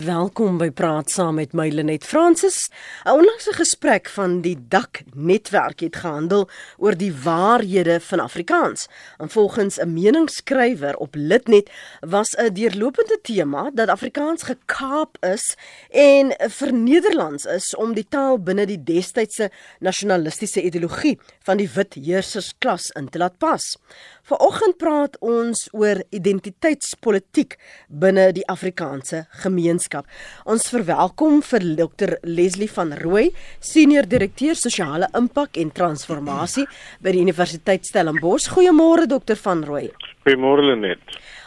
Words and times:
Welkom 0.00 0.54
by 0.56 0.70
Praat 0.72 1.10
saam 1.12 1.34
met 1.36 1.52
my 1.52 1.66
Lenet 1.68 2.06
Fransis. 2.08 2.70
'n 3.04 3.10
Onlangse 3.20 3.52
gesprek 3.52 4.08
van 4.08 4.40
die 4.40 4.56
Dak 4.56 5.02
netwerk 5.12 5.80
het 5.80 5.96
gehandel 5.96 6.48
oor 6.78 6.96
die 6.96 7.12
waarhede 7.12 8.00
van 8.00 8.20
Afrikaans. 8.20 8.88
En 9.18 9.28
volgens 9.28 9.76
'n 9.76 9.92
meningsskrywer 9.92 10.96
op 10.96 11.14
Litnet 11.14 11.70
was 12.00 12.32
'n 12.36 12.52
deurlopende 12.52 13.18
tema 13.22 13.70
dat 13.74 13.88
Afrikaans 13.88 14.42
gekaap 14.42 15.16
is 15.20 15.56
en 15.90 16.32
vir 16.50 16.72
Nederlands 16.72 17.44
is 17.44 17.76
om 17.76 17.94
die 17.94 18.06
taal 18.08 18.38
binne 18.38 18.66
die 18.66 18.82
destydse 18.82 19.50
nasionalistiese 19.80 20.62
ideologie 20.62 21.18
van 21.42 21.56
die 21.56 21.70
wit 21.74 21.94
heersersklas 21.94 22.90
in 22.90 23.08
te 23.08 23.18
laat 23.18 23.38
pas. 23.38 23.76
Vanoggend 24.22 24.76
praat 24.76 25.18
ons 25.18 25.68
oor 25.72 26.02
identiteitspolitiek 26.08 27.58
binne 27.88 28.32
die 28.32 28.46
Afrikaanse 28.46 29.26
gemeenskap 29.30 29.89
gemeenskap. 29.90 30.06
Ons 30.46 30.70
verwelkom 30.70 31.42
vir 31.42 31.66
Dr 31.76 32.18
Leslie 32.22 32.70
van 32.70 32.92
Rooi, 32.94 33.30
senior 33.60 34.06
direkteur 34.06 34.54
sosiale 34.54 35.08
impak 35.14 35.56
en 35.58 35.70
transformasie 35.70 36.66
by 37.00 37.12
die 37.12 37.22
Universiteit 37.22 37.84
Stellenbosch. 37.86 38.50
Goeiemôre 38.54 39.06
Dr 39.08 39.36
van 39.36 39.64
Rooi. 39.64 39.90
Goeiemôre 40.24 40.62
Lenet. 40.62 41.00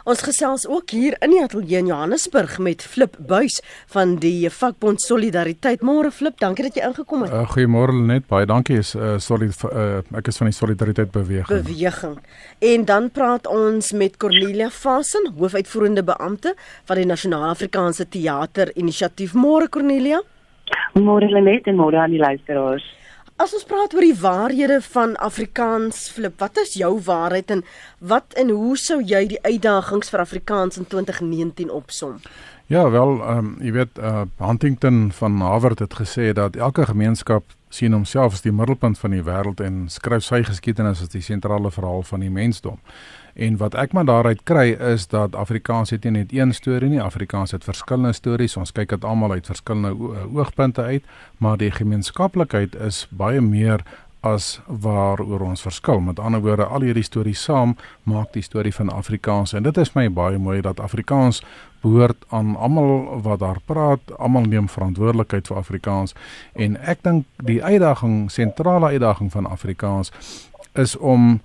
Ons 0.03 0.19
gesels 0.19 0.65
ook 0.67 0.91
hier 0.91 1.15
in 1.23 1.31
die 1.31 1.39
ateljee 1.39 1.79
in 1.79 1.87
Johannesburg 1.87 2.57
met 2.59 2.81
Flip 2.83 3.13
Buys 3.23 3.61
van 3.93 4.17
die 4.19 4.49
vakbond 4.51 4.99
Solidariteit. 4.99 5.79
Môre 5.79 6.09
Flip, 6.11 6.35
dankie 6.41 6.65
dat 6.65 6.75
jy 6.75 6.89
ingekom 6.89 7.21
het. 7.23 7.31
Uh, 7.31 7.45
Goeiemôre 7.53 7.95
Lenet, 7.95 8.25
baie 8.27 8.43
dankie. 8.49 8.81
Is 8.83 8.91
uh, 8.99 9.13
solid 9.23 9.55
uh, 9.69 10.01
ek 10.19 10.27
is 10.27 10.41
van 10.41 10.49
die 10.51 10.57
Solidariteit 10.57 11.13
beweging. 11.15 11.63
Beweging. 11.69 12.17
En 12.73 12.83
dan 12.89 13.07
praat 13.15 13.47
ons 13.47 13.93
met 13.95 14.17
Cornelia 14.19 14.67
Vassen, 14.75 15.29
hoofuitvoerende 15.37 16.03
beampte 16.03 16.51
van 16.83 16.99
die 16.99 17.07
Nasionale 17.07 17.53
Afrikaanse 17.55 18.09
Teater 18.11 18.73
Inisiatief. 18.75 19.37
Môre 19.39 19.71
Cornelia. 19.71 20.19
Môre 20.99 21.31
Lenet 21.31 21.71
en 21.71 21.79
môre 21.79 22.03
aan 22.03 22.11
die 22.11 22.19
luisteraars. 22.19 22.83
As 23.43 23.51
ons 23.51 23.65
praat 23.67 23.91
oor 23.91 24.05
die 24.05 24.15
waarhede 24.15 24.77
van 24.93 25.17
Afrikaans, 25.19 26.05
Flip, 26.15 26.37
wat 26.39 26.55
is 26.61 26.77
jou 26.79 26.93
waarheid 27.03 27.49
en 27.51 27.63
wat 27.99 28.37
en 28.39 28.53
hoe 28.55 28.77
sou 28.79 29.01
jy 29.03 29.19
die 29.33 29.39
uitdagings 29.43 30.13
vir 30.13 30.23
Afrikaans 30.23 30.79
in 30.79 30.87
2019 30.87 31.73
opsom? 31.81 32.21
Ja, 32.65 32.89
wel, 32.89 33.21
ehm 33.21 33.37
um, 33.37 33.55
jy 33.59 33.71
weet, 33.71 33.99
uh, 33.99 34.21
Huntington 34.37 35.11
van 35.11 35.41
Harvard 35.41 35.79
het 35.79 35.93
gesê 35.93 36.31
dat 36.33 36.55
elke 36.55 36.85
gemeenskap 36.85 37.43
sien 37.69 37.91
homself 37.91 38.33
as 38.33 38.41
die 38.41 38.51
middelpunt 38.51 38.99
van 38.99 39.11
die 39.11 39.23
wêreld 39.23 39.59
en 39.59 39.83
skryf 39.89 40.23
sy 40.23 40.43
geskiedenis 40.47 41.01
as 41.01 41.11
die 41.11 41.21
sentrale 41.21 41.71
verhaal 41.71 42.03
van 42.07 42.23
die 42.23 42.31
mensdom. 42.31 42.79
En 43.33 43.57
wat 43.57 43.75
ek 43.75 43.93
maar 43.93 44.05
daaruit 44.05 44.43
kry 44.47 44.77
is 44.93 45.07
dat 45.11 45.35
Afrikaans 45.35 45.89
het 45.89 46.05
nie 46.05 46.11
net 46.11 46.33
een 46.33 46.53
storie 46.53 46.89
nie, 46.89 47.01
Afrikaans 47.01 47.51
het 47.51 47.65
verskillende 47.65 48.13
stories. 48.13 48.57
Ons 48.57 48.71
kyk 48.71 48.93
dit 48.93 49.03
almal 49.03 49.31
uit 49.31 49.49
verskillende 49.49 50.23
oogpunte 50.29 50.81
uit, 50.81 51.03
maar 51.37 51.57
die 51.57 51.71
gemeenskaplikheid 51.71 52.75
is 52.75 53.07
baie 53.09 53.41
meer 53.41 53.83
as 54.23 54.61
waaroor 54.67 55.41
ons 55.49 55.61
verskil. 55.61 55.99
Met 55.99 56.19
ander 56.19 56.41
woorde, 56.41 56.65
al 56.65 56.85
hierdie 56.85 57.03
stories 57.03 57.43
saam 57.43 57.75
maak 58.03 58.31
die 58.33 58.45
storie 58.45 58.73
van 58.73 58.89
Afrikaans 58.93 59.53
en 59.53 59.65
dit 59.67 59.77
is 59.77 59.93
my 59.97 60.07
baie 60.13 60.37
mooi 60.37 60.61
dat 60.61 60.79
Afrikaans 60.79 61.41
behoort 61.83 62.25
aan 62.29 62.55
almal 62.55 63.21
wat 63.25 63.39
daar 63.43 63.59
praat, 63.65 64.13
almal 64.17 64.47
neem 64.49 64.69
verantwoordelikheid 64.71 65.47
vir 65.51 65.59
Afrikaans 65.59 66.15
en 66.53 66.77
ek 66.79 67.03
dink 67.03 67.27
die 67.43 67.59
uitdaging, 67.63 68.31
sentrale 68.31 68.95
uitdaging 68.95 69.31
van 69.31 69.49
Afrikaans 69.49 70.11
is 70.73 70.95
om 70.97 71.41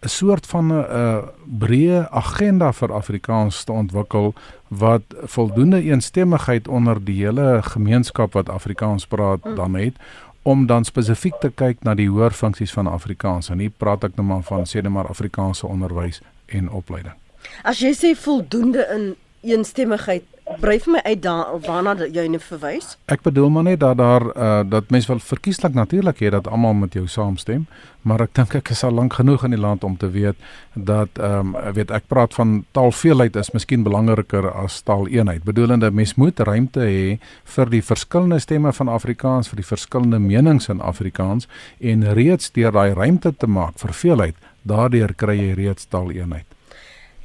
'n 0.00 0.08
soort 0.08 0.46
van 0.46 0.66
'n 0.66 0.72
uh, 0.72 1.18
breë 1.58 2.08
agenda 2.10 2.72
vir 2.72 2.92
Afrikaans 2.92 3.64
te 3.64 3.72
ontwikkel 3.72 4.34
wat 4.68 5.02
voldoende 5.22 5.82
eensstemmigheid 5.82 6.68
onder 6.68 7.04
die 7.04 7.24
hele 7.24 7.62
gemeenskap 7.62 8.32
wat 8.32 8.48
Afrikaans 8.48 9.06
praat 9.06 9.44
mm. 9.44 9.54
dan 9.54 9.74
het 9.74 9.94
om 10.42 10.66
dan 10.66 10.84
spesifiek 10.84 11.34
te 11.40 11.50
kyk 11.50 11.82
na 11.82 11.94
die 11.94 12.08
hoër 12.08 12.30
funksies 12.30 12.72
van 12.72 12.86
Afrikaans 12.86 13.48
en 13.50 13.58
hier 13.58 13.72
praat 13.76 14.04
ek 14.04 14.14
nou 14.16 14.26
maar 14.26 14.42
van 14.42 14.66
sê 14.66 14.82
net 14.82 14.92
maar 14.92 15.08
Afrikaanse 15.10 15.66
onderwys 15.66 16.20
en 16.46 16.70
opleiding. 16.70 17.14
As 17.62 17.80
jy 17.82 17.90
sê 17.94 18.14
voldoende 18.14 18.86
in 18.94 19.14
eensstemmigheid 19.52 20.24
Bly 20.46 20.76
vir 20.78 20.92
my 20.94 21.00
uit 21.02 21.22
daar 21.24 21.56
waarna 21.66 22.06
jy 22.06 22.22
nou 22.30 22.38
verwys. 22.38 22.92
Ek 23.10 23.24
bedoel 23.26 23.48
maar 23.50 23.64
net 23.66 23.80
dat 23.82 23.98
daar 23.98 24.24
uh 24.30 24.62
dat 24.70 24.92
mense 24.94 25.10
wel 25.10 25.18
verkieslik 25.18 25.74
natuurlik 25.74 26.22
het 26.22 26.32
dat 26.32 26.46
almal 26.46 26.74
met 26.74 26.94
jou 26.94 27.06
saamstem, 27.10 27.66
maar 28.02 28.22
ek 28.22 28.34
dink 28.38 28.54
ek 28.54 28.70
is 28.70 28.84
al 28.86 28.94
lank 28.94 29.18
genoeg 29.18 29.44
in 29.44 29.56
die 29.56 29.60
land 29.60 29.84
om 29.84 29.96
te 29.98 30.10
weet 30.10 30.38
dat 30.74 31.18
ehm 31.18 31.54
um, 31.56 31.74
weet 31.74 31.90
ek 31.90 32.06
praat 32.06 32.34
van 32.38 32.64
taalveelheid 32.78 33.36
is 33.36 33.50
miskien 33.50 33.82
belangriker 33.82 34.46
as 34.52 34.80
taaleenheid. 34.86 35.42
Bedoelende 35.42 35.90
mens 35.90 36.14
moet 36.14 36.40
ruimte 36.40 36.80
hê 36.80 37.18
vir 37.44 37.70
die 37.70 37.82
verskillende 37.82 38.38
stemme 38.38 38.72
van 38.72 38.88
Afrikaans, 38.88 39.48
vir 39.48 39.56
die 39.56 39.70
verskillende 39.74 40.18
menings 40.18 40.68
in 40.68 40.80
Afrikaans 40.80 41.48
en 41.80 42.12
reeds 42.14 42.52
deur 42.52 42.72
daai 42.72 42.94
ruimte 42.94 43.34
te 43.34 43.46
maak 43.46 43.82
vir 43.82 43.92
veelheid, 43.92 44.36
daardeur 44.62 45.14
kry 45.14 45.40
jy 45.40 45.54
reeds 45.58 45.90
taaleenheid. 45.90 46.55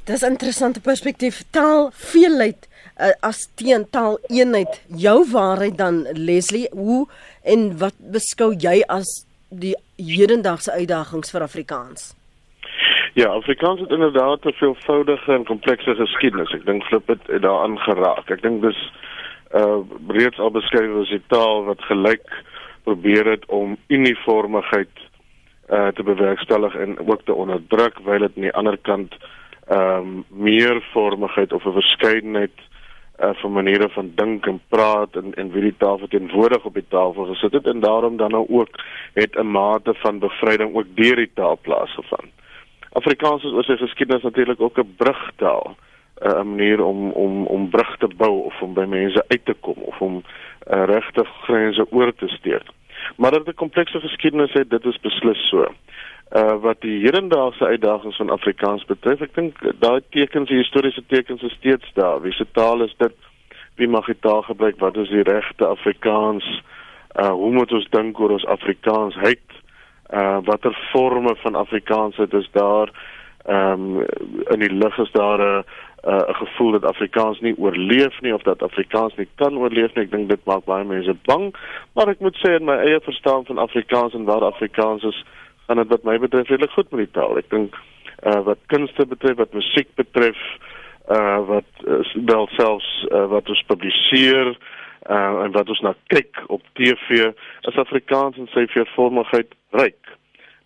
Dis 0.04 0.22
'n 0.22 0.30
interessante 0.30 0.80
perspektief. 0.80 1.42
Taal 1.50 1.90
veelheid 1.92 2.68
uh, 3.00 3.10
as 3.20 3.48
teen 3.54 3.86
taal 3.90 4.18
eenheid. 4.26 4.82
Jou 4.88 5.30
waarheid 5.30 5.78
dan 5.78 6.06
Leslie, 6.12 6.68
hoe 6.72 7.06
en 7.42 7.78
wat 7.78 7.94
beskou 7.98 8.54
jy 8.58 8.82
as 8.86 9.26
die 9.48 9.76
hedendaagse 9.96 10.72
uitdagings 10.72 11.30
vir 11.30 11.42
Afrikaans? 11.42 12.14
Ja, 13.14 13.28
Afrikaans 13.28 13.80
het 13.80 13.90
inderdaad 13.90 14.44
'n 14.44 14.52
veelvoudige 14.52 15.32
en 15.32 15.44
komplekse 15.44 15.94
geskiedenis. 15.94 16.52
Ek 16.52 16.64
dink 16.64 16.82
Flip 16.82 17.06
het 17.08 17.42
daaraan 17.42 17.78
geraak. 17.78 18.30
Ek 18.30 18.42
dink 18.42 18.62
dis 18.62 18.90
uh 19.54 19.78
reeds 20.08 20.38
al 20.38 20.50
beskryf 20.50 20.96
as 21.00 21.10
'n 21.10 21.24
taal 21.28 21.64
wat 21.64 21.82
gelyk 21.82 22.42
probeer 22.82 23.26
het 23.26 23.46
om 23.46 23.76
uniformigheid 23.86 24.94
uh 25.70 25.88
te 25.88 26.02
bewerkstellig 26.02 26.74
en 26.74 27.08
ook 27.08 27.22
te 27.24 27.34
onderdruk, 27.34 27.98
wyl 27.98 28.18
dit 28.18 28.32
aan 28.36 28.42
die 28.42 28.52
ander 28.52 28.78
kant 28.78 29.14
ehm 29.66 29.98
um, 29.98 30.24
meervormigheid 30.28 31.52
of 31.52 31.64
'n 31.64 31.72
verskeidenheid 31.72 32.58
uh, 33.20 33.30
van 33.34 33.52
maniere 33.52 33.88
van 33.88 34.12
dink 34.14 34.46
en 34.46 34.60
praat 34.68 35.16
en 35.16 35.34
en 35.34 35.50
wie 35.50 35.62
die 35.62 35.76
tafel 35.78 36.08
teenwoordig 36.08 36.64
op 36.64 36.74
die 36.74 36.88
tafel 36.88 37.24
gesit 37.24 37.52
het 37.52 37.66
en 37.66 37.80
daarom 37.80 38.16
dan 38.16 38.30
nou 38.30 38.46
ook 38.48 38.68
het 39.14 39.36
'n 39.38 39.50
mate 39.50 39.94
van 39.94 40.18
bevryding 40.18 40.74
ook 40.74 40.86
deur 40.94 41.16
die 41.16 41.30
taal 41.34 41.58
plaasgevind. 41.62 42.32
Afrikaans 42.92 43.44
is 43.44 43.52
oor 43.52 43.64
sy 43.64 43.76
geskiedenis 43.76 44.22
natuurlik 44.22 44.60
ook 44.60 44.78
'n 44.78 44.94
brugtaal, 44.96 45.76
uh, 46.22 46.40
'n 46.40 46.48
manier 46.48 46.84
om 46.84 47.10
om 47.10 47.46
om 47.46 47.68
brug 47.68 47.96
te 47.96 48.08
bou 48.16 48.44
of 48.44 48.62
om 48.62 48.74
by 48.74 48.84
mense 48.84 49.24
uit 49.28 49.44
te 49.44 49.54
kom 49.60 49.76
of 49.76 50.00
om 50.00 50.22
uh, 50.72 50.84
regte 50.84 51.24
grense 51.24 51.86
oor 51.90 52.14
te 52.14 52.28
steek. 52.28 52.66
Maar 53.16 53.30
dat 53.30 53.46
'n 53.46 53.54
komplekse 53.54 54.00
geskiedenis 54.00 54.52
het, 54.52 54.70
dit 54.70 54.84
is 54.84 55.00
beslis 55.00 55.48
so 55.48 55.66
uh 56.32 56.54
wat 56.64 56.80
die 56.80 57.00
hedendaagse 57.04 57.64
uitdagings 57.64 58.16
van 58.16 58.30
Afrikaans 58.30 58.84
betref. 58.88 59.20
Ek 59.20 59.34
dink 59.34 59.58
daai 59.80 60.00
tekens, 60.16 60.48
die 60.48 60.62
historiese 60.62 61.04
tekens 61.06 61.42
is 61.42 61.52
steeds 61.58 61.90
daar. 61.94 62.22
Wie 62.24 62.32
se 62.32 62.46
taal 62.52 62.84
is 62.86 62.94
dit? 62.98 63.12
Wie 63.76 63.88
mag 63.88 64.06
die 64.08 64.18
taal 64.20 64.42
gebruik? 64.42 64.78
Wat 64.80 64.96
is 64.96 65.12
die 65.12 65.24
regte 65.28 65.66
Afrikaans? 65.66 66.46
Uh 67.20 67.34
hoe 67.36 67.52
moet 67.52 67.72
ons 67.72 67.88
dink 67.92 68.20
oor 68.20 68.32
ons 68.38 68.48
Afrikaans? 68.48 69.18
Hyt 69.20 69.58
uh 70.12 70.38
watter 70.48 70.76
forme 70.92 71.36
van 71.44 71.54
Afrikaans 71.54 72.16
het 72.16 72.32
is 72.32 72.48
daar? 72.52 72.92
Ehm 73.44 73.96
um, 73.98 74.04
in 74.54 74.60
die 74.62 74.72
lig 74.72 74.98
is 74.98 75.10
daar 75.12 75.40
'n 75.40 75.64
'n 76.06 76.34
gevoel 76.34 76.70
dat 76.70 76.84
Afrikaans 76.84 77.40
nie 77.40 77.54
oorleef 77.58 78.20
nie 78.20 78.34
of 78.34 78.42
dat 78.42 78.62
Afrikaans 78.62 79.14
nie 79.16 79.28
kan 79.34 79.58
oorleef 79.58 79.94
nie. 79.94 80.04
Ek 80.04 80.10
dink 80.10 80.28
dit 80.28 80.44
maak 80.44 80.64
baie 80.64 80.84
mense 80.84 81.14
bang, 81.24 81.54
maar 81.94 82.08
ek 82.08 82.20
moet 82.20 82.36
sê 82.36 82.54
in 82.54 82.64
my 82.64 82.76
eie 82.76 83.00
verstaan 83.00 83.44
van 83.44 83.58
Afrikaans 83.58 84.14
en 84.14 84.24
waar 84.24 84.44
Afrikaans 84.44 85.02
is 85.02 85.24
gaan 85.72 85.88
dit 85.88 85.92
wat 85.92 86.02
my 86.04 86.18
betref 86.18 86.48
redelik 86.48 86.70
goed 86.70 86.90
met 86.90 87.00
die 87.06 87.14
taal. 87.16 87.38
Ek 87.40 87.48
dink 87.50 87.76
uh 88.28 88.40
wat 88.44 88.60
kunste 88.68 89.06
betref, 89.08 89.38
wat 89.40 89.54
musiek 89.56 89.88
betref, 89.96 90.38
uh 91.08 91.40
wat 91.48 91.84
uh, 91.88 92.02
wel 92.28 92.48
selfs 92.58 92.90
uh, 93.08 93.24
wat 93.32 93.48
ons 93.48 93.62
publiseer 93.70 94.52
uh 94.52 95.44
en 95.46 95.54
wat 95.56 95.72
ons 95.72 95.80
na 95.80 95.94
kyk 96.12 96.42
op 96.52 96.62
TV, 96.78 97.32
is 97.68 97.80
Afrikaans 97.80 98.36
en 98.36 98.50
sy 98.52 98.66
veelvormigheid 98.74 99.56
ryk. 99.80 100.12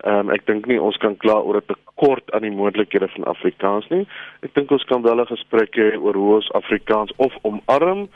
Um 0.04 0.32
ek 0.34 0.44
dink 0.50 0.66
nie 0.66 0.80
ons 0.82 0.98
kan 1.00 1.14
kla 1.22 1.38
oor 1.38 1.62
'n 1.62 1.70
tekort 1.70 2.34
aan 2.34 2.42
die 2.42 2.56
moontlikhede 2.58 3.08
van 3.14 3.30
Afrikaans 3.30 3.86
nie. 3.94 4.04
Ek 4.42 4.54
dink 4.58 4.74
ons 4.74 4.84
kan 4.90 5.06
wel 5.06 5.22
'n 5.22 5.30
gesprek 5.30 5.78
hê 5.78 5.94
oor 5.94 6.18
hoe 6.18 6.34
ons 6.42 6.52
Afrikaans 6.52 7.14
of 7.16 7.32
omarm 7.42 8.08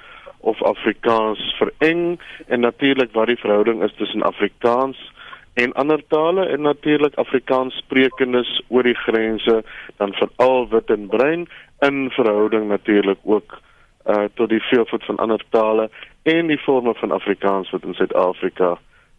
of 0.42 0.62
Afrikaans 0.62 1.40
vereng 1.62 2.18
en 2.48 2.60
natuurlik 2.60 3.12
wat 3.12 3.26
die 3.26 3.40
verhouding 3.40 3.82
is 3.82 3.94
tussen 3.96 4.22
Afrikaans 4.22 4.98
en 5.54 5.72
ander 5.72 6.02
tale 6.08 6.46
en 6.46 6.60
natuurlik 6.60 7.14
Afrikaans 7.14 7.74
sprekendes 7.76 8.62
oor 8.68 8.82
die 8.82 8.96
grense 9.06 9.62
dan 9.96 10.12
veral 10.12 10.68
wit 10.68 10.90
en 10.90 11.06
bruin 11.06 11.48
in 11.80 12.10
verhouding 12.10 12.68
natuurlik 12.68 13.18
ook 13.22 13.58
uh 14.06 14.24
tot 14.34 14.48
die 14.48 14.62
veelvoud 14.62 15.04
van 15.04 15.16
ander 15.16 15.44
tale 15.48 15.90
en 16.22 16.46
die 16.46 16.58
forme 16.58 16.94
van 16.94 17.10
Afrikaans 17.10 17.70
wat 17.70 17.84
in 17.84 17.94
Suid-Afrika 17.94 18.78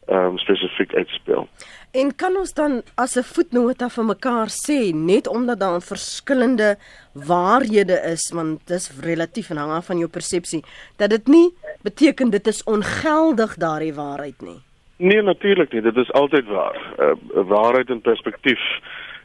um, 0.09 0.37
spesifiek 0.37 0.95
uitspeel. 0.95 1.47
En 1.91 2.15
kan 2.15 2.35
ons 2.37 2.53
dan 2.53 2.81
as 2.95 3.15
'n 3.15 3.23
voetnota 3.23 3.89
vir 3.89 4.05
mekaar 4.05 4.49
sê 4.49 4.93
net 4.93 5.27
omdat 5.27 5.59
daar 5.59 5.81
verskillende 5.81 6.77
waarhede 7.13 8.01
is 8.13 8.31
want 8.33 8.67
dis 8.67 8.91
relatief 9.01 9.49
en 9.49 9.57
hang 9.57 9.71
af 9.71 9.85
van 9.85 9.97
jou 9.97 10.09
persepsie 10.09 10.63
dat 10.95 11.09
dit 11.09 11.27
nie 11.27 11.53
beteken 11.81 12.29
dit 12.29 12.47
is 12.47 12.63
ongeldig 12.63 13.55
daardie 13.55 13.93
waarheid 13.93 14.41
nie. 14.41 14.70
Nee 15.01 15.21
natuurlik 15.21 15.71
nie, 15.73 15.81
dit 15.81 15.97
is 15.97 16.11
altyd 16.11 16.45
waar. 16.45 16.77
uh, 16.97 17.11
Waarheid 17.49 17.89
en 17.89 18.01
perspektief 18.01 18.61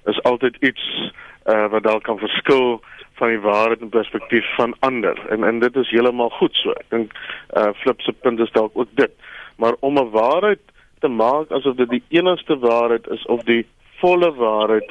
is 0.05 0.23
altyd 0.23 0.57
iets 0.61 1.13
uh, 1.45 1.67
wat 1.69 1.83
dalk 1.83 2.03
kan 2.03 2.19
verskil 2.19 2.81
van 3.21 3.29
die 3.29 3.41
waarheid 3.41 3.81
en 3.81 3.89
perspektief 3.89 4.55
van 4.55 4.75
ander 4.79 5.21
en 5.29 5.45
en 5.45 5.59
dit 5.59 5.77
is 5.77 5.91
heeltemal 5.91 6.33
goed 6.39 6.57
so. 6.57 6.73
Ek 6.81 6.89
dink 6.95 7.13
uh, 7.13 7.69
Flip 7.83 8.01
se 8.01 8.13
punt 8.13 8.41
is 8.41 8.53
dalk 8.57 8.73
ook 8.75 8.89
dit. 9.01 9.13
Maar 9.57 9.77
om 9.81 10.01
'n 10.01 10.11
waarheid 10.17 10.65
te 11.05 11.09
maak 11.09 11.53
asof 11.53 11.77
dit 11.77 11.93
die 11.93 12.05
enigste 12.09 12.59
waarheid 12.59 13.09
is 13.09 13.27
of 13.27 13.45
die 13.45 13.67
volle 14.01 14.33
waarheid 14.33 14.91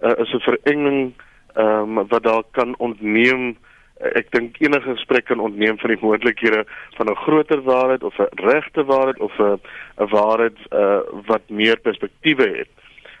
uh, 0.00 0.16
is 0.24 0.32
'n 0.32 0.46
verenging 0.48 1.12
um, 1.56 2.08
wat 2.08 2.22
daar 2.22 2.44
kan 2.50 2.74
ontneem 2.78 3.56
ek 4.00 4.30
dink 4.30 4.58
enige 4.60 4.94
gesprek 4.96 5.24
kan 5.24 5.40
ontneem 5.40 5.78
van 5.78 5.90
die 5.90 6.00
moontlikhede 6.00 6.64
van 6.96 7.10
'n 7.10 7.22
groter 7.24 7.62
waarheid 7.62 8.02
of 8.02 8.18
'n 8.18 8.28
regte 8.34 8.84
waarheid 8.84 9.20
of 9.20 9.38
'n 9.38 9.60
'n 9.98 10.08
waarheid 10.08 10.58
uh, 10.70 11.00
wat 11.26 11.42
meer 11.48 11.78
perspektiewe 11.78 12.48
het. 12.58 12.68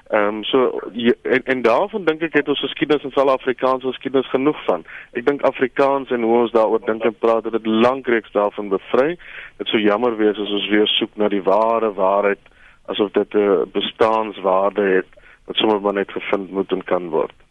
Ehm 0.08 0.26
um, 0.26 0.44
so 0.44 0.80
je, 0.92 1.16
en 1.22 1.42
en 1.44 1.62
daarvan 1.62 2.04
dink 2.04 2.22
ek 2.22 2.32
het 2.32 2.48
ons 2.48 2.60
geskiedenis 2.60 3.02
in 3.02 3.10
Suid-Afrikaanse 3.10 3.86
geskiedenis 3.86 4.28
genoeg 4.30 4.64
van. 4.64 4.84
Ek 5.12 5.26
dink 5.26 5.42
Afrikaans 5.42 6.10
en 6.10 6.22
hoe 6.22 6.40
ons 6.40 6.52
daaroor 6.52 6.84
dink 6.84 7.04
en 7.04 7.16
praat 7.18 7.44
het 7.44 7.52
dit 7.52 7.66
lankreeks 7.66 8.32
daarvan 8.32 8.68
bevry. 8.68 9.16
Dit 9.56 9.66
sou 9.66 9.80
jammer 9.80 10.16
wees 10.16 10.38
as 10.38 10.50
ons 10.50 10.68
weer 10.68 10.86
soek 10.86 11.16
na 11.16 11.28
die 11.28 11.42
ware 11.42 11.92
waarheid 11.92 12.38
asof 12.86 13.10
dit 13.10 13.34
'n 13.34 13.38
uh, 13.38 13.62
bestaanswaarde 13.72 14.82
het 14.82 15.08
wat 15.46 15.56
sommer 15.56 15.80
maar 15.80 15.92
net 15.92 16.12
gevind 16.12 16.50
moet 16.50 16.72
en 16.72 16.84
kan 16.84 17.08
word. 17.08 17.43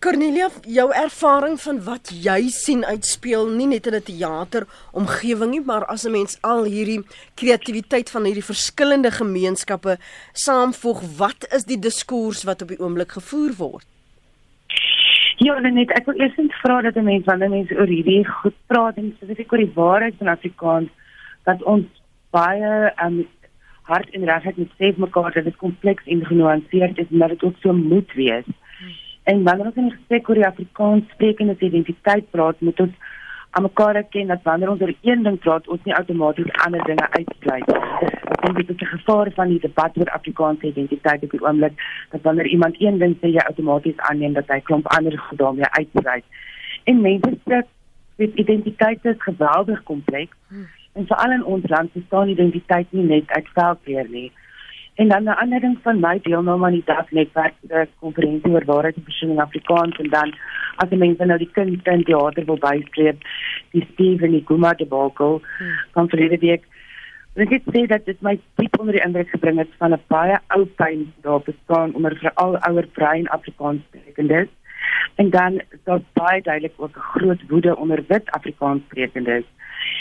Cornelia, 0.00 0.48
jou 0.66 0.90
ervaring 0.92 1.54
van 1.60 1.78
wat 1.86 2.10
jy 2.10 2.48
sien 2.52 2.84
uitspeel 2.84 3.46
nie 3.48 3.66
net 3.66 3.86
in 3.86 3.94
'n 3.94 4.02
teater 4.02 4.66
omgewing 4.92 5.50
nie, 5.50 5.60
maar 5.60 5.84
as 5.86 6.04
'n 6.04 6.12
mens 6.12 6.38
al 6.42 6.64
hierdie 6.64 7.02
kreatiwiteit 7.34 8.10
van 8.10 8.24
hierdie 8.24 8.44
verskillende 8.44 9.10
gemeenskappe 9.10 9.98
saamvoeg, 10.32 11.00
wat 11.16 11.46
is 11.54 11.64
die 11.64 11.78
diskurs 11.78 12.44
wat 12.44 12.62
op 12.62 12.68
die 12.68 12.80
oomblik 12.80 13.12
gevoer 13.12 13.52
word? 13.56 13.86
Ja, 15.38 15.58
net 15.58 15.90
ek 15.90 16.06
wil 16.06 16.20
eers 16.20 16.34
vra 16.62 16.82
dat 16.82 16.96
'n 16.96 17.04
mens 17.04 17.24
wanneer 17.24 17.50
mense 17.50 17.74
oor 17.74 17.86
hierdie 17.86 18.24
goed 18.24 18.54
praat 18.66 18.96
en 18.96 19.14
spesifiek 19.16 19.52
oor 19.52 19.58
die 19.58 19.74
waarheid 19.74 20.14
van 20.18 20.28
Afrikaans 20.28 20.90
dat 21.44 21.62
ons 21.62 21.86
baie 22.30 22.92
um, 23.04 23.26
hard 23.82 24.10
en 24.10 24.24
regtig 24.24 24.56
met 24.56 24.70
sê 24.78 24.96
mekaar 24.96 25.32
dat 25.32 25.44
dit 25.44 25.56
kompleks 25.56 26.06
en 26.06 26.24
genuanceerd 26.24 26.98
is, 26.98 27.10
maar 27.10 27.28
dit 27.28 27.42
ook 27.42 27.56
so 27.60 27.72
moet 27.72 28.12
wees. 28.12 28.46
En 29.24 29.42
wanneer 29.42 29.66
ons 29.66 29.76
in 29.80 29.90
gesprek 29.90 30.28
oor 30.28 30.40
die 30.40 30.46
Afrikaans 30.46 31.04
sprekende 31.16 31.56
identiteit 31.58 32.30
praat, 32.30 32.60
moet 32.60 32.80
ons 32.80 33.12
aan 33.56 33.62
mekaar 33.62 33.96
erken 33.96 34.26
dat 34.26 34.42
wanneer 34.42 34.70
ons 34.70 34.80
oor 34.80 34.92
een 35.00 35.22
ding 35.22 35.38
praat, 35.38 35.68
ons 35.68 35.84
nie 35.84 35.94
outomaties 35.94 36.50
ander 36.66 36.84
dinge 36.84 37.06
uitsluit. 37.10 37.70
Dink 38.44 38.56
dit 38.56 38.70
is 38.70 38.80
'n 38.82 38.92
gevaar 38.96 39.30
van 39.34 39.48
die 39.48 39.60
debat 39.60 39.96
oor 39.96 40.10
Afrikaanse 40.18 40.66
identiteit 40.66 41.22
op 41.22 41.30
die 41.30 41.44
oomblik, 41.44 41.72
dat 42.10 42.22
wanneer 42.22 42.46
iemand 42.46 42.76
een 42.78 42.98
ding 42.98 43.16
sê, 43.16 43.28
jy 43.32 43.44
outomaties 43.48 43.96
aanneem 43.96 44.32
dat 44.32 44.48
hy 44.48 44.60
klomp 44.60 44.86
ander 44.86 45.18
goed 45.18 45.38
daarmee 45.38 45.70
uitsluit. 45.70 46.24
En 46.84 47.00
mense 47.00 47.30
sê 47.48 47.62
dit 48.16 48.34
identiteit 48.34 49.04
is 49.04 49.16
geweldig 49.18 49.82
kompleks. 49.82 50.36
En 50.92 51.06
veral 51.06 51.32
in 51.32 51.44
ons 51.44 51.68
land 51.68 51.92
bestaan 51.92 52.28
identiteit 52.28 52.86
nie 52.90 53.04
net 53.04 53.30
uit 53.30 53.48
velkleer 53.54 54.08
nie. 54.08 54.32
En 54.94 55.08
dan 55.08 55.22
'n 55.22 55.28
ander 55.42 55.60
ding 55.60 55.78
van 55.82 56.00
my 56.00 56.18
deelname 56.22 56.64
aan 56.64 56.72
die 56.72 56.82
DAG 56.84 57.10
netwerk, 57.10 57.54
die 57.60 57.88
konferensie 57.98 58.50
oor 58.50 58.64
waarheid 58.64 58.96
en 58.96 59.02
versoening 59.04 59.40
Afrikaans 59.40 59.96
en 59.96 60.08
dan 60.10 60.34
as 60.76 60.88
die 60.88 60.98
mense 60.98 61.24
nou 61.24 61.38
die 61.38 61.50
kind 61.52 61.86
in 61.86 62.04
teater 62.04 62.44
wil 62.44 62.58
bysleep, 62.58 63.18
die 63.70 63.86
Steve 63.92 64.24
en 64.24 64.30
die 64.30 64.44
Guma 64.46 64.72
de 64.72 64.86
Balko 64.86 65.40
van 65.92 66.08
verlede 66.08 66.38
week. 66.38 66.62
Ek 67.34 67.50
het 67.50 67.62
sê 67.74 67.86
dat 67.90 68.04
dit 68.06 68.20
my 68.22 68.38
diep 68.54 68.78
onder 68.78 68.94
die 68.94 69.02
indruk 69.02 69.28
gebring 69.28 69.58
het 69.58 69.72
van 69.78 69.92
'n 69.92 70.00
baie 70.06 70.38
ou 70.46 70.64
pyn 70.64 71.12
daar 71.22 71.40
bestaan 71.40 71.94
onder 71.94 72.16
veral 72.16 72.56
ouer 72.56 72.86
brein 72.86 73.28
Afrikaans 73.28 73.82
sprekendes. 73.88 74.48
En 75.14 75.30
dan 75.30 75.60
daar 75.84 76.00
baie 76.12 76.42
duidelik 76.42 76.72
ook 76.76 76.96
'n 76.96 77.00
groot 77.00 77.42
woede 77.48 77.76
onder 77.76 78.04
wit 78.08 78.30
Afrikaans 78.30 78.82
sprekendes. 78.82 79.44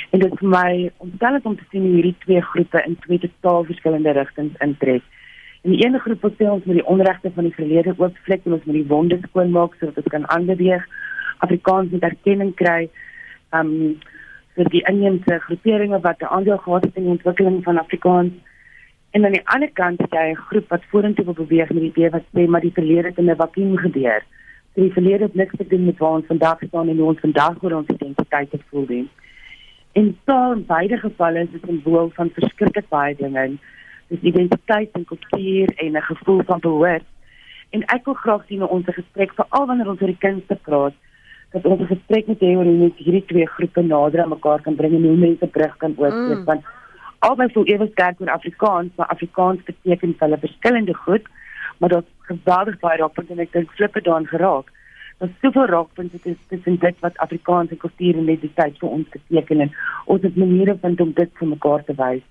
En 0.09 0.19
dit 0.19 0.31
is 0.31 0.39
vir 0.39 0.49
my 0.49 0.91
ontstellend 0.97 1.45
om 1.45 1.55
te 1.57 1.63
sien 1.69 1.83
hierdie 1.83 2.15
twee 2.19 2.41
groepe 2.41 2.83
in 2.85 2.97
twee 2.99 3.19
totaal 3.19 3.63
verskillende 3.63 4.11
rigtings 4.11 4.57
intrek. 4.57 5.01
In 5.61 5.71
die 5.71 5.85
ene 5.85 5.99
groep 5.99 6.21
wil 6.21 6.33
sê 6.37 6.49
ons 6.51 6.65
moet 6.67 6.75
die 6.75 6.85
onregte 6.85 7.31
van 7.35 7.43
die 7.43 7.55
verlede 7.55 7.93
oopvlek 7.97 8.45
en 8.45 8.53
ons 8.53 8.63
moet 8.63 8.75
die 8.75 8.87
wonde 8.87 9.19
skoonmaak 9.27 9.75
sodat 9.79 9.95
dit 9.95 10.09
kan 10.09 10.29
aanbeweeg. 10.29 10.87
Afrikaans 11.37 11.91
moet 11.91 12.03
erkenning 12.03 12.55
kry 12.55 12.89
um 13.59 13.99
vir 14.57 14.69
die 14.69 14.83
inheemse 14.89 15.39
groeperinge 15.45 15.99
wat 16.01 16.21
'n 16.21 16.33
aandeel 16.37 16.57
gehad 16.57 16.83
het 16.83 16.95
in 16.95 17.03
die 17.03 17.15
ontwikkeling 17.15 17.63
van 17.63 17.77
Afrikaans. 17.77 18.33
En 19.11 19.25
aan 19.25 19.31
die 19.31 19.47
ander 19.55 19.71
kant 19.71 20.01
het 20.01 20.11
jy 20.11 20.27
'n 20.31 20.43
groep 20.49 20.69
wat 20.69 20.89
vorentoe 20.91 21.25
wil 21.25 21.33
beweeg 21.33 21.69
met 21.69 21.81
die 21.81 21.91
idee 21.91 22.09
wat 22.09 22.25
sê 22.35 22.47
maar 22.47 22.61
die 22.61 22.77
verlede 22.79 23.07
het 23.07 23.17
in 23.17 23.29
'n 23.29 23.35
vakuum 23.35 23.77
gebeur. 23.77 24.23
So 24.73 24.81
die 24.81 24.91
verlede 24.91 25.23
het 25.23 25.35
niks 25.35 25.55
te 25.57 25.67
doen 25.67 25.85
met 25.85 25.97
waar 25.97 26.17
ons 26.19 26.25
vandag 26.25 26.61
staan 26.67 26.89
en 26.89 26.97
hoe 26.97 27.07
ons 27.07 27.19
vandag 27.19 27.63
oor 27.63 27.75
ons 27.77 27.93
identiteit 27.93 28.55
voel 28.69 28.85
nie. 28.87 29.09
En 29.93 30.17
taal 30.25 30.51
in 30.57 30.65
beide 30.65 30.97
gevalle 30.97 31.39
is 31.39 31.53
'n 31.53 31.61
simbool 31.65 32.09
van 32.15 32.29
verskriklik 32.29 32.89
baie 32.89 33.15
dinge. 33.15 33.57
Dis 34.07 34.19
identiteit 34.21 34.89
en 34.93 35.05
kultuur 35.05 35.73
en 35.75 35.97
'n 35.97 36.01
gevoel 36.01 36.41
van 36.43 36.59
behoort. 36.59 37.05
En 37.69 37.81
ek 37.81 38.05
wil 38.05 38.13
graag 38.13 38.45
sien 38.47 38.63
ons 38.63 38.85
gesprek 38.85 39.31
veral 39.33 39.65
wanneer 39.65 39.89
ons 39.89 40.01
oor 40.01 40.13
die 40.13 40.25
kunste 40.25 40.55
praat, 40.55 40.93
dat 41.53 41.65
ons 41.65 41.81
'n 41.81 41.93
gesprek 41.95 42.27
met 42.27 42.39
hê 42.39 42.55
oor 42.57 42.65
hoe 42.65 42.81
mense 42.85 43.03
hierdie 43.03 43.25
twee 43.25 43.47
groepe 43.47 43.81
nader 43.81 44.21
aan 44.21 44.29
mekaar 44.29 44.61
kan 44.61 44.75
bring 44.75 44.93
en 44.93 45.03
hoe 45.03 45.17
mense 45.17 45.47
brug 45.47 45.77
kan 45.77 45.93
oorskry 45.97 46.35
mm. 46.35 46.43
want 46.43 46.63
albei 47.19 47.47
voel 47.53 47.65
ewe 47.65 47.87
sterk 47.91 48.21
oor 48.21 48.29
Afrikaans, 48.29 48.91
maar 48.95 49.07
Afrikaans 49.07 49.63
beteken 49.63 50.15
vir 50.17 50.27
hulle 50.27 50.37
verskillende 50.37 50.93
goed, 50.93 51.25
maar 51.77 51.89
daar's 51.89 52.12
geweldig 52.29 52.79
baie 52.79 52.97
raakpunte 52.97 53.33
en 53.33 53.39
ek 53.39 53.53
dink 53.53 53.71
flippe 53.77 54.01
daan 54.01 54.27
geraak 54.27 54.71
daar's 55.23 55.39
soveel 55.41 55.65
raakpunte 55.65 56.35
tussen 56.47 56.79
dit 56.79 56.95
wat 56.99 57.17
Afrikaanse 57.17 57.75
kultuur 57.75 58.17
en 58.17 58.29
identiteit 58.29 58.79
vir 58.79 58.89
ons 58.89 59.09
beteken 59.09 59.65
en 59.65 59.75
ons 60.05 60.21
het 60.21 60.35
maniere 60.35 60.77
vind 60.81 61.01
om 61.01 61.13
dit 61.19 61.37
vir 61.39 61.47
mekaar 61.47 61.85
te 61.87 61.95
wys. 61.99 62.25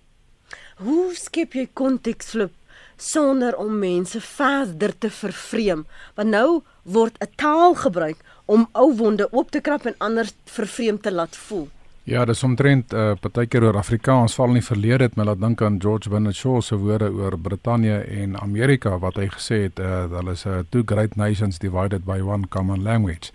Hoe 0.83 1.13
skep 1.17 1.55
jy 1.57 1.69
konteks 1.73 2.33
flip 2.35 2.53
sonder 2.97 3.57
om 3.57 3.79
mense 3.79 4.21
verder 4.21 4.93
te 4.99 5.11
vervreem? 5.11 5.87
Want 6.17 6.29
nou 6.29 6.63
word 6.85 7.17
'n 7.21 7.33
taal 7.37 7.75
gebruik 7.75 8.19
om 8.47 8.69
ou 8.73 8.93
wonde 8.97 9.29
oop 9.33 9.51
te 9.51 9.61
krap 9.61 9.87
en 9.87 9.99
ander 9.99 10.29
vervreem 10.45 11.01
te 11.01 11.13
laat 11.13 11.37
voel. 11.37 11.69
Ja, 12.05 12.25
dis 12.25 12.43
omtrent 12.43 12.93
'n 12.93 12.97
uh, 12.97 13.13
partykeer 13.21 13.63
oor 13.63 13.77
Afrikaans 13.79 14.35
val 14.35 14.49
in 14.49 14.59
die 14.59 14.67
verlede 14.67 15.05
het 15.05 15.17
my 15.17 15.25
laat 15.25 15.41
dink 15.41 15.63
aan 15.63 15.81
George 15.81 16.09
Bernard 16.11 16.35
Shaw 16.35 16.61
se 16.61 16.77
woorde 16.77 17.13
oor 17.13 17.39
Brittanje 17.39 17.99
en 17.99 18.41
Amerika 18.41 18.99
wat 18.99 19.15
hy 19.15 19.29
gesê 19.31 19.63
het 19.63 19.79
uh, 19.79 20.11
hulle 20.11 20.33
is 20.33 20.45
uh, 20.45 20.65
two 20.71 20.83
great 20.85 21.15
nations 21.17 21.59
divided 21.59 22.05
by 22.05 22.19
one 22.21 22.49
common 22.49 22.83
language. 22.83 23.31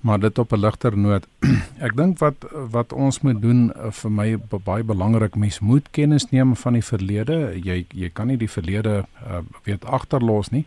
Maar 0.00 0.18
dit 0.20 0.38
op 0.38 0.52
'n 0.52 0.60
ligter 0.60 0.98
noot. 0.98 1.26
Ek 1.86 1.96
dink 1.96 2.18
wat 2.18 2.44
wat 2.70 2.92
ons 2.92 3.20
moet 3.20 3.40
doen 3.42 3.72
uh, 3.76 3.90
vir 3.90 4.10
my 4.10 4.36
baie 4.64 4.84
belangrik, 4.84 5.34
mens 5.34 5.60
moet 5.60 5.88
kennis 5.90 6.30
neem 6.30 6.56
van 6.56 6.72
die 6.72 6.84
verlede. 6.84 7.56
Jy 7.64 7.86
jy 7.94 8.10
kan 8.12 8.26
nie 8.26 8.36
die 8.36 8.50
verlede 8.50 9.06
uh, 9.24 9.40
weet 9.64 9.84
agterlos 9.84 10.50
nie, 10.50 10.66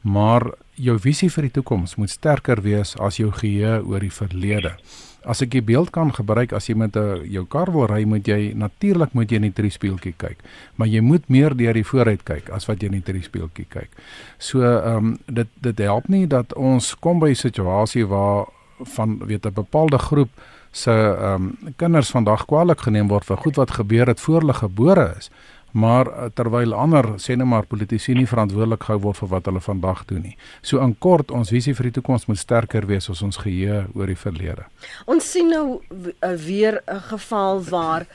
maar 0.00 0.52
jou 0.76 0.96
visie 1.00 1.28
vir 1.32 1.48
die 1.48 1.56
toekoms 1.58 1.96
moet 1.96 2.12
sterker 2.12 2.60
wees 2.64 2.94
as 3.02 3.20
jou 3.20 3.30
geheue 3.32 3.80
oor 3.84 4.00
die 4.00 4.12
verlede. 4.12 4.76
As 5.26 5.42
ek 5.42 5.50
die 5.56 5.64
beeld 5.64 5.90
kan 5.90 6.12
gebruik 6.14 6.52
as 6.54 6.68
jy 6.68 6.76
met 6.76 6.96
'n 6.96 7.26
jou 7.26 7.44
kar 7.46 7.72
wil 7.72 7.86
ry 7.86 8.04
moet 8.04 8.26
jy 8.28 8.52
natuurlik 8.54 9.12
moet 9.12 9.30
jy 9.30 9.36
in 9.36 9.50
die 9.50 9.62
triespieeltjie 9.62 10.14
kyk 10.16 10.38
maar 10.76 10.88
jy 10.88 11.00
moet 11.00 11.28
meer 11.28 11.56
deur 11.56 11.74
die 11.74 11.84
vooruit 11.84 12.22
kyk 12.24 12.50
as 12.50 12.68
wat 12.68 12.80
jy 12.80 12.86
in 12.86 13.00
die 13.00 13.12
triespieeltjie 13.12 13.66
kyk. 13.68 13.90
So 14.38 14.62
ehm 14.62 14.96
um, 14.96 15.18
dit 15.26 15.48
dit 15.60 15.78
help 15.78 16.08
nie 16.08 16.26
dat 16.26 16.54
ons 16.54 16.94
kom 16.94 17.18
by 17.18 17.30
'n 17.30 17.34
situasie 17.34 18.06
waar 18.06 18.46
van 18.78 19.18
weet 19.26 19.46
'n 19.46 19.52
bepaalde 19.52 19.98
groep 19.98 20.30
se 20.70 20.90
ehm 20.92 21.34
um, 21.34 21.72
kinders 21.76 22.10
vandag 22.10 22.44
kwaliek 22.46 22.80
geneem 22.80 23.08
word 23.08 23.24
vir 23.24 23.36
goed 23.36 23.56
wat 23.56 23.70
gebeur 23.70 24.06
het 24.06 24.20
voor 24.20 24.40
hulle 24.40 24.54
gebore 24.54 25.14
is 25.18 25.30
maar 25.76 26.08
eh, 26.08 26.28
terwyl 26.34 26.74
ander 26.74 27.04
sê 27.20 27.36
net 27.36 27.48
maar 27.48 27.66
politici 27.68 28.14
nie 28.16 28.26
verantwoordelik 28.28 28.86
gehou 28.88 29.00
word 29.08 29.20
vir 29.20 29.30
wat 29.34 29.50
hulle 29.50 29.60
vandag 29.60 30.04
doen 30.08 30.22
nie. 30.30 30.36
So 30.62 30.80
in 30.84 30.94
kort, 30.98 31.30
ons 31.30 31.52
visie 31.52 31.74
vir 31.76 31.90
die 31.90 31.96
toekoms 31.98 32.26
moet 32.30 32.40
sterker 32.40 32.88
wees 32.88 33.10
as 33.12 33.22
ons 33.26 33.40
geheue 33.44 33.84
oor 33.94 34.08
die 34.08 34.18
verlede. 34.18 34.64
Ons 35.04 35.28
sien 35.32 35.52
nou 35.52 35.80
eh, 36.20 36.32
weer 36.46 36.80
'n 36.86 37.00
geval 37.12 37.62
waar 37.70 38.06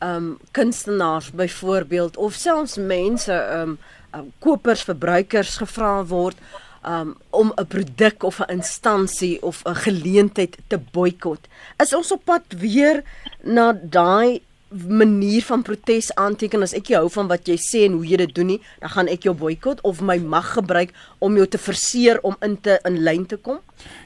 um, 0.00 0.38
kunstenaars 0.50 1.30
byvoorbeeld 1.30 2.16
of 2.16 2.34
selfs 2.34 2.76
mense 2.76 3.32
ehm 3.32 3.76
um, 4.16 4.32
kopers 4.38 4.82
verbruikers 4.82 5.56
gevra 5.56 6.04
word 6.04 6.36
um, 6.82 7.14
om 7.30 7.52
'n 7.56 7.66
produk 7.66 8.22
of 8.22 8.40
'n 8.40 8.52
instansie 8.56 9.42
of 9.42 9.62
'n 9.64 9.74
geleentheid 9.74 10.56
te 10.66 10.78
boikot. 10.78 11.48
Is 11.76 11.94
ons 11.94 12.12
op 12.12 12.24
pad 12.24 12.44
weer 12.48 13.02
na 13.42 13.72
daai 13.72 14.40
manier 14.88 15.42
van 15.42 15.62
protes 15.62 16.14
aanteken 16.14 16.62
as 16.62 16.74
ek 16.78 16.92
jou 16.92 17.00
hou 17.02 17.10
van 17.10 17.28
wat 17.30 17.48
jy 17.48 17.56
sê 17.58 17.84
en 17.88 17.98
hoe 17.98 18.06
jy 18.06 18.20
dit 18.22 18.34
doen 18.34 18.46
nie, 18.54 18.60
dan 18.80 18.92
gaan 18.94 19.10
ek 19.10 19.26
jou 19.26 19.34
boikot 19.34 19.80
of 19.86 20.00
my 20.00 20.18
mag 20.22 20.52
gebruik 20.54 20.94
om 21.18 21.36
jou 21.36 21.46
te 21.46 21.58
verseer 21.58 22.20
om 22.22 22.36
in 22.46 22.56
te 22.60 22.78
in 22.86 23.00
lyn 23.02 23.26
te 23.26 23.36
kom? 23.36 23.58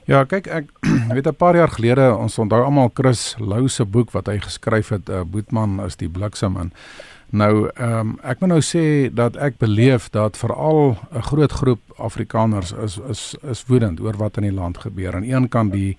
Ja, 0.08 0.24
kyk 0.24 0.48
ek 0.48 0.70
weet 1.16 1.26
'n 1.28 1.36
paar 1.36 1.56
jaar 1.56 1.70
gelede 1.70 2.14
ons 2.16 2.38
onthou 2.38 2.62
almal 2.64 2.90
Chris 2.94 3.34
Lou 3.38 3.68
se 3.68 3.84
boek 3.84 4.12
wat 4.12 4.26
hy 4.26 4.38
geskryf 4.38 4.88
het, 4.88 5.08
uh, 5.08 5.24
Boetman 5.24 5.80
is 5.84 5.96
die 5.96 6.08
bliksem 6.08 6.56
in. 6.56 6.72
Nou, 7.34 7.68
ehm 7.74 8.00
um, 8.00 8.18
ek 8.22 8.40
moet 8.40 8.52
nou 8.52 8.60
sê 8.62 9.10
dat 9.10 9.36
ek 9.36 9.58
beleef 9.58 10.10
dat 10.14 10.36
veral 10.36 10.96
'n 11.12 11.22
groot 11.22 11.52
groep 11.52 11.80
Afrikaners 11.96 12.72
is 12.72 12.98
is 13.08 13.34
is 13.42 13.64
woedend 13.66 14.00
oor 14.00 14.16
wat 14.16 14.36
in 14.36 14.42
die 14.42 14.52
land 14.52 14.78
gebeur. 14.78 15.16
Aan 15.16 15.24
een 15.24 15.48
kant 15.48 15.72
die 15.72 15.96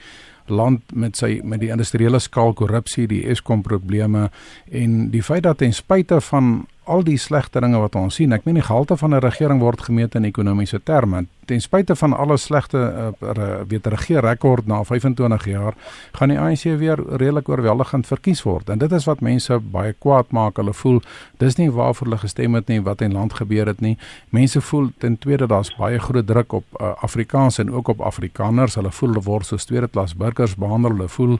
land 0.50 0.82
met 0.94 1.18
sy 1.18 1.40
met 1.44 1.60
die 1.60 1.72
industriële 1.74 2.20
skaal 2.20 2.54
korrupsie, 2.54 3.08
die 3.08 3.24
Eskom 3.30 3.62
probleme 3.66 4.30
en 4.72 5.10
die 5.14 5.24
feit 5.24 5.44
dat 5.44 5.58
ten 5.58 5.74
spyte 5.74 6.22
van 6.22 6.66
al 6.86 7.04
die 7.04 7.18
slegte 7.18 7.60
dinge 7.62 7.80
wat 7.82 7.96
ons 8.00 8.15
sien, 8.20 8.34
ek 8.36 8.46
meen 8.46 8.60
die 8.60 8.65
gehalte 8.65 8.98
van 8.98 9.13
'n 9.13 9.22
regering 9.24 9.60
word 9.60 9.82
gemeet 9.82 10.15
in 10.15 10.25
ekonomiese 10.25 10.80
terme. 10.84 11.25
Ten 11.46 11.62
spyte 11.62 11.96
van 11.96 12.13
alle 12.13 12.38
slegte 12.38 13.13
uh, 13.22 13.62
weet 13.68 13.88
regeerrekord 13.88 14.68
na 14.68 14.84
25 14.84 15.46
jaar, 15.46 15.74
gaan 16.12 16.30
die 16.30 16.39
ANC 16.39 16.63
weer 16.63 16.98
redelik 17.10 17.50
oorweldigend 17.50 18.08
verkies 18.08 18.44
word. 18.44 18.70
En 18.70 18.77
dit 18.77 18.92
is 18.92 19.06
wat 19.06 19.22
mense 19.22 19.60
baie 19.60 19.94
kwaad 19.94 20.32
maak. 20.32 20.58
Hulle 20.58 20.74
voel 20.74 21.01
dis 21.38 21.56
nie 21.56 21.72
waarvoor 21.72 22.08
hulle 22.08 22.18
gestem 22.18 22.54
het 22.54 22.68
nie, 22.68 22.82
wat 22.82 23.01
in 23.01 23.13
land 23.13 23.34
gebeur 23.34 23.65
het 23.65 23.82
nie. 23.82 23.98
Mense 24.30 24.62
voel 24.62 24.89
ten 24.98 25.18
tweede 25.18 25.48
daar's 25.48 25.75
baie 25.75 26.00
groot 26.00 26.27
druk 26.27 26.54
op 26.54 26.65
uh, 26.82 26.94
Afrikaans 27.01 27.58
en 27.58 27.72
ook 27.72 27.88
op 27.88 28.01
Afrikaners. 28.01 28.75
Hulle 28.75 28.92
voel 28.92 29.10
hulle 29.10 29.24
word 29.24 29.46
soos 29.46 29.65
tweede 29.65 29.88
klas 29.88 30.15
burgers 30.15 30.56
behandel. 30.56 30.92
Hulle 30.92 31.10
voel 31.10 31.39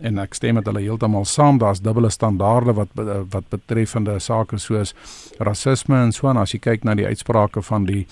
en 0.00 0.18
ek 0.18 0.34
stem 0.34 0.54
met 0.54 0.66
hulle 0.66 0.80
heeltemal 0.80 1.24
saam. 1.24 1.58
Daar's 1.58 1.80
dubbele 1.80 2.10
standaarde 2.10 2.74
wat 2.74 2.88
wat 3.30 3.48
betreffende 3.50 4.18
sake 4.20 4.58
soos 4.58 4.94
rasisme 5.38 6.02
en 6.02 6.12
so 6.12 6.28
en 6.28 6.36
as 6.36 6.54
jy 6.54 6.60
kyk 6.60 6.84
na 6.84 6.94
die 6.94 7.06
uitsprake 7.06 7.62
van 7.62 7.86
die 7.86 8.06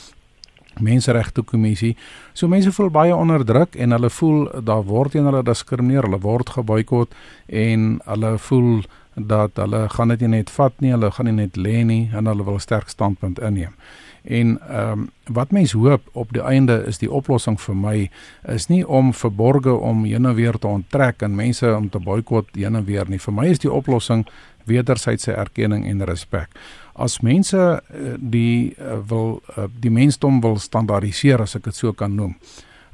menseregte 0.80 1.42
kommissie 1.42 1.96
so 2.32 2.48
mense 2.48 2.72
voel 2.72 2.90
baie 2.90 3.14
onderdruk 3.16 3.76
en 3.76 3.92
hulle 3.92 4.10
voel 4.10 4.46
daar 4.64 4.84
word 4.88 5.12
teen 5.12 5.28
hulle 5.28 5.42
diskrimineer 5.44 6.08
hulle 6.08 6.20
word 6.22 6.54
geboikot 6.56 7.12
en 7.48 7.98
hulle 8.06 8.32
voel 8.46 8.84
dat 9.14 9.58
hulle 9.60 9.82
gaan 9.92 10.14
dit 10.14 10.24
nie 10.24 10.38
net 10.38 10.52
vat 10.54 10.80
nie 10.80 10.94
hulle 10.94 11.10
gaan 11.12 11.28
nie 11.28 11.36
net 11.42 11.60
lê 11.60 11.82
nie 11.84 12.08
en 12.14 12.30
hulle 12.30 12.46
wil 12.46 12.56
'n 12.56 12.66
sterk 12.66 12.88
standpunt 12.88 13.38
inneem 13.38 13.74
En 14.22 14.58
ehm 14.68 14.92
um, 14.92 15.10
wat 15.32 15.50
mense 15.50 15.78
hoop 15.78 16.02
op 16.12 16.32
die 16.32 16.42
einde 16.42 16.82
is 16.86 16.98
die 16.98 17.10
oplossing 17.10 17.60
vir 17.60 17.76
my 17.76 18.10
is 18.50 18.66
nie 18.68 18.82
om 18.86 19.12
verborge 19.14 19.72
om 19.72 20.04
heen 20.04 20.26
en 20.26 20.34
weer 20.34 20.58
te 20.58 20.66
onttrek 20.66 21.22
en 21.22 21.34
mense 21.34 21.74
om 21.76 21.88
te 21.90 21.98
boikot 21.98 22.48
heen 22.54 22.76
en 22.76 22.84
weer 22.84 23.08
nie. 23.08 23.18
Vir 23.18 23.34
my 23.34 23.46
is 23.46 23.62
die 23.62 23.72
oplossing 23.72 24.26
wederwysige 24.64 25.36
erkenning 25.36 25.86
en 25.86 26.04
respek. 26.04 26.50
As 26.94 27.20
mense 27.20 27.56
uh, 27.58 28.14
die 28.18 28.74
uh, 28.78 28.98
wil 29.08 29.40
uh, 29.56 29.64
die 29.80 29.90
mensdom 29.90 30.40
wil 30.40 30.58
standaardiseer 30.58 31.40
as 31.40 31.56
ek 31.56 31.64
dit 31.70 31.74
so 31.74 31.92
kan 31.92 32.14
noem 32.14 32.36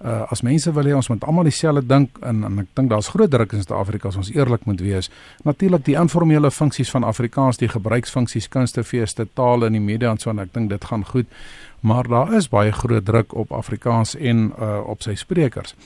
uh, 0.04 0.32
as 0.32 0.42
mense 0.46 0.72
wil 0.72 0.86
hê 0.86 0.94
ons 0.96 1.08
moet 1.08 1.24
almal 1.24 1.48
dieselfde 1.48 1.86
dink 1.86 2.18
en, 2.22 2.42
en 2.46 2.62
ek 2.64 2.70
dink 2.78 2.90
daar's 2.92 3.10
groot 3.14 3.30
druk 3.30 3.54
in 3.56 3.64
Suid-Afrika 3.64 4.08
as 4.08 4.18
ons 4.20 4.32
eerlik 4.34 4.66
moet 4.68 4.82
wees. 4.84 5.10
Natuurlik 5.48 5.84
die 5.88 5.96
informele 5.98 6.50
funksies 6.54 6.90
van 6.94 7.06
Afrikaans, 7.06 7.60
die 7.62 7.70
gebruiksfunksies, 7.72 8.50
kunstefeeste, 8.52 9.28
taal 9.34 9.66
in 9.68 9.78
die 9.78 9.84
media 9.84 10.12
en 10.14 10.22
so 10.22 10.30
en 10.30 10.42
ek 10.44 10.54
dink 10.54 10.70
dit 10.70 10.90
gaan 10.90 11.06
goed. 11.08 11.30
Maar 11.80 12.10
daar 12.10 12.34
is 12.34 12.50
baie 12.50 12.72
groot 12.74 13.04
druk 13.06 13.34
op 13.38 13.52
Afrikaans 13.54 14.16
en 14.16 14.52
uh, 14.58 14.78
op 14.86 15.02
sy 15.02 15.14
sprekers. 15.18 15.76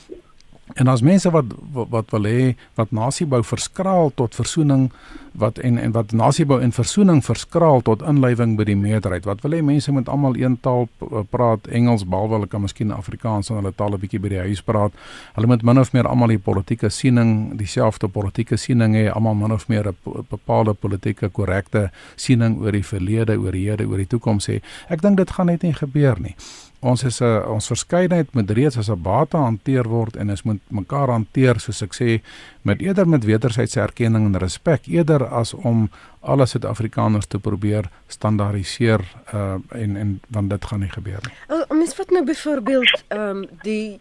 En 0.71 0.87
as 0.87 1.01
mense 1.01 1.29
wat 1.29 1.45
wat 1.71 2.11
wil 2.15 2.23
hê 2.23 2.53
wat 2.79 2.91
nasiebou 2.95 3.41
verskraal 3.43 4.11
tot 4.15 4.35
versoening 4.35 4.87
wat 5.35 5.57
en 5.57 5.77
en 5.77 5.91
wat 5.91 6.11
nasiebou 6.11 6.61
en 6.61 6.71
versoening 6.71 7.19
verskraal 7.25 7.81
tot 7.81 8.01
inlywing 8.07 8.55
by 8.57 8.63
die 8.69 8.77
meerderheid. 8.79 9.27
Wat 9.27 9.43
wil 9.43 9.57
hê 9.57 9.59
mense 9.65 9.91
moet 9.91 10.09
almal 10.09 10.39
een 10.39 10.55
taal 10.63 10.87
praat, 11.29 11.67
Engels 11.67 12.07
behalwe 12.07 12.37
hulle 12.37 12.47
kan 12.47 12.63
miskien 12.63 12.95
Afrikaans 12.95 13.51
en 13.51 13.59
hulle 13.59 13.73
taal 13.75 13.93
'n 13.93 13.99
bietjie 13.99 14.23
by 14.23 14.29
die 14.29 14.43
huis 14.47 14.61
praat. 14.61 14.93
Hulle 15.35 15.47
moet 15.47 15.63
min 15.63 15.79
of 15.79 15.93
meer 15.93 16.07
almal 16.07 16.27
die 16.27 16.39
politieke 16.39 16.89
siening, 16.89 17.57
dieselfde 17.57 18.07
politieke 18.07 18.57
siening 18.57 18.95
hê, 18.95 19.11
almal 19.11 19.35
min 19.35 19.51
of 19.51 19.67
meer 19.67 19.87
'n 19.87 19.97
bepaalde 20.29 20.73
politieke 20.73 21.29
korrekte 21.29 21.91
siening 22.15 22.61
oor 22.61 22.71
die 22.71 22.83
verlede, 22.83 23.37
oor 23.37 23.51
die 23.51 23.69
hede, 23.69 23.85
oor 23.85 23.97
die 23.97 24.07
toekoms 24.07 24.47
hê. 24.47 24.61
Ek 24.89 25.01
dink 25.01 25.17
dit 25.17 25.31
gaan 25.31 25.45
net 25.45 25.61
nie 25.63 25.73
gebeur 25.73 26.19
nie 26.19 26.35
ons 26.83 27.03
is 27.03 27.19
'n 27.21 27.43
ons 27.47 27.67
verskeidenheid 27.67 28.33
moet 28.33 28.51
reeds 28.51 28.77
as 28.77 28.89
'n 28.89 29.01
bate 29.01 29.37
hanteer 29.37 29.87
word 29.87 30.15
en 30.15 30.29
ons 30.29 30.43
moet 30.43 30.61
mekaar 30.67 31.09
hanteer 31.09 31.59
soos 31.59 31.81
ek 31.81 31.93
sê 31.93 32.21
met 32.61 32.81
eerder 32.81 33.07
met 33.07 33.23
wederwysige 33.23 33.81
erkenning 33.81 34.25
en 34.25 34.37
respek 34.37 34.87
eerder 34.87 35.25
as 35.25 35.53
om 35.53 35.89
alle 36.21 36.45
Suid-Afrikaners 36.45 37.25
te 37.25 37.39
probeer 37.39 37.89
standaardiseer 38.07 39.01
uh, 39.33 39.55
en 39.69 39.95
en 39.95 40.21
want 40.27 40.49
dit 40.49 40.65
gaan 40.65 40.79
nie 40.79 40.89
gebeur 40.89 41.19
nie. 41.27 41.35
Oh, 41.49 41.77
mens 41.77 41.93
vat 41.93 42.09
nou 42.09 42.25
byvoorbeeld 42.25 43.03
ehm 43.07 43.21
um, 43.29 43.45
die, 43.61 43.99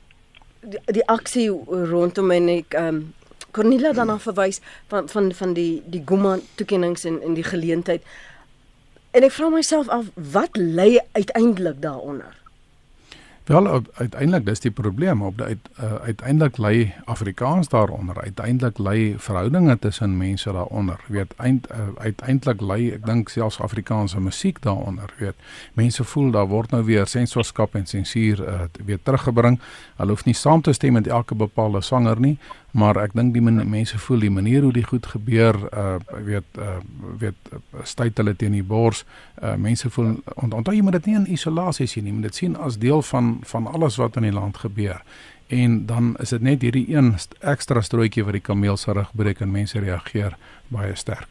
die 0.61 0.81
die 0.87 1.07
aksie 1.07 1.51
rondom 1.91 2.31
en 2.31 2.49
ek 2.49 2.75
ehm 2.75 2.95
um, 2.95 3.15
Cornelia 3.53 3.93
dan 3.93 4.09
af 4.09 4.23
verwys 4.23 4.61
van 4.89 5.09
van 5.09 5.33
van 5.33 5.53
die 5.53 5.83
die 5.87 6.03
Guma 6.05 6.39
toekennings 6.55 7.05
en 7.05 7.23
en 7.23 7.35
die 7.35 7.45
geleentheid. 7.45 8.03
En 9.11 9.23
ek 9.23 9.33
vra 9.33 9.49
myself 9.49 9.89
af 9.89 10.07
wat 10.15 10.57
lê 10.57 10.97
uiteindelik 11.13 11.83
daaronder? 11.83 12.42
Wel 13.45 13.83
uiteindelik 13.95 14.45
dis 14.47 14.61
die 14.61 14.71
probleem 14.71 15.23
op 15.23 15.37
die 15.37 15.47
uit, 15.47 15.69
uh, 15.83 15.95
uiteindelik 15.95 16.57
lê 16.63 16.93
Afrikaans 17.05 17.69
daaronder. 17.69 18.21
Uiteindelik 18.23 18.79
lê 18.79 19.19
verhoudinge 19.19 19.79
tussen 19.79 20.17
mense 20.17 20.53
daaronder. 20.53 21.01
Weet 21.07 21.35
eind, 21.37 21.67
uh, 21.71 21.77
uiteindelik 21.97 22.63
lê 22.63 22.79
ek 22.95 23.07
dink 23.07 23.29
selfs 23.29 23.59
Afrikaanse 23.61 24.21
musiek 24.21 24.63
daaronder. 24.63 25.11
Weet 25.19 25.35
mense 25.75 26.05
voel 26.05 26.31
daar 26.31 26.47
word 26.47 26.71
nou 26.71 26.85
weer 26.87 27.07
sensorskap 27.07 27.75
en 27.75 27.87
sensuur 27.87 28.45
uh, 28.47 28.61
weer 28.85 29.03
teruggebring. 29.03 29.59
Hulle 29.97 30.15
hoef 30.15 30.25
nie 30.25 30.39
saam 30.39 30.63
te 30.63 30.73
stem 30.73 30.93
met 30.93 31.11
elke 31.11 31.35
bepaalde 31.35 31.83
sanger 31.83 32.21
nie, 32.21 32.39
maar 32.73 32.97
ek 32.97 33.13
dink 33.13 33.35
die 33.35 33.43
mense 33.45 33.99
voel 34.01 34.25
die 34.25 34.33
manier 34.33 34.65
hoe 34.65 34.73
dit 34.73 34.87
goed 34.89 35.07
gebeur 35.07 35.59
uh 35.73 35.99
weet 36.25 36.59
uh 36.59 36.79
weet 37.21 37.53
styt 37.85 38.17
hulle 38.17 38.35
teen 38.37 38.57
die 38.57 38.65
bors. 38.65 39.05
Uh 39.43 39.55
mense 39.61 39.91
voel 39.91 40.15
onthou 40.35 40.75
jy 40.75 40.83
moet 40.83 40.97
dit 41.01 41.11
nie 41.11 41.19
in 41.21 41.29
isolasie 41.37 41.87
sien 41.87 42.05
nie 42.09 42.15
moet 42.17 42.31
dit 42.31 42.41
sien 42.43 42.57
as 42.57 42.81
deel 42.81 43.05
van 43.13 43.39
van 43.45 43.69
alles 43.69 44.01
wat 44.01 44.17
in 44.17 44.29
die 44.29 44.33
land 44.33 44.57
gebeur. 44.65 45.05
En 45.53 45.87
dan 45.87 46.15
is 46.17 46.33
dit 46.33 46.41
net 46.41 46.63
hierdie 46.65 46.87
een 46.95 47.13
ekstra 47.41 47.83
strootjie 47.85 48.25
wat 48.25 48.39
die 48.39 48.45
kameel 48.45 48.79
se 48.81 48.93
rug 48.97 49.11
breek 49.13 49.43
en 49.45 49.53
mense 49.53 49.79
reageer 49.79 50.39
baie 50.73 50.95
sterk. 50.97 51.29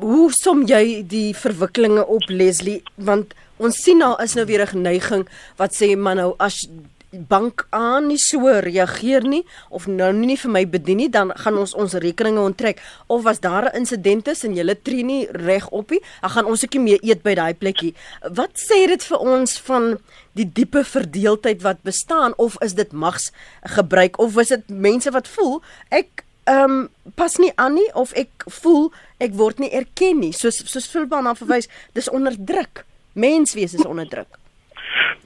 Hoe 0.00 0.32
som 0.34 0.64
jy 0.66 1.04
die 1.06 1.30
verwikkelinge 1.38 2.02
op 2.02 2.26
Leslie? 2.26 2.80
Want 2.96 3.36
ons 3.62 3.78
sien 3.78 4.02
daar 4.02 4.18
is 4.24 4.34
nou 4.34 4.46
weer 4.46 4.66
'n 4.66 4.82
neiging 4.82 5.28
wat 5.56 5.70
sê 5.74 5.96
man 5.96 6.16
nou 6.16 6.34
as 6.38 6.66
bank 7.10 7.66
aan 7.74 8.06
nie 8.06 8.18
so 8.18 8.46
reageer 8.62 9.24
nie 9.26 9.42
of 9.68 9.86
nou 9.90 10.10
nie 10.14 10.36
vir 10.38 10.52
my 10.54 10.62
bedien 10.70 11.00
nie 11.02 11.08
dan 11.10 11.32
gaan 11.42 11.58
ons 11.58 11.74
ons 11.74 11.96
rekeninge 12.02 12.40
onttrek. 12.40 12.82
Of 13.08 13.22
was 13.22 13.40
daar 13.40 13.70
'n 13.70 13.76
insident 13.76 14.24
tussen 14.24 14.54
julle 14.54 14.76
tree 14.82 15.04
nie 15.04 15.26
reg 15.30 15.68
op 15.68 15.90
nie 15.90 16.00
dan 16.20 16.30
gaan 16.30 16.46
ons 16.46 16.62
ekie 16.62 16.80
mee 16.80 16.98
eet 17.02 17.22
by 17.22 17.34
daai 17.34 17.54
plekkie. 17.54 17.94
Wat 18.22 18.50
sê 18.54 18.86
dit 18.86 19.02
vir 19.02 19.18
ons 19.18 19.58
van 19.58 19.98
die 20.32 20.50
diepe 20.52 20.84
verdeeldheid 20.84 21.62
wat 21.62 21.82
bestaan 21.82 22.32
of 22.36 22.56
is 22.62 22.74
dit 22.74 22.92
mags 22.92 23.32
gebruik 23.62 24.18
of 24.18 24.36
is 24.36 24.48
dit 24.48 24.68
mense 24.68 25.10
wat 25.10 25.28
voel 25.28 25.62
ek 25.88 26.24
ehm 26.44 26.70
um, 26.70 26.88
pas 27.14 27.36
nie 27.36 27.52
aan 27.56 27.74
nie 27.74 27.94
of 27.94 28.12
ek 28.12 28.30
voel 28.46 28.92
ek 29.18 29.34
word 29.34 29.58
nie 29.58 29.70
erken 29.70 30.18
nie? 30.18 30.32
Soos 30.32 30.62
soos 30.64 30.86
Philban 30.86 31.26
af 31.26 31.38
verwys 31.38 31.68
dis 31.92 32.08
onderdruk 32.08 32.84
menswees 33.12 33.74
is 33.74 33.84
onderdruk 33.84 34.39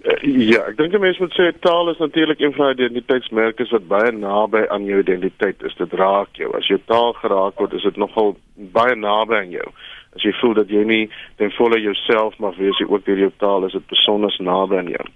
Uh, 0.04 0.18
ja, 0.22 0.60
ek 0.68 0.76
dink 0.76 0.94
'n 0.94 1.00
mens 1.00 1.18
moet 1.18 1.32
sê 1.32 1.52
taal 1.60 1.90
is 1.90 1.98
natuurlik 1.98 2.40
een 2.40 2.52
van 2.52 2.76
die 2.76 2.84
identiteitsmerke 2.84 3.66
wat 3.70 3.88
baie 3.88 4.12
naby 4.12 4.66
aan 4.68 4.84
jou 4.84 4.98
identiteit 5.00 5.62
is. 5.62 5.74
Dit 5.74 5.92
raak 5.92 6.36
jou. 6.36 6.56
As 6.56 6.66
jou 6.66 6.80
taal 6.86 7.12
geraak 7.12 7.58
word, 7.58 7.72
is 7.72 7.82
dit 7.82 7.96
nogal 7.96 8.36
baie 8.56 8.94
naby 8.94 9.34
aan 9.34 9.50
jou. 9.50 9.68
As 10.14 10.22
jy 10.22 10.32
voel 10.38 10.54
dat 10.54 10.68
jy 10.70 10.84
nie 10.86 11.10
ten 11.36 11.50
volle 11.56 11.80
jouself 11.80 12.38
mag 12.38 12.56
wees 12.56 12.78
nie, 12.78 12.88
ook 12.88 13.04
deur 13.04 13.18
jou 13.18 13.32
taal, 13.42 13.64
is 13.66 13.72
dit 13.72 13.86
besonder 13.90 14.36
naby 14.38 14.76
aan 14.78 14.92
jou. 14.92 15.06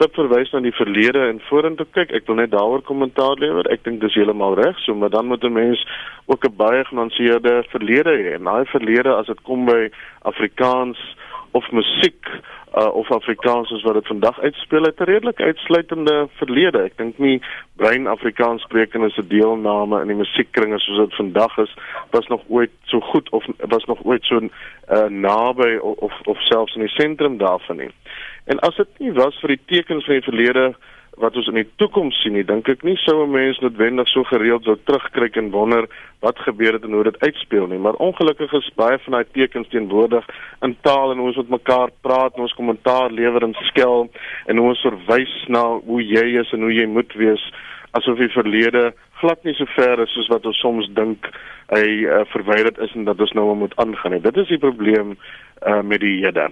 Dit 0.00 0.16
verwys 0.18 0.50
na 0.52 0.60
die 0.64 0.74
verlede 0.74 1.28
en 1.28 1.40
vorentoe 1.46 1.86
kyk. 1.94 2.10
Ek 2.16 2.26
wil 2.26 2.40
net 2.40 2.50
daaroor 2.50 2.82
kommentaar 2.82 3.38
lewer. 3.38 3.68
Ek 3.70 3.84
dink 3.84 4.00
dis 4.00 4.16
heeltemal 4.18 4.56
reg, 4.58 4.78
so 4.82 4.94
maar 4.94 5.12
dan 5.14 5.26
moet 5.26 5.44
'n 5.44 5.52
mens 5.52 5.86
ook 6.26 6.44
'n 6.44 6.56
baie 6.56 6.84
genuanceerde 6.84 7.64
verlede 7.70 8.10
hê. 8.10 8.34
En 8.34 8.44
daai 8.44 8.64
verlede 8.64 9.14
as 9.14 9.26
dit 9.26 9.40
kom 9.42 9.66
by 9.66 9.90
Afrikaans 10.22 10.98
of 11.52 11.70
musiek 11.70 12.28
uh, 12.74 12.94
of 12.94 13.10
Afrikaans 13.10 13.68
soos 13.68 13.82
wat 13.82 13.94
dit 13.94 14.06
vandag 14.06 14.40
uitspeel 14.40 14.82
het 14.82 15.00
'n 15.00 15.10
redelik 15.10 15.40
uitsluitende 15.40 16.28
verlede. 16.38 16.82
Ek 16.82 16.96
dink 16.96 17.18
nie 17.18 17.42
brein 17.76 18.06
Afrikaans 18.06 18.62
sprekende 18.62 19.10
se 19.10 19.26
deelname 19.26 20.00
in 20.00 20.06
die 20.06 20.16
musiekkringe 20.16 20.78
soos 20.78 20.98
dit 20.98 21.14
vandag 21.14 21.58
is 21.58 21.74
was 22.10 22.26
nog 22.26 22.42
ooit 22.48 22.70
so 22.84 23.00
goed 23.00 23.30
of 23.30 23.44
was 23.58 23.84
nog 23.84 23.98
ooit 24.04 24.24
so 24.24 24.40
uh, 24.40 25.04
naby 25.08 25.76
of, 25.76 25.98
of 25.98 26.20
of 26.24 26.38
selfs 26.40 26.74
in 26.74 26.80
die 26.80 26.94
sentrum 26.94 27.38
daarvan 27.38 27.76
nie. 27.76 27.90
En 28.44 28.58
as 28.58 28.76
dit 28.76 28.98
nie 28.98 29.12
was 29.12 29.38
vir 29.40 29.48
die 29.48 29.62
tekens 29.66 30.04
van 30.04 30.14
die 30.14 30.28
verlede 30.30 30.74
wat 31.20 31.36
ons 31.36 31.48
in 31.52 31.58
die 31.60 31.68
toekoms 31.76 32.16
sien 32.22 32.34
nie, 32.36 32.44
dink 32.44 32.68
ek 32.68 32.82
nie 32.84 32.96
sou 33.04 33.22
'n 33.24 33.32
mens 33.32 33.58
noodwendig 33.60 34.08
so 34.08 34.24
gereeld 34.24 34.64
wou 34.66 34.76
terugkyk 34.84 35.36
en 35.36 35.50
wonder 35.50 35.88
wat 36.20 36.38
gebeur 36.38 36.72
het 36.72 36.84
en 36.84 36.92
hoe 36.92 37.04
dit 37.04 37.20
uitspeel 37.20 37.66
nie, 37.66 37.78
maar 37.78 37.94
ongelukkig 37.94 38.52
is 38.52 38.70
baie 38.76 38.98
van 38.98 39.12
daai 39.12 39.26
tekens 39.32 39.68
teenwoordig 39.68 40.24
in 40.62 40.76
taal 40.82 41.12
en 41.12 41.18
hoe 41.18 41.26
ons 41.26 41.36
met 41.36 41.48
mekaar 41.48 41.90
praat 42.00 42.34
en 42.36 42.42
ons 42.42 42.54
kommentaar 42.54 43.10
lewer 43.10 43.42
en 43.42 43.54
skel 43.54 44.10
en 44.46 44.56
hoe 44.56 44.68
ons 44.68 44.80
verwys 44.80 45.34
na 45.48 45.64
hoe 45.84 46.02
jy 46.02 46.40
is 46.40 46.52
en 46.52 46.62
hoe 46.62 46.72
jy 46.72 46.86
moet 46.86 47.12
wees 47.14 47.52
asof 47.92 48.18
die 48.18 48.32
verlede 48.32 48.92
glad 49.20 49.44
nie 49.44 49.54
so 49.54 49.66
ver 49.74 50.00
is 50.00 50.12
soos 50.14 50.30
wat 50.32 50.46
ons 50.46 50.60
soms 50.62 50.88
dink 50.96 51.28
hy 51.70 51.84
uh, 52.06 52.22
verwyder 52.32 52.74
is 52.84 52.94
en 52.96 53.06
dat 53.08 53.20
ons 53.20 53.32
nou 53.36 53.46
moet 53.54 53.74
aangaan 53.82 54.16
nie. 54.16 54.24
Dit 54.24 54.38
is 54.42 54.50
die 54.50 54.60
probleem 54.62 55.14
uh, 55.14 55.80
met 55.86 56.02
die 56.02 56.18
hede. 56.24 56.48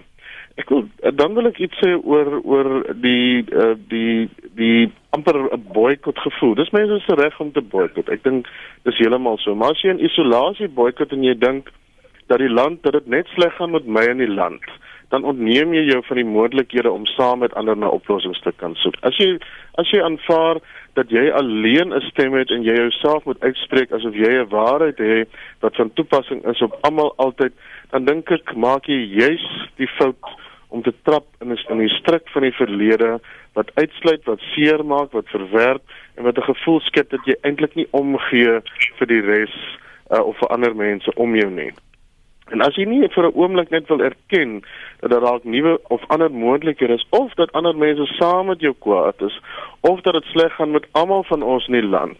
Ek 0.58 0.70
wil 0.74 0.88
dan 1.14 1.34
wil 1.38 1.46
ek 1.46 1.60
iets 1.62 1.78
sê 1.78 1.92
oor 1.94 2.40
oor 2.42 2.68
die 2.98 3.44
uh, 3.54 3.74
die 3.92 4.26
die 4.58 4.90
amper 5.14 5.38
'n 5.38 5.62
boikot 5.74 6.18
gevoel. 6.18 6.54
Dis 6.58 6.74
mense 6.74 6.98
se 7.04 7.14
reg 7.14 7.40
om 7.40 7.52
te 7.52 7.62
boikot. 7.62 8.10
Ek 8.10 8.24
dink 8.24 8.50
dis 8.82 8.98
heeltemal 8.98 9.38
so. 9.38 9.54
Maar 9.54 9.76
as 9.76 9.82
jy 9.82 9.94
in 9.94 10.04
isolasie 10.10 10.68
boikot 10.68 11.12
en 11.12 11.22
jy 11.22 11.34
dink 11.38 11.70
dat 12.26 12.42
die 12.42 12.50
land 12.50 12.82
dat 12.82 12.92
dit 12.92 13.06
net 13.06 13.26
sleg 13.34 13.54
gaan 13.56 13.70
met 13.70 13.86
my 13.86 14.04
in 14.10 14.18
die 14.18 14.34
land, 14.34 14.64
dan 15.08 15.24
ontneem 15.24 15.72
jy 15.72 15.84
jou 15.88 16.02
van 16.04 16.20
die 16.20 16.26
moontlikhede 16.28 16.90
om 16.90 17.06
saam 17.06 17.38
met 17.44 17.54
ander 17.54 17.76
na 17.76 17.88
oplossings 17.88 18.40
te 18.44 18.52
kan 18.56 18.74
soek. 18.82 18.98
As 19.02 19.16
jy 19.16 19.38
as 19.80 19.88
jy 19.94 20.02
aanvaar 20.04 20.60
dat 20.98 21.10
jy 21.14 21.30
alleen 21.30 21.94
'n 21.94 22.02
stem 22.10 22.34
het 22.34 22.50
en 22.50 22.66
jy 22.66 22.74
jouself 22.74 23.24
moet 23.24 23.40
uitspreek 23.40 23.92
asof 23.92 24.14
jy 24.14 24.32
'n 24.42 24.50
waarheid 24.50 24.98
het 24.98 25.28
wat 25.60 25.76
van 25.76 25.92
toepassing 25.92 26.44
is 26.46 26.62
op 26.62 26.76
almal 26.80 27.14
altyd, 27.16 27.52
dan 27.90 28.04
dink 28.04 28.30
ek 28.30 28.56
maak 28.56 28.86
jy 28.86 29.00
juis 29.22 29.46
die 29.76 29.88
fout 29.96 30.16
om 30.68 30.82
te 30.82 30.94
trap 31.02 31.24
in 31.40 31.52
'n 31.52 31.58
in 31.68 31.78
die 31.78 31.96
stryk 32.00 32.28
van 32.28 32.42
die 32.42 32.52
verlede 32.52 33.20
wat 33.52 33.70
uitsluit, 33.74 34.24
wat 34.24 34.40
seermaak, 34.40 35.12
wat 35.12 35.28
verwerp 35.28 35.82
en 36.14 36.24
wat 36.24 36.38
'n 36.38 36.50
gevoel 36.52 36.80
skep 36.80 37.10
dat 37.10 37.24
jy 37.24 37.36
eintlik 37.42 37.74
nie 37.74 37.88
omgee 37.90 38.60
vir 38.98 39.06
die 39.06 39.20
res 39.20 39.54
uh, 40.10 40.22
of 40.24 40.36
vir 40.38 40.48
ander 40.48 40.74
mense 40.76 41.14
om 41.14 41.36
jou 41.36 41.50
nie. 41.50 41.72
En 42.48 42.62
as 42.64 42.76
jy 42.76 42.84
nie 42.88 43.08
vir 43.08 43.24
'n 43.28 43.36
oomblik 43.36 43.70
net 43.70 43.88
wil 43.88 44.00
erken 44.00 44.62
dat 45.00 45.10
daar 45.10 45.20
dalk 45.20 45.44
nuwe 45.44 45.78
of 45.88 46.04
ander 46.08 46.30
moontlikhede 46.30 46.94
is 46.94 47.06
of 47.10 47.34
dat 47.34 47.52
ander 47.52 47.76
mense 47.76 48.06
saam 48.06 48.46
met 48.46 48.60
jou 48.60 48.74
kwaad 48.78 49.20
is 49.20 49.40
of 49.80 50.00
dat 50.00 50.12
dit 50.12 50.24
sleg 50.24 50.54
gaan 50.54 50.70
met 50.70 50.86
almal 50.92 51.24
van 51.24 51.42
ons 51.42 51.66
in 51.66 51.72
die 51.72 51.88
land 51.88 52.16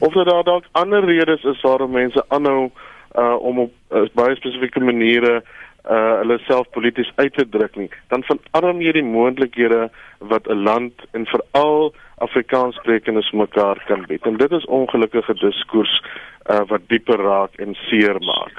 of 0.00 0.12
dat 0.12 0.26
daar 0.26 0.44
dalk 0.44 0.64
ander 0.72 1.04
redes 1.04 1.44
is 1.44 1.60
waarom 1.60 1.90
mense 1.90 2.24
aanhou 2.28 2.70
uh, 3.18 3.36
om 3.40 3.58
op 3.58 3.72
uh, 3.90 4.02
baie 4.14 4.36
spesifieke 4.36 4.80
maniere 4.80 5.42
uh 5.90 6.18
hulle 6.20 6.38
self 6.46 6.68
polities 6.70 7.10
uit 7.14 7.34
te 7.34 7.48
druk 7.48 7.76
nie. 7.76 7.88
Dan 8.08 8.22
verarm 8.22 8.80
jy 8.80 8.92
die 8.92 9.04
moontlikhede 9.04 9.88
wat 10.18 10.46
'n 10.46 10.62
land 10.62 10.94
en 11.12 11.26
veral 11.26 11.94
Afrikaanssprekendes 12.18 13.30
mekaar 13.30 13.82
kan 13.86 14.04
bied. 14.06 14.26
En 14.26 14.36
dit 14.36 14.52
is 14.52 14.64
ongelukkige 14.64 15.34
diskurs 15.34 16.02
uh 16.50 16.60
wat 16.66 16.86
dieper 16.86 17.18
raak 17.18 17.54
en 17.54 17.74
seer 17.74 18.16
maak. 18.20 18.54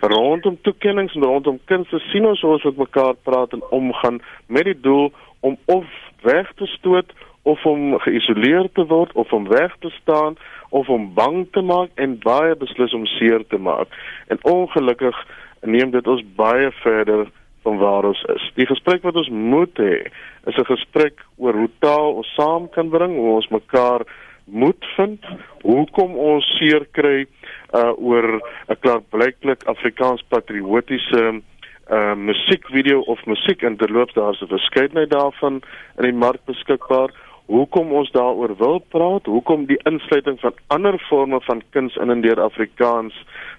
Rondom 0.00 0.58
toekennings 0.62 1.14
en 1.14 1.22
rondom 1.22 1.60
kunste 1.64 1.98
sien 1.98 2.26
ons 2.26 2.42
ons 2.42 2.62
met 2.62 2.76
mekaar 2.76 3.14
praat 3.22 3.52
en 3.52 3.62
omgaan 3.70 4.20
met 4.46 4.64
die 4.64 4.80
doel 4.80 5.12
om 5.40 5.56
of 5.64 5.84
weg 6.22 6.52
te 6.56 6.66
stoot 6.66 7.12
of 7.42 7.64
om 7.64 7.98
geïsoleer 7.98 8.68
te 8.72 8.84
word 8.86 9.12
of 9.12 9.32
om 9.32 9.48
weg 9.48 9.76
te 9.80 9.90
staan 9.90 10.36
of 10.68 10.88
om 10.88 11.14
bang 11.14 11.46
te 11.52 11.60
maak 11.60 11.90
en 11.94 12.18
baie 12.18 12.56
beslis 12.56 12.94
om 12.94 13.06
seer 13.06 13.46
te 13.48 13.58
maak. 13.58 13.88
En 14.26 14.38
ongelukkig 14.42 15.26
neem 15.66 15.90
dit 15.90 16.06
ons 16.06 16.22
baie 16.36 16.70
verder 16.82 17.26
van 17.66 17.78
waar 17.78 18.04
ons 18.04 18.22
is. 18.34 18.44
Die 18.54 18.66
gesprek 18.66 19.02
wat 19.02 19.16
ons 19.16 19.28
moet 19.28 19.78
hê, 19.82 20.06
is 20.46 20.56
'n 20.56 20.70
gesprek 20.70 21.24
oor 21.36 21.54
hoe 21.54 21.70
taal 21.80 22.14
ons 22.22 22.34
saam 22.34 22.68
kan 22.70 22.88
bring, 22.88 23.16
hoe 23.16 23.34
ons 23.40 23.48
mekaar 23.48 24.06
moet 24.46 24.84
vind, 24.96 25.24
hoekom 25.62 26.14
ons 26.14 26.46
seer 26.58 26.86
kry 26.92 27.26
uh 27.74 27.92
oor 27.98 28.40
'n 28.70 28.76
klaarblyklik 28.80 29.66
Afrikaans 29.66 30.22
patriotiese 30.28 31.42
uh 31.90 32.14
musiekvideo 32.14 33.00
of 33.00 33.26
musiek 33.26 33.62
en 33.62 33.76
terloops 33.76 34.14
daar's 34.14 34.42
'n 34.42 34.54
verskeidenheid 34.56 35.10
daarvan 35.10 35.62
in 35.98 36.04
die 36.04 36.12
mark 36.12 36.44
beskikbaar. 36.46 37.10
Hoekom 37.46 37.92
ons 37.92 38.10
daaroor 38.10 38.56
wil 38.56 38.78
praat, 38.78 39.26
hoekom 39.26 39.66
die 39.66 39.78
insluiting 39.82 40.40
van 40.40 40.54
ander 40.66 40.98
forme 40.98 41.40
van 41.40 41.62
kuns 41.70 41.96
in 41.96 42.10
en 42.10 42.20
deur 42.20 42.40
Afrikaans 42.40 43.14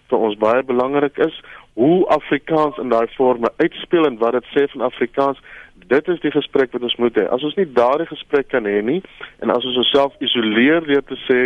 vir 0.10 0.26
ons 0.30 0.38
baie 0.40 0.64
belangrik 0.64 1.18
is, 1.24 1.36
hoe 1.78 2.08
Afrikaans 2.10 2.78
in 2.82 2.90
daai 2.90 3.08
forme 3.16 3.52
uitspeel 3.62 4.08
en 4.08 4.18
wat 4.22 4.38
dit 4.38 4.52
sê 4.56 4.66
van 4.74 4.88
Afrikaans, 4.88 5.42
dit 5.88 6.08
is 6.08 6.20
die 6.24 6.34
gesprek 6.34 6.72
wat 6.74 6.86
ons 6.88 6.96
moet 7.02 7.16
hê. 7.20 7.28
As 7.32 7.44
ons 7.46 7.56
nie 7.60 7.68
daardie 7.72 8.08
gesprek 8.10 8.50
kan 8.54 8.66
hê 8.66 8.80
nie 8.84 9.02
en 9.44 9.54
as 9.54 9.66
ons 9.68 9.78
osself 9.84 10.16
isoleer 10.24 10.88
deur 10.88 11.06
te 11.06 11.20
sê 11.28 11.42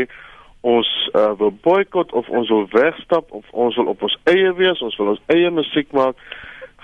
ons 0.62 0.88
uh, 1.18 1.34
wil 1.40 1.52
boikot 1.66 2.14
of 2.18 2.30
ons 2.30 2.50
wil 2.54 2.68
wegstap 2.74 3.32
of 3.36 3.46
ons 3.52 3.76
wil 3.76 3.92
op 3.94 4.04
ons 4.06 4.18
eie 4.30 4.54
wees, 4.58 4.82
ons 4.82 4.98
wil 5.02 5.16
ons 5.16 5.24
eie 5.34 5.50
musiek 5.52 5.90
maak, 5.98 6.18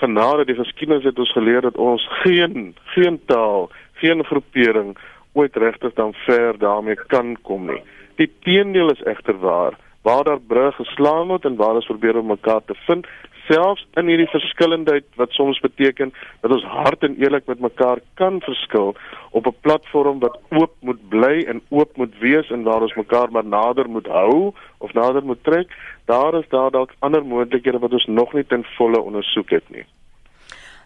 genade 0.01 0.45
die 0.49 0.57
geskiedenis 0.57 1.05
het 1.05 1.19
ons 1.19 1.33
geleer 1.33 1.65
dat 1.65 1.77
ons 1.81 2.03
geen 2.23 2.73
geen 2.93 3.19
taal, 3.29 3.69
geen 4.01 4.23
groepering 4.25 4.95
ooit 5.37 5.55
regtig 5.55 5.93
dan 5.97 6.13
ver 6.25 6.57
daarmee 6.57 6.97
kan 7.13 7.35
kom 7.41 7.69
nie. 7.69 7.81
Die 8.17 8.29
teendeel 8.45 8.91
is 8.93 9.03
egter 9.05 9.37
waar 9.41 9.77
waar 10.01 10.23
daar 10.23 10.39
brûe 10.39 10.71
geslaan 10.71 11.27
word 11.27 11.45
en 11.45 11.55
waar 11.55 11.79
ons 11.79 11.85
probeer 11.85 12.17
om 12.17 12.27
mekaar 12.27 12.61
te 12.65 12.75
vind 12.85 13.07
selfs 13.47 13.85
in 13.99 14.09
hierdie 14.11 14.29
verskillendheid 14.31 15.05
wat 15.15 15.31
soms 15.31 15.59
beteken 15.63 16.13
dat 16.41 16.51
ons 16.51 16.63
hard 16.63 17.03
en 17.07 17.15
eerlik 17.21 17.47
met 17.47 17.63
mekaar 17.63 18.01
kan 18.19 18.41
verskil 18.45 18.95
op 19.31 19.47
'n 19.47 19.55
platform 19.61 20.19
wat 20.19 20.39
oop 20.49 20.73
moet 20.79 21.01
bly 21.09 21.45
en 21.47 21.61
oop 21.69 21.97
moet 21.97 22.13
wees 22.19 22.49
en 22.49 22.63
waar 22.63 22.81
ons 22.81 22.95
mekaar 22.95 23.31
maar 23.31 23.45
nader 23.45 23.89
moet 23.89 24.07
hou 24.07 24.53
of 24.77 24.93
nader 24.93 25.23
moet 25.23 25.43
trek 25.43 25.71
daar 26.05 26.33
is 26.39 26.49
daar 26.49 26.71
dalk 26.71 26.91
ander 26.99 27.25
moontlikhede 27.25 27.79
wat 27.79 27.91
ons 27.91 28.05
nog 28.05 28.33
nie 28.33 28.45
ten 28.45 28.63
volle 28.77 29.01
ondersoek 29.01 29.49
het 29.49 29.69
nie. 29.69 29.85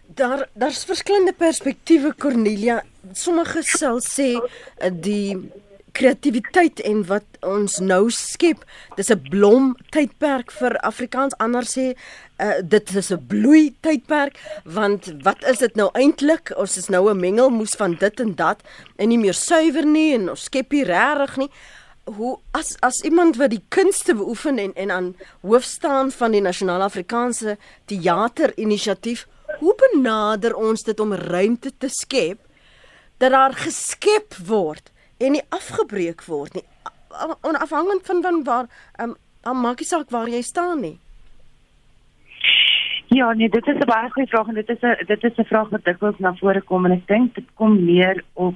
Daar 0.06 0.48
daar's 0.52 0.84
verskillende 0.84 1.32
perspektiewe 1.32 2.14
Cornelia. 2.18 2.82
Sommige 3.12 3.62
sal 3.62 4.00
sê 4.00 4.30
eh, 4.34 4.90
die 4.90 5.38
kreatiwiteit 5.92 6.80
en 6.88 7.02
wat 7.08 7.24
ons 7.46 7.78
nou 7.84 8.10
skep. 8.10 8.64
Dis 8.96 9.10
'n 9.10 9.28
blom 9.30 9.76
tydperk 9.90 10.50
vir 10.50 10.76
Afrikaans. 10.80 11.36
Ander 11.38 11.64
sê 11.64 11.94
uh, 12.40 12.60
dit 12.62 12.94
is 12.94 13.10
'n 13.12 13.26
bloei 13.26 13.74
tydperk 13.80 14.38
want 14.64 15.12
wat 15.22 15.44
is 15.44 15.58
dit 15.58 15.74
nou 15.76 15.90
eintlik? 15.92 16.52
Ons 16.56 16.76
is 16.76 16.88
nou 16.88 17.10
'n 17.10 17.20
mengelmoes 17.20 17.74
van 17.76 17.94
dit 17.94 18.20
en 18.20 18.34
dat 18.34 18.60
en 18.96 19.08
nie 19.08 19.18
meer 19.18 19.34
suiwer 19.34 19.86
nie 19.86 20.14
en 20.14 20.30
ons 20.30 20.44
skep 20.44 20.72
nie 20.72 20.84
regtig 20.84 21.36
nie. 21.36 21.50
Hoe 22.04 22.38
as 22.50 22.76
as 22.80 23.02
iemand 23.02 23.36
wat 23.36 23.50
die 23.50 23.64
kunste 23.68 24.14
beoefen 24.14 24.58
en 24.58 24.72
en 24.74 24.90
aan 24.90 25.16
hoof 25.40 25.64
staan 25.64 26.10
van 26.10 26.30
die 26.32 26.40
Nasionale 26.40 26.84
Afrikaanse 26.84 27.58
Teater 27.86 28.52
Inisiatief, 28.56 29.26
hoe 29.58 29.74
benader 29.74 30.54
ons 30.54 30.82
dit 30.82 31.00
om 31.00 31.12
ruimte 31.12 31.72
te 31.78 31.88
skep 31.88 32.38
dat 33.18 33.30
daar 33.30 33.54
geskep 33.54 34.34
word? 34.46 34.92
En 35.22 35.36
nie 35.36 35.46
afgebreek 35.54 36.24
word 36.26 36.58
nie 36.58 36.66
onafhangend 37.48 38.06
van 38.08 38.22
van 38.22 38.44
waar 38.44 38.66
um, 39.02 39.16
maak 39.62 39.82
nie 39.82 39.88
saak 39.88 40.10
waar 40.10 40.28
jy 40.28 40.42
staan 40.42 40.80
nie 40.88 40.98
Ja, 43.12 43.32
nee, 43.32 43.48
dit 43.48 43.66
is 43.66 43.76
'n 43.76 43.84
baie 43.84 44.10
goeie 44.10 44.28
vraag 44.28 44.48
en 44.48 44.54
dit 44.54 44.68
is 44.68 44.82
'n 44.82 45.04
dit 45.06 45.24
is 45.24 45.36
'n 45.38 45.44
vraag 45.44 45.68
wat 45.68 45.84
dikwels 45.84 46.18
na 46.18 46.34
vore 46.34 46.60
kom 46.60 46.86
en 46.86 46.92
ek 46.92 47.06
dink 47.06 47.34
dit 47.34 47.48
kom 47.54 47.84
meer 47.84 48.24
op 48.32 48.54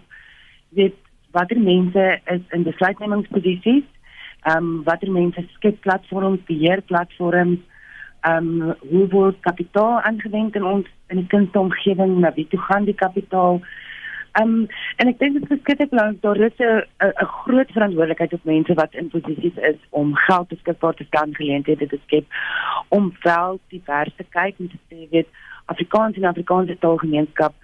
weet 0.69 0.95
watter 1.31 1.61
mense 1.61 2.21
is 2.25 2.41
in 2.51 2.63
besluitnemingsposisies, 2.63 3.85
ehm 4.43 4.57
um, 4.57 4.83
watter 4.85 5.11
mense 5.13 5.45
skep 5.55 5.81
platforms, 5.81 6.41
beheer 6.47 6.81
platforms, 6.83 7.59
ehm 8.21 8.63
um, 8.63 8.75
hoe 8.91 9.09
word 9.09 9.37
kapitaal 9.41 10.01
aangewend 10.01 10.55
in 10.55 10.65
ons 10.65 10.87
in 11.09 11.17
die 11.17 11.27
kunstomgewing, 11.27 12.19
na 12.19 12.33
wie 12.35 12.49
toe 12.49 12.61
gaan 12.61 12.85
die 12.85 12.95
kapitaal? 12.95 13.55
Ehm 13.55 13.86
um, 14.41 14.67
en 14.97 15.09
ek 15.09 15.19
dink 15.19 15.39
dit 15.39 15.51
is 15.51 15.63
skielik 15.63 15.91
belangrik 15.91 16.23
daar 16.23 16.41
is 16.49 16.59
'n 16.59 17.31
groot 17.45 17.71
verantwoordelikheid 17.77 18.33
op 18.33 18.45
mense 18.45 18.75
wat 18.75 18.95
in 18.95 19.09
posisies 19.09 19.57
is 19.71 19.81
om 19.91 20.15
geld 20.15 20.49
beskikbaar 20.49 20.95
te 20.95 21.05
stel 21.05 21.33
geleenthede 21.33 21.87
te 21.87 21.99
skep 22.05 22.27
om 22.89 23.15
wel 23.23 23.61
divers 23.69 24.15
te 24.17 24.25
kyk 24.39 24.55
en 24.59 24.69
te 24.69 24.81
sê 24.89 25.09
weet 25.11 25.29
Afrikaans 25.67 26.17
en 26.17 26.25
Afrikaanse 26.25 26.79
taalgemeenskap 26.79 27.55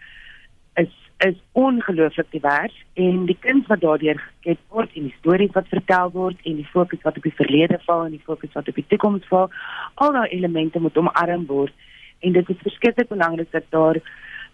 is 0.75 0.93
is 1.19 1.37
ongelooflik 1.53 2.31
divers 2.31 2.75
en 2.95 3.27
die 3.27 3.39
kuns 3.41 3.67
wat 3.67 3.81
daardeur 3.81 4.19
geskep 4.19 4.59
word 4.69 4.91
en 4.95 5.03
die 5.03 5.17
stories 5.19 5.55
wat 5.55 5.69
vertel 5.69 6.11
word 6.11 6.39
en 6.43 6.57
die 6.57 6.71
fokus 6.73 7.03
wat 7.03 7.17
op 7.17 7.23
die 7.23 7.39
verlede 7.41 7.79
val 7.87 8.05
en 8.05 8.11
die 8.11 8.27
fokus 8.27 8.53
wat 8.53 8.69
op 8.69 8.75
die 8.75 8.89
toekoms 8.89 9.27
val 9.31 9.51
al 9.95 10.13
daai 10.13 10.29
elemente 10.29 10.81
moet 10.81 10.97
omarm 10.97 11.47
word 11.47 11.75
en 12.21 12.33
dit 12.33 12.49
is 12.49 12.65
verskriklik 12.67 13.09
belangrik 13.09 13.51
dat 13.51 13.69
daar 13.71 14.01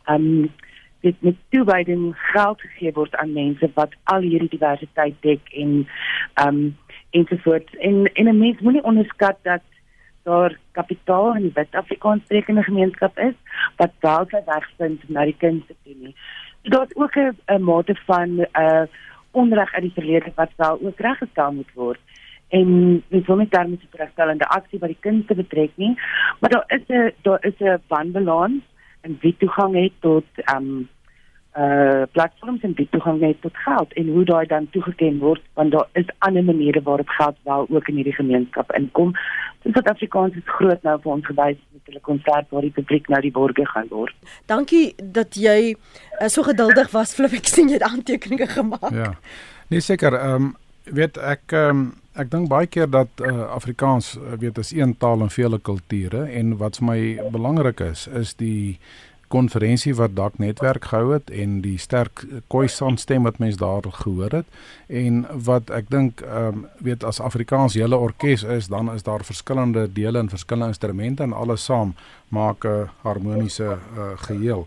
ehm 0.04 0.24
um, 0.24 0.50
dit 1.00 1.16
met 1.22 1.36
toewyding 1.50 2.16
geld 2.16 2.60
gegee 2.60 2.92
word 2.92 3.16
aan 3.16 3.32
mense 3.32 3.70
wat 3.74 3.94
al 4.04 4.20
hierdie 4.20 4.52
diversiteit 4.56 5.14
dek 5.20 5.52
en 5.52 5.88
ehm 6.34 6.48
um, 6.48 6.76
ensovoorts 7.10 7.76
en 7.76 8.04
en 8.14 8.28
'n 8.28 8.38
mens 8.38 8.60
moenie 8.60 8.84
onderskat 8.84 9.36
dat 9.42 9.62
daar 10.22 10.58
kapitaal 10.72 11.34
in 11.34 11.42
die 11.42 11.54
Wit-Afrikaans 11.54 12.22
sprekende 12.22 12.62
gemeenskap 12.62 13.18
is 13.18 13.34
wat 13.76 13.92
dalk 14.00 14.30
wegvind 14.30 15.08
na 15.08 15.24
die 15.24 15.36
kunste 15.38 15.74
toe 15.84 15.94
nie. 15.94 16.14
Daar's 16.62 16.96
ook 16.96 17.16
'n 17.16 17.62
mate 17.62 17.94
van 17.94 18.28
'n 18.36 18.46
uh, 18.60 18.82
onreg 19.30 19.74
uit 19.74 19.82
die 19.82 19.92
verlede 19.94 20.32
wat 20.34 20.52
wel 20.56 20.80
ook 20.82 20.98
reggestel 20.98 21.52
moet 21.52 21.72
word 21.74 22.00
en 22.48 22.68
dis 23.12 23.26
hom 23.26 23.42
net 23.42 23.50
daarmee 23.52 23.78
te 23.78 24.00
regstellende 24.00 24.48
aksie 24.48 24.80
wat 24.80 24.92
die 24.94 25.02
kinders 25.06 25.40
betrek 25.40 25.74
nie 25.76 25.94
maar 26.40 26.50
daar 26.50 26.64
is 26.76 26.86
'n 26.88 27.12
daar 27.22 27.44
is 27.44 27.58
'n 27.60 27.82
wanbalans 27.88 28.62
en 29.08 29.18
wie 29.24 29.34
toegang 29.40 29.74
het 29.78 29.98
tot 30.04 30.46
um 30.54 30.86
uh 31.58 32.02
platforms 32.12 32.62
en 32.62 32.74
wie 32.76 32.86
toegang 32.90 33.20
het 33.24 33.40
tot 33.42 33.56
geld 33.56 33.92
en 33.92 34.08
hoe 34.14 34.24
daai 34.24 34.46
dan 34.46 34.68
toegeken 34.70 35.18
word 35.18 35.40
want 35.58 35.72
daar 35.72 35.88
is 35.92 36.10
ander 36.18 36.44
maniere 36.44 36.82
waarop 36.82 37.08
geld 37.08 37.36
wel 37.42 37.66
ook 37.70 37.88
in 37.88 37.94
hierdie 37.94 38.14
gemeenskap 38.14 38.72
inkom. 38.72 39.14
So 39.62 39.72
Suid-Afrikaans 39.72 40.36
is 40.36 40.52
groot 40.58 40.82
nou 40.86 40.94
vir 41.02 41.12
ons 41.12 41.26
gewys 41.26 41.58
met 41.72 41.90
hulle 41.90 42.04
konsert 42.10 42.52
waar 42.54 42.66
die 42.66 42.74
publiek 42.76 43.08
nou 43.08 43.20
die 43.24 43.32
borge 43.34 43.66
gaan 43.72 43.88
word. 43.90 44.14
Dankie 44.46 44.92
dat 45.02 45.34
jy 45.34 45.74
uh, 45.74 46.28
so 46.28 46.46
geduldig 46.46 46.92
was 46.94 47.16
Flip 47.18 47.34
ek 47.40 47.50
sien 47.50 47.72
jy 47.72 47.80
het 47.80 47.88
aantekeninge 47.90 48.46
gemaak. 48.54 48.92
Ja. 48.94 49.14
Nee 49.72 49.82
seker, 49.84 50.14
ehm 50.14 50.52
um, 50.52 50.52
weet 50.84 51.18
ek 51.18 51.56
ehm 51.56 51.80
um, 51.80 51.88
ek 52.18 52.30
dink 52.30 52.48
baie 52.50 52.66
keer 52.66 52.88
dat 52.90 53.22
uh, 53.22 53.48
Afrikaans 53.54 54.16
weet 54.38 54.58
is 54.58 54.72
een 54.74 54.96
taal 54.98 55.22
en 55.22 55.30
vele 55.30 55.58
kulture 55.58 56.24
en 56.26 56.56
wat 56.58 56.80
vir 56.80 56.86
my 56.88 57.00
belangrik 57.34 57.80
is 57.80 58.06
is 58.20 58.34
die 58.40 58.78
konferensie 59.28 59.94
wat 59.94 60.14
Dak 60.16 60.38
netwerk 60.38 60.88
gehou 60.88 61.12
het 61.12 61.30
en 61.30 61.58
die 61.60 61.76
sterk 61.78 62.24
Khoisan 62.48 62.96
stem 62.96 63.28
wat 63.28 63.38
mense 63.38 63.60
daar 63.60 63.84
gehoor 64.00 64.38
het 64.40 64.46
en 64.88 65.24
wat 65.48 65.70
ek 65.70 65.90
dink 65.92 66.22
ehm 66.24 66.62
um, 66.62 66.66
weet 66.84 67.04
as 67.04 67.20
Afrikaans 67.20 67.76
hele 67.76 67.96
orkes 67.96 68.42
is 68.42 68.70
dan 68.72 68.92
is 68.94 69.02
daar 69.02 69.24
verskillende 69.24 69.86
dele 69.92 70.18
en 70.18 70.32
verskillende 70.32 70.74
instrumente 70.74 71.22
en 71.22 71.32
alles 71.32 71.64
saam 71.64 71.94
maak 72.28 72.64
'n 72.64 72.88
harmoniese 73.02 73.78
uh, 73.96 74.12
geheel. 74.16 74.66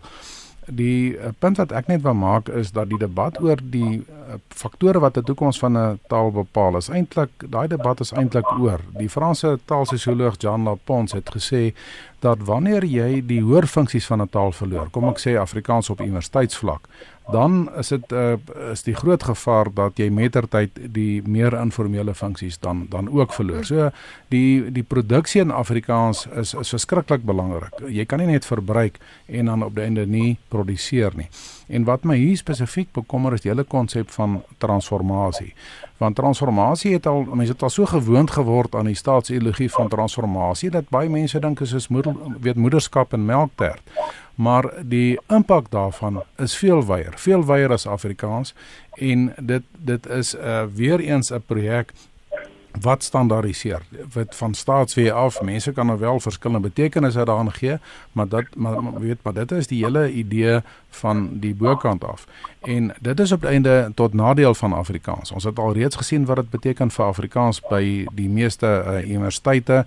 Die 0.66 1.16
uh, 1.16 1.32
punt 1.38 1.58
wat 1.58 1.72
ek 1.74 1.88
net 1.90 2.02
wil 2.02 2.14
maak 2.14 2.48
is 2.48 2.70
dat 2.70 2.88
die 2.88 2.98
debat 2.98 3.40
oor 3.42 3.58
die 3.58 3.98
uh, 3.98 4.36
faktore 4.54 5.00
wat 5.02 5.16
die 5.18 5.24
toekoms 5.26 5.58
van 5.58 5.78
'n 5.78 5.98
taal 6.08 6.30
bepaal 6.30 6.76
is 6.78 6.88
eintlik 6.88 7.30
daai 7.50 7.66
debat 7.68 8.00
is 8.00 8.12
eintlik 8.12 8.46
oor. 8.58 8.80
Die 8.98 9.08
Franse 9.08 9.58
taalsosioloog 9.64 10.38
Jean 10.38 10.62
Lapons 10.62 11.12
het 11.12 11.30
gesê 11.34 11.74
dat 12.20 12.38
wanneer 12.46 12.84
jy 12.84 13.26
die 13.26 13.42
hoorfunksies 13.42 14.06
van 14.06 14.22
'n 14.22 14.28
taal 14.28 14.52
verloor, 14.52 14.90
kom 14.90 15.08
ek 15.08 15.18
sê 15.18 15.36
Afrikaans 15.36 15.90
op 15.90 16.00
universiteitsvlak, 16.00 16.88
dan 17.30 17.68
is 17.78 17.88
dit 17.88 18.12
uh, 18.12 18.34
is 18.70 18.82
die 18.82 18.94
groot 18.94 19.22
gevaar 19.22 19.70
dat 19.74 19.98
jy 20.00 20.08
mettertyd 20.10 20.78
die 20.94 21.22
meer 21.22 21.54
informele 21.60 22.14
funksies 22.14 22.58
dan 22.58 22.86
dan 22.90 23.10
ook 23.10 23.32
verloor. 23.32 23.64
So 23.64 23.90
die 24.28 24.72
die 24.72 24.82
produksie 24.82 25.40
in 25.40 25.50
Afrikaans 25.50 26.26
is 26.26 26.54
is 26.54 26.74
verskriklik 26.74 27.22
belangrik. 27.24 27.78
Jy 27.88 28.04
kan 28.04 28.18
nie 28.18 28.32
net 28.32 28.46
verbruik 28.46 28.98
en 29.26 29.46
dan 29.46 29.62
op 29.62 29.74
die 29.74 29.84
einde 29.84 30.06
nie 30.06 30.38
produseer 30.48 31.12
nie. 31.16 31.28
En 31.68 31.84
wat 31.84 32.04
my 32.04 32.16
hier 32.16 32.36
spesifiek 32.36 32.90
bekommer 32.92 33.32
is 33.32 33.40
die 33.40 33.50
hele 33.50 33.64
konsep 33.64 34.10
van 34.10 34.42
transformasie. 34.58 35.54
Want 36.02 36.16
transformasie 36.16 36.92
het 36.96 37.06
al 37.06 37.22
mense 37.30 37.52
het 37.52 37.62
al 37.62 37.70
so 37.70 37.86
gewoond 37.86 38.30
geword 38.30 38.74
aan 38.74 38.90
die 38.90 38.98
staatsideologie 38.98 39.70
van 39.70 39.88
transformasie 39.88 40.70
dat 40.70 40.90
baie 40.90 41.08
mense 41.08 41.38
dink 41.40 41.60
is 41.60 41.72
is 41.72 41.88
moeder, 41.88 42.16
weet 42.40 42.56
moederskap 42.56 43.12
en 43.12 43.24
melktert. 43.24 43.80
Maar 44.34 44.72
die 44.84 45.20
impak 45.28 45.70
daarvan 45.70 46.22
is 46.36 46.56
veel 46.56 46.86
wyer, 46.86 47.12
veel 47.16 47.44
wyer 47.46 47.72
as 47.72 47.86
Afrikaans 47.86 48.54
en 48.94 49.34
dit 49.40 49.62
dit 49.78 50.06
is 50.06 50.34
'n 50.34 50.38
uh, 50.44 50.64
weer 50.74 51.00
eens 51.00 51.30
'n 51.32 51.42
projek 51.46 51.92
wat 52.80 53.02
standaardiseer 53.02 53.82
wat 54.12 54.36
van 54.36 54.54
staatsweë 54.54 55.12
af 55.12 55.42
mense 55.42 55.72
kan 55.72 55.86
nou 55.86 55.98
wel 55.98 56.20
verskillende 56.20 56.68
betekenisse 56.68 57.24
daaraan 57.24 57.52
gee 57.52 57.76
maar 58.12 58.28
dat 58.28 58.44
maar 58.56 59.00
weet 59.00 59.18
maar 59.22 59.32
dit 59.32 59.50
is 59.52 59.66
die 59.66 59.84
hele 59.84 60.12
idee 60.12 60.60
van 60.90 61.28
die 61.38 61.54
bokant 61.54 62.04
af 62.04 62.26
en 62.62 62.92
dit 63.00 63.20
is 63.20 63.32
op 63.32 63.40
die 63.40 63.50
einde 63.50 63.92
tot 63.94 64.14
nadeel 64.14 64.54
van 64.54 64.72
Afrikaans 64.72 65.32
ons 65.32 65.44
het 65.44 65.58
al 65.58 65.72
reeds 65.72 65.96
gesien 65.96 66.24
wat 66.24 66.36
dit 66.36 66.50
beteken 66.50 66.90
vir 66.90 67.04
Afrikaans 67.06 67.60
by 67.70 67.82
die 68.12 68.28
meeste 68.28 68.66
uh, 68.66 68.98
universiteite 69.02 69.84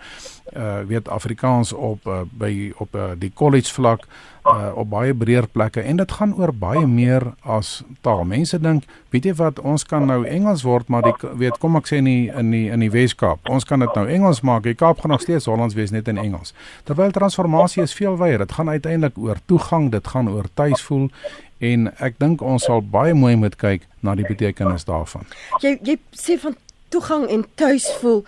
uh, 0.54 0.80
weet 0.88 1.10
Afrikaans 1.10 1.74
op 1.74 2.08
uh, 2.08 2.22
by 2.32 2.72
op 2.78 2.96
uh, 2.96 3.12
die 3.20 3.32
college 3.34 3.74
vlak 3.74 4.08
uh, 4.46 4.72
op 4.76 4.90
baie 4.90 5.14
breër 5.14 5.48
plekke 5.52 5.82
en 5.82 5.98
dit 5.98 6.12
gaan 6.12 6.34
oor 6.38 6.54
baie 6.54 6.86
meer 6.88 7.24
as 7.42 7.82
taal. 8.06 8.24
Mense 8.30 8.60
dink, 8.62 8.86
weet 9.14 9.30
jy 9.30 9.34
wat, 9.40 9.60
ons 9.60 9.86
kan 9.88 10.06
nou 10.08 10.22
Engels 10.30 10.66
word, 10.68 10.90
maar 10.92 11.06
die 11.08 11.32
weet 11.40 11.58
kom 11.62 11.78
ek 11.80 11.90
sê 11.90 12.00
in 12.04 12.10
die 12.10 12.30
in 12.30 12.52
die 12.54 12.66
in 12.74 12.84
die 12.86 12.92
Weskaap. 12.94 13.42
Ons 13.52 13.68
kan 13.68 13.82
dit 13.84 13.98
nou 13.98 14.06
Engels 14.18 14.44
maak. 14.46 14.66
Die 14.68 14.78
Kaap 14.78 15.02
gaan 15.02 15.16
nog 15.16 15.24
steeds 15.26 15.50
Hollands 15.50 15.78
wees 15.78 15.94
net 15.96 16.10
in 16.12 16.22
Engels. 16.22 16.54
Terwyl 16.86 17.14
transformasie 17.16 17.84
is 17.84 17.96
veel 17.98 18.18
wyer. 18.22 18.46
Dit 18.46 18.56
gaan 18.58 18.70
uiteindelik 18.70 19.18
oor 19.18 19.42
toegang, 19.46 19.90
dit 19.92 20.14
gaan 20.14 20.30
oor 20.30 20.50
tuisvoel 20.54 21.10
en 21.60 21.90
ek 22.04 22.20
dink 22.20 22.42
ons 22.42 22.64
sal 22.64 22.82
baie 22.82 23.14
mooi 23.14 23.36
moet 23.36 23.56
kyk 23.56 23.88
na 24.04 24.16
die 24.16 24.28
betekenis 24.28 24.86
daarvan. 24.86 25.26
Jy 25.64 25.78
jy 25.82 25.98
sê 26.12 26.38
van 26.42 26.58
toegang 26.94 27.28
en 27.30 27.46
tuisvoel 27.56 28.26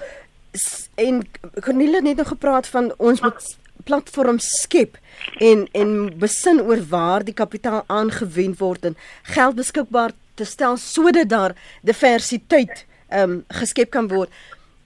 en 0.95 1.21
Cornelia 1.61 2.01
het 2.01 2.03
net 2.03 2.17
nog 2.17 2.27
gepraat 2.33 2.67
van 2.67 2.91
ons 2.97 3.21
moet 3.21 3.55
platform 3.83 4.39
skep 4.39 4.97
en 5.43 5.67
en 5.71 5.91
besin 6.19 6.61
oor 6.61 6.81
waar 6.89 7.23
die 7.23 7.35
kapitaal 7.35 7.83
aangewend 7.87 8.59
word 8.59 8.85
en 8.89 8.97
geld 9.35 9.55
beskikbaar 9.55 10.15
te 10.35 10.45
stel 10.45 10.77
sodat 10.77 11.29
daar 11.29 11.55
diversiteit 11.81 12.85
ehm 13.07 13.31
um, 13.31 13.43
geskep 13.59 13.89
kan 13.89 14.07
word. 14.07 14.29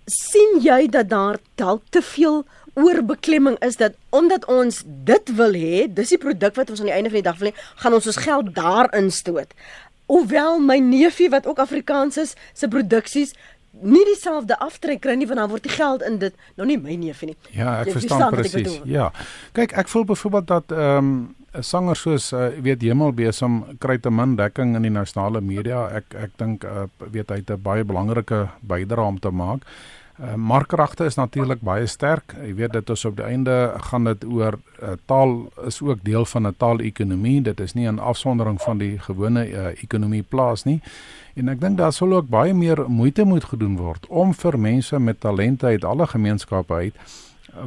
sien 0.06 0.60
jy 0.62 0.88
dat 0.90 1.10
daar 1.10 1.38
dalk 1.56 1.84
te 1.90 2.02
veel 2.02 2.44
oorbeklemming 2.74 3.58
is 3.60 3.78
dat 3.78 3.94
omdat 4.10 4.46
ons 4.46 4.84
dit 4.86 5.36
wil 5.36 5.54
hê, 5.54 5.86
dis 5.94 6.10
die 6.10 6.22
produk 6.22 6.56
wat 6.56 6.70
ons 6.70 6.80
aan 6.80 6.92
die 6.92 6.96
einde 6.96 7.10
van 7.10 7.22
die 7.22 7.30
dag 7.30 7.40
wil 7.40 7.52
hê, 7.52 7.56
gaan 7.84 7.94
ons 7.94 8.08
ons 8.08 8.22
geld 8.24 8.54
daarin 8.56 9.12
stoot. 9.12 9.54
Hoewel 10.12 10.60
my 10.60 10.78
neefie 10.84 11.30
wat 11.32 11.48
ook 11.48 11.60
Afrikaans 11.60 12.18
is, 12.18 12.36
se 12.54 12.68
produksies 12.68 13.36
nie 13.72 14.04
dieselfde 14.06 14.58
aftrek 14.60 15.00
kry 15.06 15.16
nie 15.16 15.28
want 15.30 15.40
dan 15.40 15.52
word 15.52 15.64
die 15.64 15.72
geld 15.72 16.02
in 16.04 16.18
dit 16.20 16.36
nou 16.60 16.68
nie 16.68 16.78
my 16.78 16.98
neef 17.00 17.22
nie. 17.24 17.38
Ja, 17.56 17.80
ek 17.82 17.92
Jy 17.92 18.00
verstaan 18.02 18.36
presies. 18.36 18.82
Ja. 18.90 19.12
Kyk, 19.56 19.78
ek 19.80 19.92
voel 19.92 20.10
byvoorbeeld 20.12 20.50
dat 20.52 20.76
ehm 20.76 20.98
um, 20.98 21.22
'n 21.52 21.64
sanger 21.68 21.96
soos 22.00 22.32
uh, 22.32 22.48
weet 22.64 22.82
Hemelbesem 22.82 23.76
kry 23.84 23.98
te 24.00 24.10
min 24.10 24.38
dekking 24.40 24.76
in 24.76 24.86
die 24.88 24.92
nasionale 24.92 25.42
media. 25.42 25.90
Ek 25.92 26.16
ek 26.16 26.38
dink 26.40 26.64
uh, 26.64 26.88
weet 27.12 27.30
hy 27.30 27.42
het 27.44 27.52
'n 27.52 27.62
baie 27.62 27.84
belangrike 27.84 28.48
bydrae 28.62 29.06
om 29.06 29.20
te 29.20 29.30
maak. 29.30 29.68
Uh, 30.22 30.36
markkragte 30.36 31.06
is 31.10 31.16
natuurlik 31.18 31.64
baie 31.66 31.88
sterk. 31.90 32.36
Jy 32.46 32.52
weet 32.60 32.76
dit 32.76 32.90
is 32.94 33.06
op 33.10 33.16
die 33.18 33.26
einde 33.26 33.56
gaan 33.90 34.06
dit 34.06 34.26
oor 34.30 34.60
uh, 34.60 34.92
taal 35.10 35.32
is 35.66 35.80
ook 35.82 36.04
deel 36.06 36.26
van 36.26 36.48
'n 36.48 36.54
taalekonomie. 36.58 37.42
Dit 37.42 37.60
is 37.60 37.74
nie 37.74 37.88
'n 37.90 38.00
afsondering 38.00 38.62
van 38.62 38.78
die 38.78 39.00
gewone 39.00 39.50
uh, 39.50 39.66
ekonomie 39.82 40.22
plaas 40.24 40.64
nie. 40.64 40.82
En 41.34 41.50
ek 41.50 41.60
dink 41.62 41.78
daar 41.78 41.94
sal 41.94 42.14
ook 42.14 42.30
baie 42.30 42.54
meer 42.54 42.86
moeite 42.90 43.24
moet 43.24 43.44
gedoen 43.44 43.78
word 43.78 44.08
om 44.08 44.34
vir 44.34 44.60
mense 44.60 45.00
met 45.00 45.20
talente 45.20 45.66
uit 45.66 45.86
alle 45.86 46.08
gemeenskappe 46.08 46.74
uit 46.74 46.96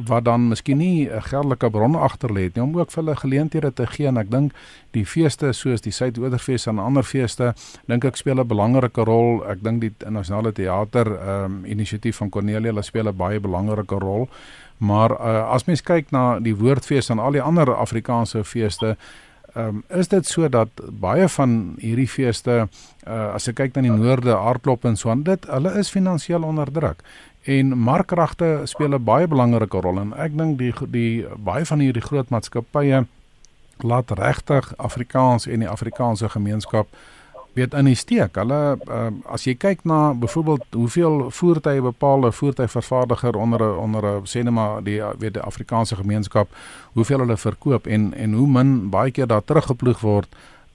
wat 0.07 0.25
dan 0.25 0.47
miskien 0.47 0.77
nie 0.77 1.09
'n 1.09 1.21
geldelike 1.21 1.69
bron 1.69 1.95
agter 1.95 2.29
lê 2.29 2.49
nie 2.53 2.63
om 2.63 2.77
ook 2.77 2.91
vir 2.91 3.03
hulle 3.03 3.15
geleenthede 3.15 3.73
te 3.73 3.87
gee 3.87 4.07
en 4.07 4.17
ek 4.17 4.31
dink 4.31 4.53
die 4.91 5.05
feeste 5.05 5.53
soos 5.53 5.81
die 5.81 5.91
Suidoorfees 5.91 6.67
en 6.67 6.79
ander 6.79 7.03
feeste 7.03 7.53
dink 7.87 8.05
ek 8.05 8.15
speel 8.15 8.39
'n 8.39 8.47
belangrike 8.47 9.03
rol. 9.03 9.43
Ek 9.45 9.63
dink 9.63 9.81
die 9.81 9.93
nasionale 10.09 10.51
teater 10.51 11.07
ehm 11.07 11.45
um, 11.45 11.65
inisiatief 11.65 12.17
van 12.17 12.29
Cornelia 12.29 12.69
hulle 12.69 12.83
speel 12.83 13.07
'n 13.07 13.17
baie 13.17 13.39
belangrike 13.39 13.99
rol. 13.99 14.29
Maar 14.77 15.11
uh, 15.11 15.53
as 15.53 15.65
mens 15.65 15.81
kyk 15.81 16.11
na 16.11 16.39
die 16.39 16.55
woordfees 16.55 17.09
en 17.09 17.19
al 17.19 17.31
die 17.31 17.41
ander 17.41 17.75
Afrikaanse 17.75 18.43
feeste 18.43 18.97
Ehm 19.55 19.67
um, 19.67 19.83
is 19.87 20.07
dit 20.07 20.25
so 20.27 20.49
dat 20.49 20.67
baie 20.99 21.29
van 21.29 21.75
hierdie 21.79 22.09
feeste 22.11 22.55
uh, 23.07 23.33
as 23.33 23.47
ek 23.47 23.55
kyk 23.55 23.77
na 23.77 23.85
die 23.85 23.93
noorde 23.93 24.33
hardloop 24.35 24.83
en 24.89 24.97
so 24.99 25.09
aan 25.13 25.21
dit 25.23 25.47
hulle 25.47 25.71
is 25.79 25.91
finansiëel 25.93 26.43
onder 26.43 26.71
druk 26.75 27.05
en 27.45 27.77
markkragte 27.77 28.61
speel 28.63 28.93
'n 28.93 29.03
baie 29.03 29.27
belangrike 29.27 29.81
rol 29.81 29.99
en 29.99 30.13
ek 30.17 30.37
dink 30.37 30.57
die 30.57 30.73
die 30.87 31.25
baie 31.37 31.65
van 31.65 31.79
hierdie 31.79 32.01
groot 32.01 32.29
maatskappye 32.29 33.05
laat 33.77 34.11
regtig 34.11 34.73
Afrikaans 34.77 35.47
en 35.47 35.59
die 35.59 35.69
Afrikaanse 35.69 36.29
gemeenskap 36.29 36.87
weet 37.55 37.73
in 37.73 37.85
die 37.85 37.95
steek. 37.95 38.35
Hulle 38.35 38.77
uh, 38.89 39.11
as 39.31 39.45
jy 39.47 39.55
kyk 39.55 39.85
na 39.87 40.13
byvoorbeeld 40.13 40.65
hoeveel 40.75 41.31
voertuie 41.31 41.81
bepaalde 41.81 42.31
voertuigvervaardiger 42.31 43.35
onder 43.35 43.63
'n 43.63 43.77
onder 43.77 44.03
'n 44.05 44.25
sê 44.25 44.43
net 44.43 44.53
maar 44.53 44.83
die 44.83 45.01
weet 45.19 45.33
die 45.33 45.41
Afrikaanse 45.41 45.95
gemeenskap 45.95 46.47
hoeveel 46.93 47.19
hulle 47.19 47.37
verkoop 47.37 47.87
en 47.87 48.13
en 48.13 48.33
hoe 48.33 48.47
min 48.47 48.89
baie 48.89 49.11
keer 49.11 49.27
daar 49.27 49.43
teruggeploeg 49.43 49.99
word 49.99 50.27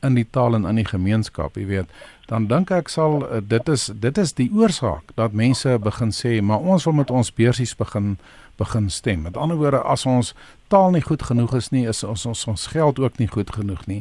in 0.03 0.17
die 0.19 0.27
taal 0.31 0.55
en 0.55 0.67
in 0.69 0.81
die 0.81 0.89
gemeenskap, 0.89 1.57
jy 1.57 1.67
weet, 1.69 1.95
dan 2.31 2.47
dink 2.51 2.71
ek 2.71 2.89
sal 2.89 3.25
uh, 3.27 3.41
dit 3.43 3.69
is 3.69 3.89
dit 4.03 4.19
is 4.19 4.33
die 4.39 4.51
oorsaak 4.55 5.15
dat 5.19 5.35
mense 5.37 5.79
begin 5.83 6.15
sê, 6.15 6.39
maar 6.41 6.63
ons 6.63 6.87
wil 6.89 7.01
met 7.03 7.11
ons 7.11 7.33
beursies 7.35 7.75
begin 7.77 8.17
begin 8.61 8.91
stem. 8.93 9.23
Met 9.25 9.39
ander 9.41 9.57
woorde, 9.57 9.81
as 9.89 10.05
ons 10.07 10.35
taal 10.71 10.95
nie 10.95 11.03
goed 11.05 11.23
genoeg 11.27 11.55
is 11.59 11.71
nie, 11.75 11.87
is 11.91 12.03
ons 12.07 12.27
ons 12.31 12.47
ons 12.53 12.67
geld 12.73 12.99
ook 13.03 13.19
nie 13.19 13.29
goed 13.31 13.51
genoeg 13.55 13.87
nie. 13.91 14.01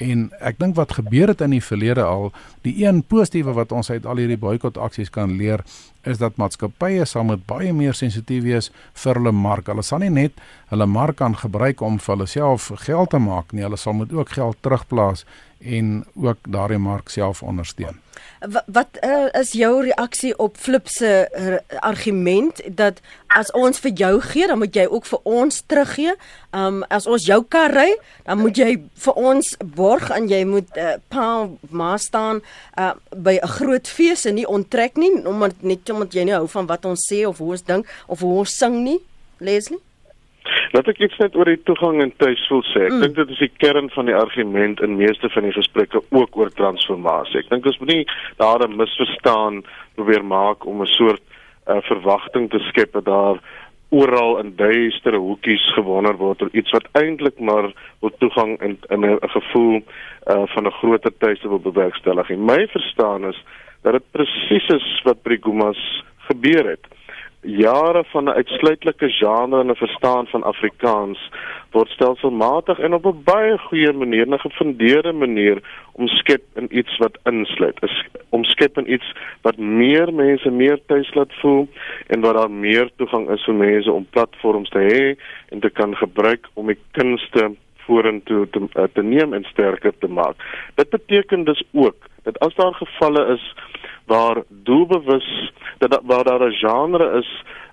En 0.00 0.28
ek 0.40 0.56
dink 0.60 0.76
wat 0.78 0.94
gebeur 0.96 1.28
het 1.28 1.42
in 1.44 1.52
die 1.52 1.64
verlede 1.64 2.04
al, 2.08 2.30
die 2.64 2.72
een 2.84 3.02
positiewe 3.04 3.52
wat 3.56 3.72
ons 3.76 3.90
uit 3.90 4.06
al 4.08 4.20
hierdie 4.20 4.40
boikot 4.40 4.80
aksies 4.80 5.12
kan 5.12 5.34
leer, 5.36 5.64
is 6.08 6.20
dat 6.20 6.38
maatskappye 6.40 7.04
sal 7.04 7.26
met 7.28 7.44
baie 7.48 7.72
meer 7.76 7.96
sensitief 7.96 8.44
wees 8.46 8.70
vir 9.02 9.20
hulle 9.20 9.34
mark. 9.36 9.68
Hulle 9.68 9.84
sal 9.84 10.00
nie 10.04 10.12
net 10.12 10.40
hulle 10.72 10.88
mark 10.88 11.20
kan 11.20 11.36
gebruik 11.36 11.84
om 11.84 11.98
vir 12.00 12.14
hulle 12.16 12.28
self 12.30 12.70
geld 12.86 13.12
te 13.12 13.20
maak 13.20 13.52
nie, 13.52 13.66
hulle 13.66 13.80
sal 13.80 13.96
moet 13.98 14.12
ook 14.16 14.36
geld 14.38 14.60
terugplaas 14.64 15.26
en 15.60 16.04
ook 16.16 16.48
daardie 16.48 16.80
mark 16.80 17.08
self 17.12 17.42
ondersteun. 17.42 18.00
Wat, 18.40 18.64
wat 18.66 18.98
uh, 19.04 19.28
is 19.40 19.52
jou 19.52 19.82
reaksie 19.84 20.32
op 20.38 20.56
Flip 20.56 20.88
se 20.88 21.28
uh, 21.28 21.80
argument 21.84 22.60
dat 22.76 23.00
as 23.26 23.52
ons 23.52 23.80
vir 23.84 23.92
jou 23.92 24.14
gee, 24.20 24.46
dan 24.46 24.58
moet 24.58 24.74
jy 24.74 24.86
ook 24.88 25.06
vir 25.06 25.20
ons 25.28 25.62
teruggee? 25.66 26.09
Um 26.52 26.82
as 26.90 27.06
ons 27.06 27.26
jou 27.26 27.42
kar 27.48 27.74
ry, 27.74 27.88
dan 28.24 28.38
moet 28.38 28.56
jy 28.56 28.70
vir 29.04 29.14
ons 29.14 29.56
borg 29.76 30.10
en 30.10 30.28
jy 30.28 30.44
moet 30.44 30.76
uh, 30.76 30.96
pa 31.08 31.48
ma 31.70 31.96
staan 31.98 32.42
uh, 32.78 32.94
by 33.16 33.38
'n 33.42 33.54
groot 33.58 33.88
fees 33.88 34.26
en 34.26 34.34
nie 34.34 34.46
onttrek 34.46 34.96
nie 34.96 35.12
omdat 35.24 35.62
net 35.62 35.90
omdat 35.90 36.14
jy 36.14 36.24
nie 36.24 36.38
hou 36.38 36.46
van 36.48 36.66
wat 36.66 36.84
ons 36.84 37.06
sê 37.12 37.26
of 37.26 37.38
hoe 37.38 37.50
ons 37.50 37.62
dink 37.62 37.86
of 38.06 38.20
hoe 38.20 38.38
ons 38.38 38.58
sing 38.58 38.84
nie. 38.84 39.00
Leslie 39.40 39.80
Laat 40.72 40.88
ek 40.92 41.00
iets 41.02 41.18
net 41.18 41.34
oor 41.38 41.48
die 41.50 41.60
toegang 41.66 41.98
en 42.02 42.12
tuisvoel 42.22 42.62
sê. 42.70 42.84
Ek 42.86 42.94
mm. 42.94 43.02
dink 43.04 43.16
dit 43.18 43.32
is 43.34 43.42
die 43.42 43.50
kern 43.62 43.90
van 43.94 44.08
die 44.08 44.16
argument 44.16 44.82
in 44.84 44.98
meeste 45.00 45.30
van 45.34 45.46
die 45.46 45.54
gesprekke 45.54 46.02
ook 46.14 46.38
oor 46.38 46.52
transformasie. 46.58 47.42
Ek 47.42 47.50
dink 47.50 47.66
ons 47.66 47.80
moet 47.82 47.92
nie 47.92 48.04
daar 48.38 48.62
'n 48.66 48.78
misverstaan 48.78 49.62
probeer 49.98 50.24
maak 50.24 50.66
om 50.66 50.82
'n 50.82 50.94
soort 50.94 51.22
uh, 51.66 51.80
verwagting 51.90 52.50
te 52.50 52.62
skep 52.70 52.92
dat 52.92 53.04
daar 53.04 53.42
oral 53.90 54.38
in 54.38 54.52
duistere 54.56 55.18
hoekies 55.18 55.64
gewonder 55.74 56.16
word 56.16 56.42
oor 56.42 56.52
iets 56.52 56.70
wat 56.70 56.86
eintlik 56.92 57.38
maar 57.38 57.72
wil 58.00 58.12
toegang 58.18 58.58
en 58.58 58.78
'n 58.88 59.18
gevoel 59.20 59.82
uh, 59.82 60.46
van 60.46 60.66
'n 60.66 60.78
groter 60.80 61.12
tuiste 61.18 61.48
wil 61.48 61.60
bewerkstellig. 61.60 62.30
En 62.30 62.44
my 62.44 62.66
verstaan 62.66 63.26
is 63.26 63.44
dat 63.82 63.92
dit 63.92 64.10
presies 64.10 64.68
is 64.68 65.00
wat 65.04 65.22
by 65.22 65.38
Gumas 65.40 66.04
gebeur 66.28 66.66
het 66.68 66.86
jare 67.40 68.04
van 68.04 68.24
'n 68.24 68.36
uitsluitlike 68.40 69.08
genre 69.08 69.60
en 69.60 69.70
'n 69.70 69.74
verstaan 69.74 70.26
van 70.26 70.42
Afrikaans 70.42 71.30
word 71.70 71.88
stelselmatig 71.88 72.78
en 72.78 72.94
op 72.94 73.04
'n 73.06 73.22
baie 73.24 73.58
goeie 73.58 73.92
manier, 73.92 74.26
'n 74.26 74.38
gefundeerde 74.38 75.12
manier 75.12 75.62
omskep 75.92 76.42
in 76.54 76.78
iets 76.78 76.96
wat 76.96 77.18
insluit. 77.24 77.82
Is 77.82 78.04
omskep 78.28 78.78
in 78.78 78.92
iets 78.92 79.12
wat 79.42 79.56
meer 79.56 80.14
mense 80.14 80.50
meer 80.50 80.78
tuis 80.86 81.14
laat 81.14 81.32
voel 81.40 81.68
en 82.06 82.20
waar 82.20 82.34
daar 82.34 82.50
meer 82.50 82.90
toegang 82.96 83.30
is 83.30 83.44
vir 83.44 83.54
mense 83.54 83.92
om 83.92 84.06
platforms 84.10 84.68
te 84.68 84.78
hê 84.78 85.22
en 85.48 85.60
te 85.60 85.70
kan 85.70 85.96
gebruik 85.96 86.48
om 86.54 86.66
die 86.66 86.78
kunste 86.90 87.50
vorentoe 87.76 88.48
te, 88.50 88.68
te, 88.72 88.88
te 88.92 89.02
neem 89.02 89.34
en 89.34 89.44
sterker 89.44 89.92
te 89.98 90.08
maak. 90.08 90.36
Dit 90.74 90.90
beteken 90.90 91.44
dus 91.44 91.62
ook 91.72 91.96
dat 92.22 92.38
as 92.38 92.54
daar 92.54 92.74
gevalle 92.74 93.26
is 93.34 93.54
waar 94.12 94.42
doelbewus 94.48 95.52
dat 95.78 96.00
waar 96.02 96.24
daar 96.24 96.44
'n 96.46 96.58
genre 96.62 97.18
is 97.20 97.30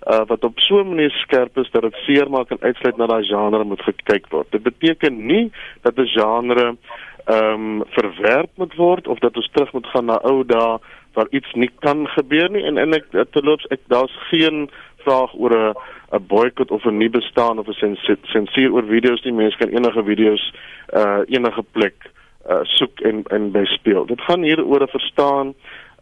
uh, 0.07 0.21
wat 0.25 0.43
op 0.43 0.59
so 0.59 0.79
'n 0.79 0.87
manier 0.87 1.11
skerp 1.11 1.57
is 1.57 1.69
dat 1.71 1.81
dit 1.81 1.95
seermaak 2.05 2.49
en 2.49 2.61
uitsluit 2.61 2.97
na 2.97 3.05
daai 3.05 3.23
genre 3.23 3.63
moet 3.63 3.81
gekyk 3.81 4.25
word. 4.29 4.51
Dit 4.51 4.63
beteken 4.63 5.25
nie 5.25 5.51
dat 5.81 5.95
'n 5.97 6.07
genre 6.17 6.77
ehm 7.25 7.53
um, 7.53 7.83
verwerp 7.87 8.49
moet 8.55 8.75
word 8.75 9.07
of 9.07 9.19
dat 9.19 9.35
ons 9.35 9.49
terug 9.51 9.71
moet 9.71 9.87
gaan 9.87 10.05
na 10.05 10.17
ou 10.23 10.45
dae 10.45 10.77
waar 11.13 11.27
iets 11.29 11.53
nie 11.53 11.71
kan 11.79 12.07
gebeur 12.07 12.49
nie 12.51 12.63
en 12.63 12.77
en 12.77 12.93
ek 12.93 13.05
terloops 13.31 13.65
ek 13.67 13.79
daar's 13.87 14.15
geen 14.29 14.69
vraag 15.03 15.33
oor 15.33 15.53
'n 15.55 15.73
'n 16.11 16.25
boikot 16.27 16.71
of 16.71 16.85
'n 16.85 16.97
nie 16.97 17.09
bestaan 17.09 17.59
of 17.59 17.67
'n 17.67 17.97
sensuur 18.23 18.71
oor 18.71 18.85
video's 18.85 19.23
nie. 19.23 19.33
Mense 19.33 19.57
kan 19.57 19.69
enige 19.69 20.03
video's 20.03 20.53
uh 20.93 21.19
enige 21.27 21.63
plek 21.71 22.11
uh 22.49 22.63
soek 22.63 22.99
en 22.99 23.23
en 23.27 23.51
bespeel. 23.51 24.05
Dit 24.05 24.21
gaan 24.21 24.43
hier 24.43 24.65
oor 24.65 24.81
'n 24.81 24.87
verstaan 24.87 25.53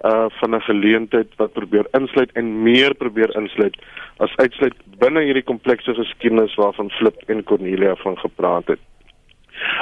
uh 0.05 0.25
van 0.39 0.55
'n 0.55 0.61
geleentheid 0.61 1.29
wat 1.35 1.53
probeer 1.53 1.87
insluit 1.91 2.31
en 2.31 2.63
meer 2.63 2.93
probeer 2.95 3.35
insluit 3.35 3.75
as 4.17 4.35
uitsluit 4.35 4.75
binne 4.99 5.21
hierdie 5.21 5.43
komplekse 5.51 5.93
geskiedenis 5.93 6.55
waarvan 6.55 6.89
Flip 6.89 7.17
en 7.27 7.43
Cornelia 7.43 7.95
van 7.95 8.17
gepraat 8.17 8.67
het. 8.67 8.79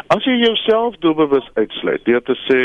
As 0.08 0.24
jy 0.24 0.36
jouself 0.38 0.96
doelbewus 1.02 1.50
uitsluit 1.54 2.06
deur 2.06 2.22
te 2.22 2.38
sê 2.48 2.62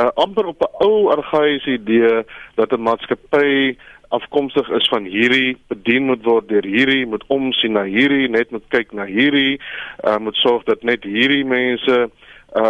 uh 0.00 0.10
amper 0.14 0.46
op 0.46 0.60
'n 0.62 0.84
ou 0.86 1.10
argaïese 1.10 1.70
idee 1.70 2.24
dat 2.54 2.72
'n 2.72 2.82
maatskappy 2.82 3.76
afkomstig 4.08 4.68
is 4.68 4.88
van 4.88 5.04
hierdie 5.04 5.56
bedien 5.68 6.04
moet 6.06 6.22
word 6.22 6.48
deur 6.48 6.64
hierdie 6.64 7.06
moet 7.06 7.24
omsien 7.26 7.72
na 7.72 7.82
hierdie 7.82 8.28
net 8.28 8.50
moet 8.50 8.66
kyk 8.68 8.92
na 8.92 9.04
hierdie 9.04 9.60
uh 10.04 10.18
moet 10.18 10.36
sorg 10.36 10.62
dat 10.64 10.82
net 10.82 11.02
hierdie 11.04 11.44
mense 11.44 11.90
uh, 11.90 12.06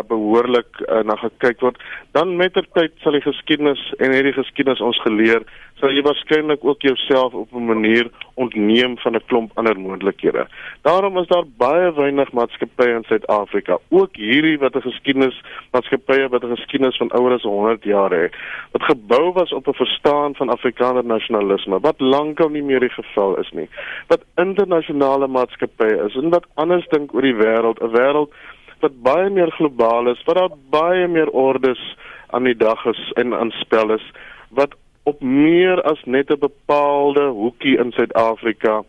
behoorlik 0.09 0.81
uh, 0.81 1.03
na 1.07 1.17
gekyk 1.17 1.61
word, 1.61 1.79
dan 2.17 2.37
mettertyd 2.37 2.93
sal 3.03 3.13
die 3.13 3.25
geskiedenis 3.25 3.83
en 3.99 4.13
hierdie 4.13 4.35
geskiedenis 4.37 4.81
ons 4.81 4.99
geleer, 5.05 5.45
sal 5.81 5.93
jy 5.93 6.03
waarskynlik 6.07 6.65
ook 6.65 6.83
jouself 6.83 7.35
op 7.35 7.53
'n 7.53 7.67
manier 7.67 8.11
ontneem 8.35 8.99
van 8.99 9.15
'n 9.15 9.27
klomp 9.27 9.51
ander 9.55 9.79
moontlikhede. 9.79 10.47
Daarom 10.83 11.19
is 11.19 11.27
daar 11.27 11.45
baie 11.57 11.93
weinig 11.93 12.33
maatskappye 12.33 12.95
in 12.95 13.05
Suid-Afrika, 13.05 13.79
ook 13.89 14.17
hierdie 14.17 14.59
wat 14.59 14.75
'n 14.75 14.89
geskiedenis 14.89 15.43
maatskappye 15.73 16.29
wat 16.29 16.43
'n 16.45 16.57
geskiedenis 16.57 16.97
van 16.97 17.13
ouer 17.13 17.33
as 17.33 17.43
100 17.43 17.85
jaar 17.85 18.11
het, 18.11 18.35
wat 18.73 18.83
gebou 18.83 19.33
was 19.33 19.53
op 19.53 19.69
'n 19.69 19.73
verstaan 19.73 20.35
van 20.35 20.49
Afrikaner 20.49 21.05
nasionalisme, 21.05 21.81
wat 21.81 22.01
lankal 22.01 22.49
nie 22.49 22.63
meer 22.63 22.81
die 22.81 22.97
geval 22.97 23.37
is 23.37 23.51
nie. 23.51 23.69
Wat 24.07 24.25
internasionale 24.37 25.27
maatskappye 25.27 26.05
is 26.07 26.15
en 26.15 26.31
wat 26.31 26.47
anders 26.55 26.87
dink 26.89 27.15
oor 27.15 27.23
die 27.23 27.35
wêreld, 27.35 27.83
'n 27.83 27.91
wêreld 27.91 28.33
wat 28.81 29.03
baie 29.03 29.31
meer 29.31 29.51
globaal 29.51 30.09
is, 30.09 30.23
wat 30.25 30.37
daar 30.37 30.57
baie 30.71 31.09
meer 31.09 31.31
ordes 31.31 31.97
aan 32.31 32.45
die 32.45 32.57
dag 32.57 32.85
is 32.85 33.13
en 33.15 33.35
aan 33.35 33.51
spel 33.51 33.93
is 33.95 34.05
wat 34.49 34.75
op 35.03 35.21
meer 35.21 35.83
as 35.83 36.03
net 36.05 36.31
'n 36.31 36.39
bepaalde 36.39 37.25
hoekie 37.29 37.79
in 37.79 37.93
Suid-Afrika 37.93 38.85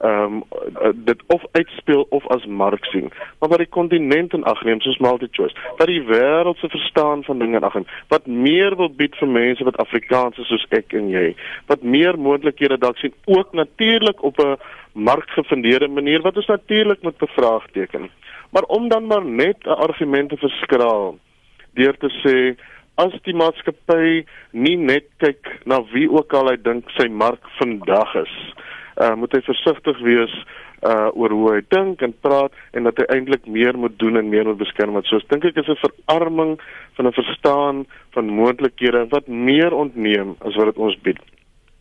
ehm 0.00 0.42
um, 0.82 0.94
dit 0.94 1.22
of 1.26 1.42
uitspeel 1.52 2.06
of 2.08 2.26
as 2.26 2.44
mark 2.46 2.84
sien 2.84 3.10
maar 3.38 3.48
wat 3.48 3.58
die 3.58 3.68
kontinent 3.68 4.32
in 4.32 4.44
ag 4.44 4.62
neem 4.64 4.80
soos 4.80 4.98
multi-choice 4.98 5.56
wat 5.76 5.86
die 5.86 6.02
wêreld 6.08 6.56
se 6.58 6.68
verstaan 6.68 7.24
van 7.24 7.38
dinge 7.38 7.56
in 7.56 7.64
ag 7.68 7.74
neem 7.74 7.86
wat 8.08 8.26
meer 8.26 8.76
wil 8.76 8.88
bied 9.02 9.16
vir 9.20 9.28
mense 9.28 9.64
wat 9.64 9.76
Afrikaans 9.76 10.38
is 10.38 10.48
soos 10.48 10.64
ek 10.70 10.96
en 10.96 11.10
jy 11.12 11.34
wat 11.66 11.82
meer 11.82 12.18
moontlikhede 12.18 12.78
dalk 12.78 12.96
sien 12.96 13.12
ook 13.26 13.52
natuurlik 13.52 14.22
op 14.22 14.40
'n 14.40 14.56
markgefundeerde 14.92 15.88
manier 15.88 16.22
wat 16.22 16.36
ons 16.36 16.46
natuurlik 16.46 17.02
moet 17.02 17.18
bevraagteken 17.18 18.08
maar 18.50 18.66
om 18.68 18.88
dan 18.88 19.06
maar 19.06 19.24
net 19.24 19.66
'n 19.66 19.80
argument 19.86 20.30
te 20.30 20.36
verskraal 20.36 21.18
deur 21.74 21.96
te 21.98 22.10
sê 22.22 22.56
as 23.00 23.12
die 23.24 23.34
maatskappy 23.34 24.24
nie 24.52 24.76
net 24.76 25.06
kyk 25.22 25.46
na 25.64 25.80
wie 25.92 26.08
ook 26.10 26.34
al 26.34 26.50
hy 26.50 26.56
dink 26.56 26.90
sy 26.98 27.08
mark 27.08 27.44
vandag 27.58 28.14
is, 28.14 28.34
uh, 29.00 29.14
moet 29.14 29.32
hy 29.32 29.40
versigtig 29.46 30.02
wees 30.04 30.34
uh 30.80 31.10
oor 31.12 31.32
hoe 31.36 31.48
hy 31.52 31.60
dink 31.68 32.00
en 32.00 32.14
praat 32.24 32.54
en 32.72 32.86
dat 32.88 32.96
hy 32.96 33.04
eintlik 33.12 33.44
meer 33.46 33.76
moet 33.76 33.98
doen 34.00 34.16
en 34.16 34.30
meer 34.32 34.48
moet 34.48 34.62
beskerm 34.62 34.96
wat 34.96 35.04
soos 35.10 35.26
dink 35.28 35.44
ek 35.44 35.58
is 35.60 35.68
'n 35.68 35.76
verarming 35.82 36.56
van 36.96 37.06
'n 37.06 37.12
verstaan 37.12 37.84
van 38.16 38.32
moontlikhede 38.38 39.06
wat 39.10 39.28
meer 39.28 39.74
ontneem 39.76 40.36
as 40.40 40.56
wat 40.56 40.72
dit 40.72 40.78
ons 40.78 40.96
bied. 41.04 41.20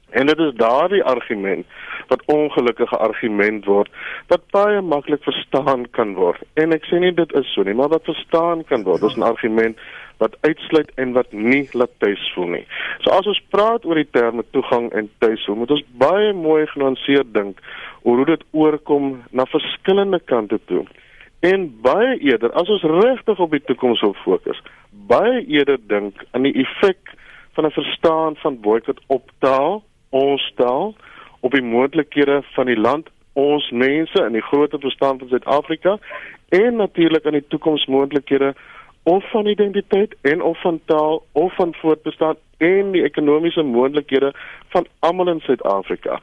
En 0.09 0.25
dit 0.25 0.39
is 0.39 0.53
daardie 0.57 1.03
argument 1.03 1.65
wat 2.07 2.25
ongelukkige 2.25 2.97
argument 2.97 3.65
word 3.65 3.89
wat 4.27 4.45
baie 4.51 4.81
maklik 4.81 5.23
verstaan 5.23 5.85
kan 5.91 6.13
word. 6.13 6.41
En 6.53 6.73
ek 6.73 6.85
sê 6.89 6.99
nie 6.99 7.13
dit 7.13 7.33
is 7.33 7.53
so 7.53 7.63
nie, 7.63 7.73
maar 7.77 7.93
wat 7.93 8.09
verstaan 8.09 8.63
kan 8.69 8.83
word. 8.83 9.01
Dit 9.01 9.09
is 9.09 9.17
'n 9.17 9.29
argument 9.31 9.77
wat 10.17 10.35
uitsluit 10.41 10.91
en 10.95 11.11
wat 11.11 11.31
nie 11.31 11.69
laat 11.71 11.91
tuis 11.97 12.31
voel 12.35 12.47
nie. 12.47 12.65
So 12.99 13.11
as 13.11 13.27
ons 13.27 13.41
praat 13.49 13.85
oor 13.85 13.95
die 13.95 14.09
terme 14.11 14.43
toegang 14.51 14.91
en 14.91 15.09
tuis, 15.17 15.47
moet 15.47 15.71
ons 15.71 15.85
baie 16.01 16.33
mooi 16.33 16.65
genuanceerd 16.67 17.33
dink 17.33 17.59
oor 18.01 18.15
hoe 18.15 18.25
dit 18.25 18.43
oorkom 18.51 19.23
na 19.31 19.45
verskillende 19.45 20.19
kante 20.19 20.59
toe. 20.65 20.85
En 21.39 21.69
baie 21.81 22.17
eerder 22.19 22.51
as 22.51 22.69
ons 22.69 22.83
regtig 22.83 23.39
op 23.39 23.51
die 23.51 23.63
toekoms 23.63 24.01
wil 24.01 24.15
fokus, 24.23 24.59
baie 24.91 25.45
eerder 25.47 25.79
dink 25.87 26.25
aan 26.31 26.43
die 26.43 26.55
effek 26.65 27.15
van 27.55 27.65
'n 27.65 27.71
verstaan 27.71 28.35
van 28.35 28.59
boikot 28.59 28.99
op 29.07 29.31
taal 29.39 29.83
ons 30.09 30.51
taal 30.55 30.95
op 31.39 31.51
die 31.51 31.63
moontlikhede 31.63 32.41
van 32.55 32.65
die 32.65 32.79
land 32.79 33.09
ons 33.33 33.69
mense 33.69 34.23
in 34.25 34.35
die 34.35 34.45
groot 34.49 34.73
verstand 34.79 35.19
van 35.19 35.29
Suid-Afrika 35.29 35.97
en 36.49 36.75
natuurlik 36.75 37.25
aan 37.25 37.37
die 37.37 37.47
toekomsmoontlikhede 37.47 38.53
of 39.03 39.29
van 39.31 39.45
identiteit 39.45 40.15
en 40.21 40.41
of 40.41 40.61
van 40.61 40.79
taal 40.85 41.23
of 41.31 41.55
van 41.55 41.73
voortbestaan 41.81 42.35
en 42.57 42.91
die 42.91 43.03
ekonomiese 43.03 43.63
moontlikhede 43.63 44.33
van 44.67 44.87
almal 44.99 45.29
in 45.29 45.39
Suid-Afrika. 45.39 46.19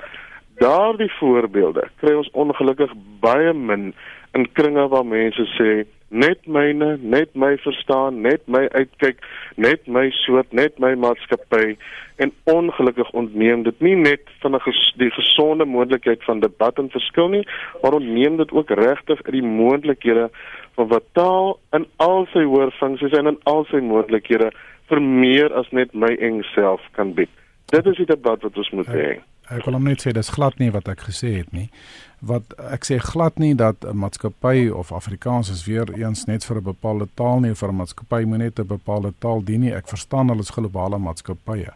Daardie 0.56 1.12
voorbeelde 1.18 1.88
kry 2.00 2.14
ons 2.16 2.30
ongelukkig 2.32 2.92
baie 3.20 3.52
min 3.52 3.94
in 4.32 4.52
kringe 4.52 4.88
waar 4.88 5.06
mense 5.06 5.46
sê 5.56 5.84
net 6.08 6.46
myne, 6.46 6.96
net 7.02 7.34
my 7.34 7.56
verstaan, 7.64 8.20
net 8.22 8.42
my 8.46 8.66
uitkyk, 8.74 9.22
net 9.56 9.86
my 9.86 10.06
soort, 10.22 10.52
net 10.52 10.78
my 10.78 10.94
maatskappy 10.94 11.76
en 12.22 12.32
ongelukkig 12.44 13.10
ontneem 13.10 13.62
dit 13.66 13.80
nie 13.80 13.94
net 13.96 14.22
van 14.40 14.54
'n 14.54 14.60
ges 14.60 14.92
die 14.96 15.10
gesonde 15.10 15.64
moontlikheid 15.64 16.24
van 16.24 16.40
debat 16.40 16.78
en 16.78 16.90
verskil 16.90 17.28
nie, 17.28 17.46
maar 17.82 17.92
ontneem 17.92 18.36
dit 18.36 18.52
ook 18.52 18.70
regtig 18.70 19.22
uit 19.22 19.32
die 19.32 19.42
moontlikhede 19.42 20.30
van 20.74 20.88
wat 20.88 21.04
taal 21.12 21.58
in 21.72 21.86
al 21.96 22.26
sy 22.32 22.44
hoër 22.44 22.70
funksies 22.70 23.12
en 23.12 23.26
in 23.26 23.38
al 23.42 23.64
sy 23.64 23.80
moontlikhede 23.80 24.50
vir 24.88 25.02
meer 25.02 25.52
as 25.54 25.70
net 25.70 25.94
my 25.94 26.14
eng 26.20 26.42
self 26.54 26.80
kan 26.92 27.14
bied. 27.14 27.30
Dit 27.66 27.86
is 27.86 27.96
die 27.96 28.06
debat 28.06 28.42
wat 28.42 28.56
ons 28.56 28.70
moet 28.70 28.86
hê. 28.86 29.18
Ek 29.46 29.64
wil 29.66 29.76
hom 29.78 29.84
net 29.86 30.02
sê 30.02 30.12
dis 30.14 30.32
glad 30.34 30.58
nie 30.58 30.72
wat 30.74 30.88
ek 30.90 31.04
gesê 31.06 31.36
het 31.36 31.52
nie. 31.54 31.68
Wat 32.26 32.54
ek 32.72 32.86
sê 32.88 32.98
glad 32.98 33.38
nie 33.38 33.54
dat 33.54 33.84
'n 33.84 33.96
maatskappy 33.96 34.68
of 34.70 34.92
Afrikaans 34.92 35.50
is 35.50 35.66
weer 35.66 35.86
eens 35.94 36.26
net 36.26 36.44
vir 36.44 36.56
'n 36.56 36.64
bepaalde 36.64 37.08
taal 37.14 37.40
nie, 37.40 37.54
vir 37.54 37.68
'n 37.68 37.76
maatskappy 37.76 38.24
moet 38.24 38.38
net 38.38 38.58
'n 38.58 38.66
bepaalde 38.66 39.14
taal 39.20 39.44
dien 39.44 39.60
nie. 39.60 39.72
Ek 39.72 39.88
verstaan 39.88 40.28
hulle 40.28 40.40
is 40.40 40.50
globale 40.50 40.98
maatskappye. 40.98 41.70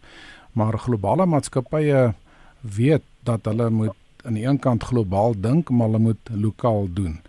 Maar 0.52 0.78
globale 0.78 1.26
maatskappye 1.26 2.14
weet 2.60 3.02
dat 3.24 3.44
hulle 3.44 3.70
moet 3.70 3.94
aan 4.24 4.34
die 4.34 4.44
een 4.44 4.58
kant 4.58 4.82
globaal 4.82 5.34
dink, 5.40 5.70
maar 5.70 5.86
hulle 5.86 5.98
moet 5.98 6.28
lokaal 6.30 6.88
doen 6.92 7.20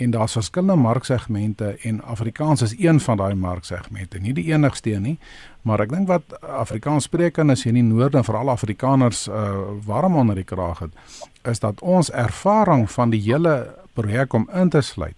en 0.00 0.10
daar's 0.14 0.32
verskillende 0.32 0.76
marksegmente 0.80 1.76
en 1.82 2.00
Afrikaans 2.02 2.62
is 2.62 2.74
een 2.78 3.00
van 3.00 3.16
daai 3.16 3.34
marksegmente. 3.34 4.18
Nie 4.18 4.32
die 4.32 4.46
enigste 4.52 4.94
een 4.94 5.02
nie, 5.02 5.18
maar 5.62 5.82
ek 5.84 5.92
dink 5.92 6.08
wat 6.08 6.36
Afrikaanssprekendes 6.40 7.64
hier 7.64 7.74
in 7.74 7.82
die 7.82 7.94
noorde 7.94 8.20
en 8.20 8.24
veral 8.24 8.52
Afrikaners 8.52 9.26
uh 9.28 9.76
warm 9.86 10.16
onder 10.16 10.40
die 10.40 10.44
kraag 10.44 10.78
het, 10.86 10.96
is 11.44 11.60
dat 11.60 11.80
ons 11.80 12.10
ervaring 12.10 12.88
van 12.90 13.12
die 13.12 13.20
hele 13.20 13.74
projek 13.92 14.32
om 14.32 14.48
in 14.54 14.72
te 14.72 14.80
sluit 14.80 15.16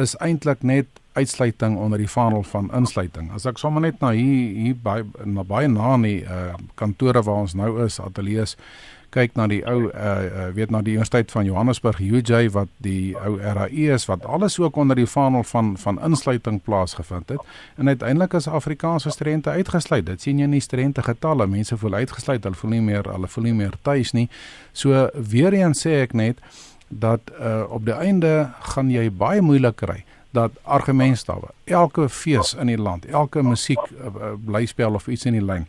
is 0.00 0.16
eintlik 0.24 0.62
net 0.62 0.88
uitsluiting 1.12 1.76
onder 1.76 2.00
die 2.00 2.08
vaandel 2.08 2.42
van 2.42 2.70
insluiting. 2.72 3.28
As 3.36 3.44
ek 3.48 3.58
sommer 3.60 3.84
net 3.84 4.00
na 4.00 4.14
hier 4.16 4.54
hier 4.56 4.78
by 4.80 5.02
na 5.28 5.44
baie 5.44 5.68
na 5.68 5.94
in 5.98 6.06
die 6.08 6.20
uh 6.24 6.54
kantore 6.80 7.20
waar 7.26 7.44
ons 7.44 7.56
nou 7.58 7.74
is, 7.84 8.00
ateljee's 8.00 8.56
kyk 9.12 9.36
na 9.38 9.46
die 9.50 9.60
ou 9.68 9.88
uh, 9.90 10.48
weet 10.56 10.72
na 10.72 10.80
die 10.84 10.96
Universiteit 10.96 11.32
van 11.34 11.46
Johannesburg 11.46 12.00
UJ 12.00 12.50
wat 12.56 12.70
die 12.84 13.14
ou 13.20 13.36
RAE 13.36 13.92
is 13.94 14.06
wat 14.10 14.24
alles 14.26 14.58
ook 14.60 14.76
onder 14.76 14.96
die 14.96 15.06
vaandel 15.06 15.44
van 15.44 15.74
van 15.78 16.00
insluiting 16.02 16.62
plaasgevind 16.62 17.28
het 17.28 17.40
en 17.76 17.88
uiteindelik 17.88 18.32
is 18.32 18.48
Afrikaanse 18.48 19.10
studente 19.10 19.50
uitgesluit. 19.50 20.06
Dit 20.06 20.20
sien 20.20 20.38
jy 20.38 20.44
in 20.44 20.56
die 20.56 20.60
studente 20.60 21.02
getalle. 21.02 21.46
Mense 21.46 21.76
voel 21.76 21.94
uitgesluit. 21.94 22.44
Hulle 22.44 22.56
voel 22.56 22.70
nie 22.70 22.82
meer 22.82 23.08
hulle 23.12 23.28
voel 23.28 23.44
nie 23.50 23.54
meer 23.54 23.76
tuis 23.82 24.12
nie. 24.12 24.28
So 24.72 25.08
weer 25.14 25.52
eens 25.52 25.84
sê 25.86 26.00
ek 26.02 26.12
net 26.12 26.40
dat 26.88 27.32
uh, 27.40 27.64
op 27.68 27.84
die 27.84 27.96
einde 27.96 28.50
gaan 28.74 28.90
jy 28.92 29.08
baie 29.10 29.40
moeilik 29.40 29.76
kry 29.80 30.02
dat 30.32 30.52
argumentstawe 30.62 31.52
elke 31.64 32.08
fees 32.08 32.54
in 32.54 32.72
die 32.72 32.80
land 32.80 33.06
elke 33.06 33.42
musiek 33.42 33.80
uh, 33.92 34.32
blyspel 34.44 34.94
of 34.94 35.08
iets 35.08 35.24
in 35.28 35.36
die 35.36 35.44
lyn 35.44 35.66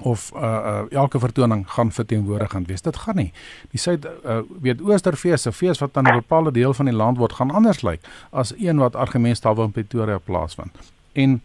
of 0.00 0.32
uh, 0.34 0.40
uh 0.40 0.82
elke 0.90 1.18
vertoning 1.18 1.70
gaan 1.70 1.92
verteenwoordigend 1.92 2.66
wees. 2.66 2.82
Dit 2.82 2.96
gaan 2.96 3.16
nie. 3.16 3.32
Die 3.70 3.80
Suid 3.80 4.04
uh 4.04 4.38
weet 4.60 4.82
Oosterfees, 4.82 5.46
'n 5.46 5.52
fees 5.52 5.78
wat 5.78 5.96
aan 5.96 6.08
'n 6.08 6.14
bepaalde 6.14 6.52
deel 6.52 6.74
van 6.74 6.84
die 6.84 6.94
land 6.94 7.18
word, 7.18 7.32
gaan 7.32 7.50
anders 7.50 7.82
lyk 7.82 8.00
as 8.30 8.52
een 8.58 8.78
wat 8.78 8.96
argumentstal 8.96 9.62
in 9.62 9.70
Pretoria 9.70 10.18
plaasvind. 10.18 10.72
En 11.12 11.42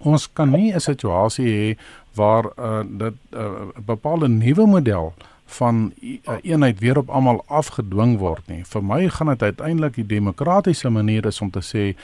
ons 0.00 0.32
kan 0.32 0.50
nie 0.50 0.74
'n 0.74 0.80
situasie 0.80 1.46
hê 1.46 1.78
waar 2.14 2.44
uh 2.58 2.82
dit 2.88 3.14
'n 3.30 3.36
uh, 3.36 3.50
bepaalde 3.86 4.28
nuwe 4.28 4.66
model 4.66 5.14
van 5.46 5.92
uh, 6.02 6.18
eenheid 6.42 6.78
weer 6.78 6.98
op 6.98 7.10
almal 7.10 7.44
afgedwing 7.46 8.18
word 8.18 8.46
nie. 8.46 8.64
Vir 8.64 8.84
my 8.84 9.08
gaan 9.08 9.26
dit 9.26 9.42
uiteindelik 9.42 9.94
die 9.94 10.06
demokratiese 10.06 10.90
manier 10.90 11.26
is 11.26 11.40
om 11.40 11.50
te 11.50 11.62
sê 11.62 11.96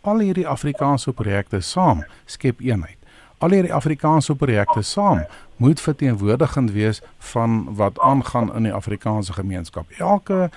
al 0.00 0.18
hierdie 0.18 0.48
Afrikaanse 0.48 1.12
projekte 1.12 1.60
saam 1.60 2.04
skep 2.24 2.60
eenheid 2.60 2.99
al 3.40 3.54
hierdie 3.56 3.72
Afrikaanse 3.74 4.34
projekte 4.36 4.82
saam 4.82 5.24
moet 5.56 5.80
verteenwoordigend 5.80 6.70
wees 6.72 7.00
van 7.32 7.74
wat 7.76 7.98
aangaan 8.00 8.54
in 8.54 8.68
die 8.68 8.72
Afrikaanse 8.72 9.32
gemeenskap. 9.32 9.90
Elke 9.98 10.50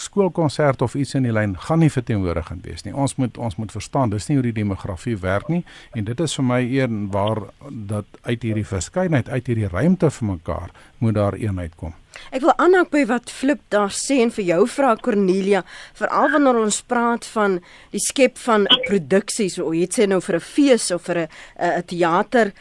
skoolkonsert 0.00 0.82
of 0.82 0.94
iets 0.94 1.14
in 1.14 1.22
die 1.22 1.32
lyn 1.32 1.56
gaan 1.58 1.82
nie 1.82 1.90
verteenwoordigend 1.90 2.66
wees 2.66 2.84
nie. 2.84 2.94
Ons 2.94 3.16
moet 3.16 3.38
ons 3.38 3.56
moet 3.56 3.72
verstaan 3.72 4.10
dis 4.10 4.28
nie 4.28 4.38
hoe 4.38 4.46
die 4.48 4.56
demografie 4.60 5.16
werk 5.16 5.48
nie 5.48 5.64
en 5.94 6.04
dit 6.04 6.20
is 6.20 6.34
vir 6.38 6.44
my 6.44 6.60
een 6.62 7.08
waar 7.14 7.42
dat 7.70 8.06
uit 8.22 8.42
hierdie 8.42 8.66
verskeidenheid 8.66 9.28
uit 9.28 9.46
hierdie 9.46 9.68
ruimte 9.68 10.10
vir 10.10 10.28
mekaar 10.28 10.70
moet 10.98 11.14
daar 11.14 11.34
eenheid 11.34 11.74
kom. 11.76 11.94
Ek 12.34 12.42
wil 12.42 12.54
aanhaak 12.58 12.90
by 12.90 13.04
wat 13.08 13.30
Flip 13.30 13.60
daar 13.72 13.92
sê 13.94 14.18
en 14.24 14.32
vir 14.34 14.44
jou 14.44 14.62
vra 14.68 14.94
Cornelia, 15.00 15.62
veral 15.98 16.32
wanneer 16.34 16.58
ons 16.60 16.80
praat 16.82 17.26
van 17.34 17.58
die 17.92 18.02
skep 18.02 18.38
van 18.42 18.66
produksies, 18.88 19.58
of 19.62 19.76
jy 19.76 19.86
sê 19.86 20.08
nou 20.08 20.20
vir 20.20 20.36
'n 20.36 20.40
fees 20.40 20.90
of 20.90 21.02
vir 21.06 21.18
'n 21.18 21.28
'n 21.78 21.84
teater 21.86 22.52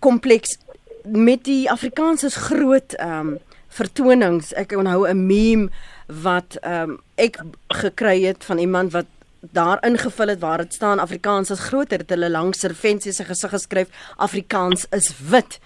kompleks 0.00 0.58
met 1.04 1.44
die 1.44 1.70
Afrikaans 1.70 2.24
is 2.24 2.36
groot 2.36 2.92
ehm 2.98 3.20
um, 3.20 3.38
vertonings. 3.68 4.52
Ek 4.54 4.72
onthou 4.72 5.06
'n 5.06 5.26
meme 5.26 5.70
wat 6.08 6.56
ehm 6.60 6.90
um, 6.90 6.98
ek 7.14 7.40
gekry 7.68 8.22
het 8.24 8.44
van 8.44 8.58
iemand 8.58 8.92
wat 8.92 9.06
daar 9.40 9.86
ingevul 9.86 10.28
het 10.28 10.40
waar 10.40 10.58
dit 10.58 10.74
staan 10.74 10.98
Afrikaans 10.98 11.50
is 11.50 11.60
groter 11.60 11.98
het 11.98 12.10
hulle 12.10 12.30
langs 12.30 12.58
servensie 12.58 13.12
se 13.12 13.24
gesig 13.24 13.50
geskryf 13.50 13.88
Afrikaans 14.16 14.86
is 14.90 15.12
wit. 15.30 15.58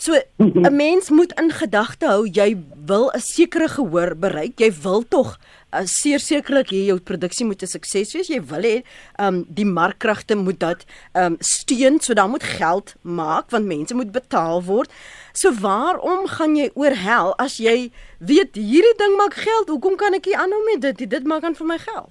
So 0.00 0.16
'n 0.38 0.76
mens 0.76 1.10
moet 1.10 1.32
in 1.40 1.50
gedagte 1.52 2.06
hou 2.06 2.24
jy 2.24 2.56
wil 2.88 3.10
'n 3.12 3.20
sekere 3.20 3.68
gehoor 3.68 4.16
bereik. 4.16 4.56
Jy 4.58 4.72
wil 4.82 5.04
tog 5.08 5.36
uh, 5.74 5.84
seer 5.84 6.18
sekerlik 6.18 6.72
hê 6.72 6.86
jou 6.88 6.96
produksie 7.00 7.44
moet 7.46 7.62
'n 7.62 7.66
sukses 7.66 8.14
wees. 8.14 8.28
Jy 8.28 8.40
wil 8.40 8.62
hê 8.62 8.82
um 9.18 9.44
die 9.48 9.66
markkragte 9.66 10.36
moet 10.36 10.58
dat 10.60 10.86
um 11.12 11.36
steun, 11.40 12.00
so 12.00 12.14
dan 12.14 12.30
moet 12.30 12.42
geld 12.42 12.94
maak 13.02 13.50
want 13.50 13.66
mense 13.66 13.94
moet 13.94 14.12
betaal 14.12 14.64
word. 14.64 14.90
So 15.32 15.52
waarom 15.52 16.26
gaan 16.26 16.56
jy 16.56 16.70
oorhel 16.74 17.36
as 17.36 17.58
jy 17.58 17.92
weet 18.18 18.54
hierdie 18.54 18.96
ding 18.96 19.16
maak 19.16 19.34
geld? 19.34 19.68
Hoekom 19.68 19.96
kan 19.96 20.14
ek 20.14 20.24
nie 20.24 20.36
aanhou 20.36 20.64
met 20.72 20.80
dit? 20.80 21.10
Dit 21.10 21.24
maak 21.24 21.44
aan 21.44 21.54
vir 21.54 21.66
my 21.66 21.78
geld. 21.78 22.10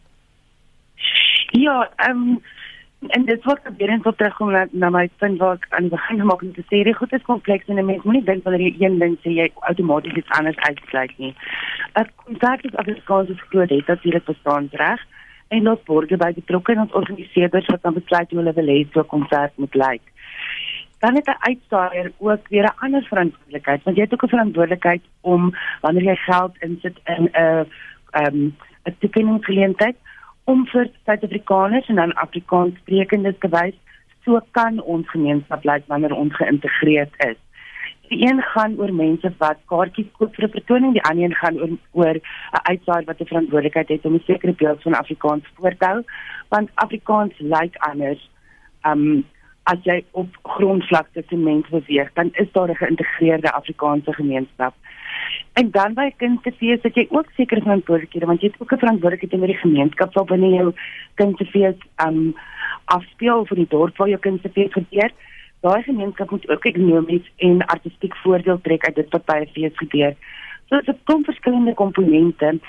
Ja, 1.51 1.89
ehm 1.97 2.37
um 2.37 2.41
en 3.07 3.25
dit 3.25 3.43
wat 3.43 3.59
gebeur 3.63 3.89
en 3.89 4.01
tot 4.01 4.17
terugkom 4.17 4.51
na, 4.51 4.65
na 4.71 4.89
my 4.89 5.09
punt 5.17 5.39
waar 5.39 5.55
ek 5.55 5.67
aan 5.69 5.87
die 5.87 5.93
begin 5.93 6.19
gemaak 6.19 6.41
het, 6.43 6.57
sê 6.67 6.81
jy 6.81 6.93
goed 6.97 7.13
is 7.15 7.27
kompleks 7.27 7.67
en 7.67 7.79
'n 7.79 7.85
mens 7.85 8.03
moenie 8.03 8.23
dink 8.23 8.43
wanneer 8.43 8.65
jy 8.67 8.75
een 8.85 8.99
ding 8.99 9.15
sê 9.23 9.31
jy 9.31 9.47
outomaties 9.71 10.19
iets 10.19 10.35
anders 10.39 10.57
uitsluit 10.57 11.13
nie. 11.17 11.33
'n 11.95 12.09
Kontak 12.15 12.63
is 12.63 12.75
Afrikaans 12.75 13.29
is 13.29 13.47
groot 13.49 13.69
het 13.69 13.87
natuurlik 13.87 14.25
bestaan 14.25 14.67
reg 14.71 14.99
en 15.47 15.69
ons 15.69 15.83
borge 15.85 16.17
by 16.17 16.33
betrokke 16.33 16.71
en 16.71 16.79
ons 16.79 16.91
organiseerders 17.01 17.65
wat 17.65 17.81
dan 17.81 17.93
besluit 17.93 18.29
hoe 18.29 18.39
hulle 18.39 18.53
wil 18.53 18.67
hê 18.73 18.87
so 18.91 18.99
'n 18.99 19.13
konsert 19.15 19.57
moet 19.57 19.75
lyk. 19.75 20.01
Dan 20.99 21.15
het 21.15 21.27
'n 21.27 21.43
uitsaaier 21.49 22.11
ook 22.17 22.47
weer 22.49 22.63
'n 22.63 22.79
ander 22.83 23.03
verantwoordelikheid 23.03 23.83
want 23.83 23.97
jy 23.97 24.03
het 24.03 24.13
ook 24.13 24.23
'n 24.23 24.35
verantwoordelikheid 24.35 25.01
om 25.21 25.55
wanneer 25.81 26.03
jy 26.03 26.15
geld 26.15 26.53
insit 26.59 26.97
in 27.05 27.23
'n 27.23 27.65
ehm 28.11 28.51
'n 28.85 28.95
toekenningsgeleentheid 28.99 29.95
om 30.43 30.65
vir 30.67 30.89
Suid-Afrikaners 31.05 31.87
en 31.87 31.95
dan 31.95 32.13
Afrikaanssprekendes 32.13 33.37
te 33.39 33.49
wys 33.49 33.75
so 34.25 34.39
kan 34.51 34.81
ons 34.81 35.09
gemeenskap 35.09 35.63
lyk 35.63 35.85
wanneer 35.87 36.15
ons 36.15 36.35
geïntegreerd 36.35 37.13
is. 37.27 37.37
Die 38.09 38.25
een 38.25 38.41
gaan 38.41 38.75
oor 38.81 38.93
mense 38.93 39.29
wat 39.37 39.59
kaartjies 39.71 40.09
koop 40.17 40.35
vir 40.35 40.45
'n 40.47 40.55
vertoning, 40.57 40.93
die 40.93 41.03
ander 41.09 41.23
een 41.23 41.35
gaan 41.41 41.59
oor 41.59 41.73
oor 41.91 42.15
'n 42.15 42.63
uitsaai 42.71 43.05
wat 43.05 43.21
'n 43.21 43.31
verantwoordelikheid 43.31 43.89
het 43.89 44.05
om 44.05 44.15
'n 44.15 44.23
sekere 44.25 44.53
beeld 44.53 44.81
van 44.81 44.93
Afrikaans 44.93 45.43
voor 45.55 45.75
te 45.77 45.85
hou, 45.85 46.03
want 46.49 46.69
Afrikaans 46.75 47.33
lyk 47.37 47.75
anders. 47.77 48.29
Um 48.85 49.25
as 49.63 49.77
jy 49.83 50.03
op 50.11 50.29
grondvlak 50.43 51.07
tussen 51.13 51.43
mense 51.43 51.69
beweeg, 51.69 52.13
dan 52.13 52.29
is 52.33 52.51
daar 52.51 52.69
'n 52.69 52.75
geïntegreerde 52.75 53.51
Afrikaanse 53.51 54.13
gemeenskap. 54.13 54.73
En 55.53 55.71
dan 55.71 55.93
by 55.93 56.09
kindfees 56.17 56.81
het 56.81 56.95
jy 56.95 57.07
ook 57.09 57.31
sekere 57.35 57.61
verantwoordelikhede 57.61 58.25
want 58.25 58.41
jy 58.41 58.51
het 58.51 58.61
ook 58.61 58.73
'n 58.73 58.83
verantwoordelikheid 58.83 59.31
teenoor 59.31 59.53
die 59.53 59.65
gemeenskap 59.65 60.13
wat 60.13 60.27
binne 60.27 60.49
jou 60.49 60.73
kindfees 61.15 61.79
um 62.07 62.35
afspeel 62.85 63.45
vir 63.45 63.57
die 63.57 63.69
dorp 63.69 63.97
waar 63.97 64.09
jou 64.09 64.19
kindfees 64.19 64.73
gebeur. 64.73 65.11
Daai 65.61 65.83
gemeenskap 65.83 66.31
moet 66.31 66.49
ook 66.49 66.65
ekonomies 66.65 67.31
en 67.37 67.65
artistiek 67.65 68.15
voordeel 68.15 68.61
trek 68.61 68.85
uit 68.85 68.95
dit 68.95 69.09
wat 69.11 69.25
by 69.25 69.37
'n 69.41 69.51
fees 69.53 69.77
gebeur. 69.77 70.15
So 70.69 70.81
dit 70.81 70.97
kom 71.03 71.23
verskillende 71.23 71.73
komponente. 71.73 72.59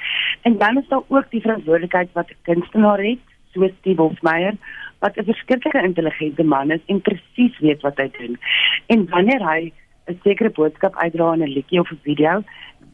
En 0.42 0.58
dan 0.58 0.78
is 0.78 0.88
daar 0.88 1.02
ook 1.08 1.30
die 1.30 1.40
verantwoordelikheid 1.40 2.08
wat 2.12 2.30
'n 2.30 2.36
kunstenaar 2.42 2.98
het, 2.98 3.18
soos 3.52 3.70
Steve 3.78 4.02
Hofmeyer 4.02 4.54
wat 4.98 5.16
'n 5.16 5.24
verskriklike 5.24 5.82
intelligente 5.82 6.44
man 6.44 6.70
is 6.70 6.80
en 6.86 7.00
presies 7.00 7.58
weet 7.58 7.80
wat 7.80 7.96
hy 7.96 8.10
doen. 8.18 8.38
En 8.86 9.08
wanneer 9.08 9.42
hy 9.48 9.72
'n 10.10 10.20
sekere 10.22 10.50
boodskap 10.50 10.96
uitdra 10.96 11.32
in 11.34 11.42
'n 11.42 11.54
liedjie 11.56 11.80
of 11.80 11.90
'n 11.90 12.00
video, 12.02 12.42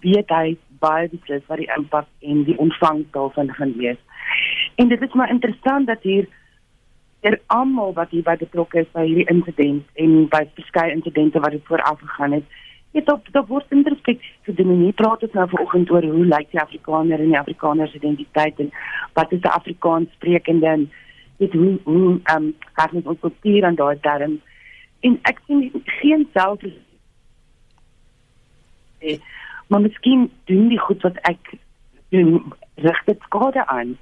weet 0.01 0.29
hy 0.29 0.57
baie 0.81 1.09
beslis 1.09 1.47
wat 1.47 1.59
die 1.59 1.73
impak 1.77 2.07
en 2.21 2.45
die 2.45 2.59
ontvang 2.59 3.05
daarvan 3.11 3.53
gaan 3.55 3.73
wees. 3.77 4.01
En 4.75 4.89
dit 4.89 5.03
is 5.03 5.13
maar 5.13 5.31
interessant 5.31 5.87
dat 5.87 6.03
hier 6.03 6.27
er 7.21 7.41
almal 7.47 7.93
wat 7.93 8.11
hier 8.11 8.23
by 8.23 8.37
betrokke 8.37 8.79
is 8.79 8.93
by 8.93 9.07
hierdie 9.07 9.29
insident 9.33 9.85
en 9.95 10.29
by 10.29 10.43
verskeie 10.55 10.93
insidente 10.93 11.41
wat 11.41 11.55
vooraf 11.65 12.01
gegaan 12.01 12.33
het, 12.33 12.45
het 12.93 13.13
op 13.13 13.29
daar 13.33 13.47
word 13.47 13.67
introspektief 13.71 14.37
gedoen. 14.43 14.83
Nie 14.83 14.93
praat 14.93 15.23
ons 15.23 15.33
nou 15.33 15.49
vanoggend 15.49 15.91
oor 15.91 16.05
hoe 16.05 16.25
lyk 16.25 16.51
die 16.51 16.61
Afrikaner 16.61 17.21
en 17.21 17.33
die 17.33 17.39
Afrikaner 17.39 17.89
se 17.89 17.97
identiteit 17.97 18.61
en 18.61 18.71
wat 19.13 19.33
is 19.33 19.41
'n 19.41 19.57
Afrikaans 19.59 20.13
sprekende 20.13 20.67
en 20.67 20.91
dit 21.37 21.53
hoe 21.53 21.79
hoe 21.85 22.21
ehm 22.23 22.43
um, 22.43 22.55
het 22.75 22.93
ons 22.93 23.05
ons 23.05 23.21
kultuur 23.21 23.65
aan 23.65 23.75
daai 23.75 23.99
term 24.01 24.41
en 25.01 25.19
ek 25.23 25.41
sien 25.47 25.83
geen 26.01 26.29
self 29.01 29.35
maar 29.67 29.81
miskien 29.81 30.31
doen 30.45 30.69
die 30.69 30.79
goed 30.79 31.03
wat 31.03 31.17
ek 31.27 31.57
doen 32.15 32.53
rig 32.75 33.05
dit 33.05 33.21
skade 33.29 33.67
aan 33.67 33.97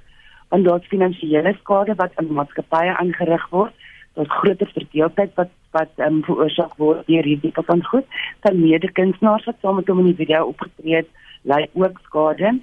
want 0.53 0.65
daar's 0.65 0.87
finansiële 0.93 1.55
skade 1.59 1.95
wat 2.01 2.11
in 2.21 2.33
maatskappye 2.39 2.97
aangerig 2.97 3.47
word 3.49 3.73
daar's 4.15 4.35
groter 4.39 4.69
verdeeldheid 4.73 5.33
wat 5.35 5.53
wat 5.75 5.91
um, 6.07 6.21
veroorsaak 6.23 6.77
word 6.79 7.03
deur 7.09 7.25
hierdie 7.27 7.49
tipe 7.49 7.63
van 7.67 7.81
goed. 7.83 8.05
Dan 8.45 8.61
medekunstenaars 8.61 9.47
wat 9.49 9.57
saam 9.61 9.75
met 9.81 9.89
hom 9.91 9.99
in 10.03 10.13
die 10.13 10.21
video 10.21 10.45
opgetree 10.53 11.01
het 11.01 11.09
lei 11.51 11.65
ook 11.73 11.99
skade. 12.05 12.53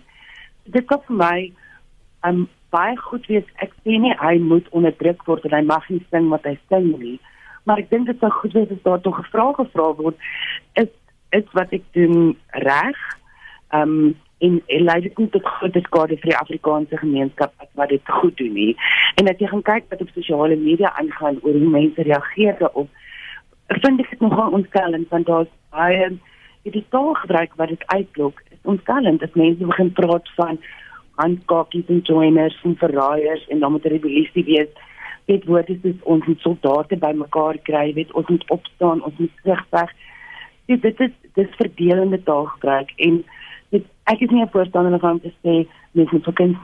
Dit 0.77 0.87
kom 0.89 1.03
vir 1.09 1.19
my 1.19 1.37
um, 2.29 2.47
baie 2.73 2.97
goed 3.03 3.29
wees. 3.29 3.45
Ek 3.61 3.75
sê 3.83 3.99
nie 4.01 4.15
hy 4.23 4.39
moet 4.41 4.71
onderdruk 4.73 5.27
word 5.29 5.45
en 5.49 5.59
hy 5.59 5.61
mag 5.69 5.91
nie 5.93 6.01
sing 6.09 6.31
wat 6.33 6.49
hy 6.49 6.57
sing 6.73 6.89
nie 6.97 7.19
maar 7.63 7.79
ek 7.79 7.91
dink 7.93 8.09
dit 8.09 8.19
sou 8.19 8.31
goed 8.35 8.55
wees 8.57 8.71
as 8.75 8.83
daar 8.83 9.01
tog 9.01 9.19
'n 9.19 9.31
vraag 9.31 9.57
gevra 9.57 9.93
word. 9.95 10.17
Is 10.75 10.91
is 11.39 11.49
wat 11.57 11.73
ek 11.73 11.85
doen 11.97 12.37
reg 12.65 12.99
um, 13.75 14.15
en 14.43 14.59
en 14.67 14.85
lei 14.89 14.99
dit 15.01 15.15
tot 15.17 15.47
groot 15.57 15.79
skade 15.87 16.19
vir 16.23 16.33
die 16.33 16.41
Afrikaanse 16.41 16.99
gemeenskap 16.99 17.55
wat 17.79 17.89
dit 17.95 18.15
goed 18.21 18.37
doen 18.37 18.53
nie. 18.53 18.75
En 19.21 19.31
as 19.31 19.39
jy 19.39 19.49
gaan 19.53 19.65
kyk 19.69 19.89
wat 19.93 20.03
op 20.03 20.13
sosiale 20.17 20.59
media 20.59 20.93
aangaan 21.01 21.39
oor 21.43 21.57
hoe 21.59 21.73
mense 21.77 22.03
reageer 22.09 22.59
daarop, 22.59 22.91
vind 23.81 24.03
ek 24.03 24.11
dit 24.11 24.25
nogal 24.25 24.59
ontstellend 24.59 25.09
want 25.15 25.31
daar's 25.31 25.53
baie 25.73 26.11
die 26.63 26.85
taalgebruik 26.95 27.55
wat 27.59 27.73
dit 27.75 27.85
uitlok 27.87 28.43
is 28.51 28.71
ontstellend 28.75 29.23
as 29.23 29.39
mense 29.39 29.71
begin 29.73 29.93
praat 29.99 30.29
van 30.37 30.59
handkakies 31.23 31.91
en 31.95 32.03
joiners 32.07 32.59
en 32.67 32.77
verraaiers 32.79 33.47
en 33.49 33.59
dan 33.59 33.73
moet 33.73 33.85
'n 33.85 33.95
rebellisie 33.95 34.45
wees. 34.45 34.71
Dit 35.27 35.45
word 35.45 35.67
dis 35.67 36.03
ons 36.03 36.27
moet 36.27 36.41
soldate 36.41 36.97
bymekaar 36.97 37.59
kry, 37.63 37.93
weet 37.95 38.13
ons 38.13 38.29
moet 38.29 38.51
opstaan, 38.51 39.03
ons 39.03 39.19
moet 39.19 39.31
terugweg. 39.43 39.91
Dit 40.67 40.83
dit 40.83 41.01
is 41.01 41.15
dis 41.39 41.59
verdelende 41.61 42.23
taalgebruik 42.23 42.93
en 42.97 43.23
dit 43.75 43.85
ek 44.11 44.21
is 44.21 44.31
nie 44.31 44.43
'n 44.43 44.55
voorstander 44.55 44.99
van 44.99 45.19
om 45.19 45.21
te 45.21 45.33
sê 45.45 45.69
mense 45.93 46.13
moet 46.13 46.35
kind 46.35 46.57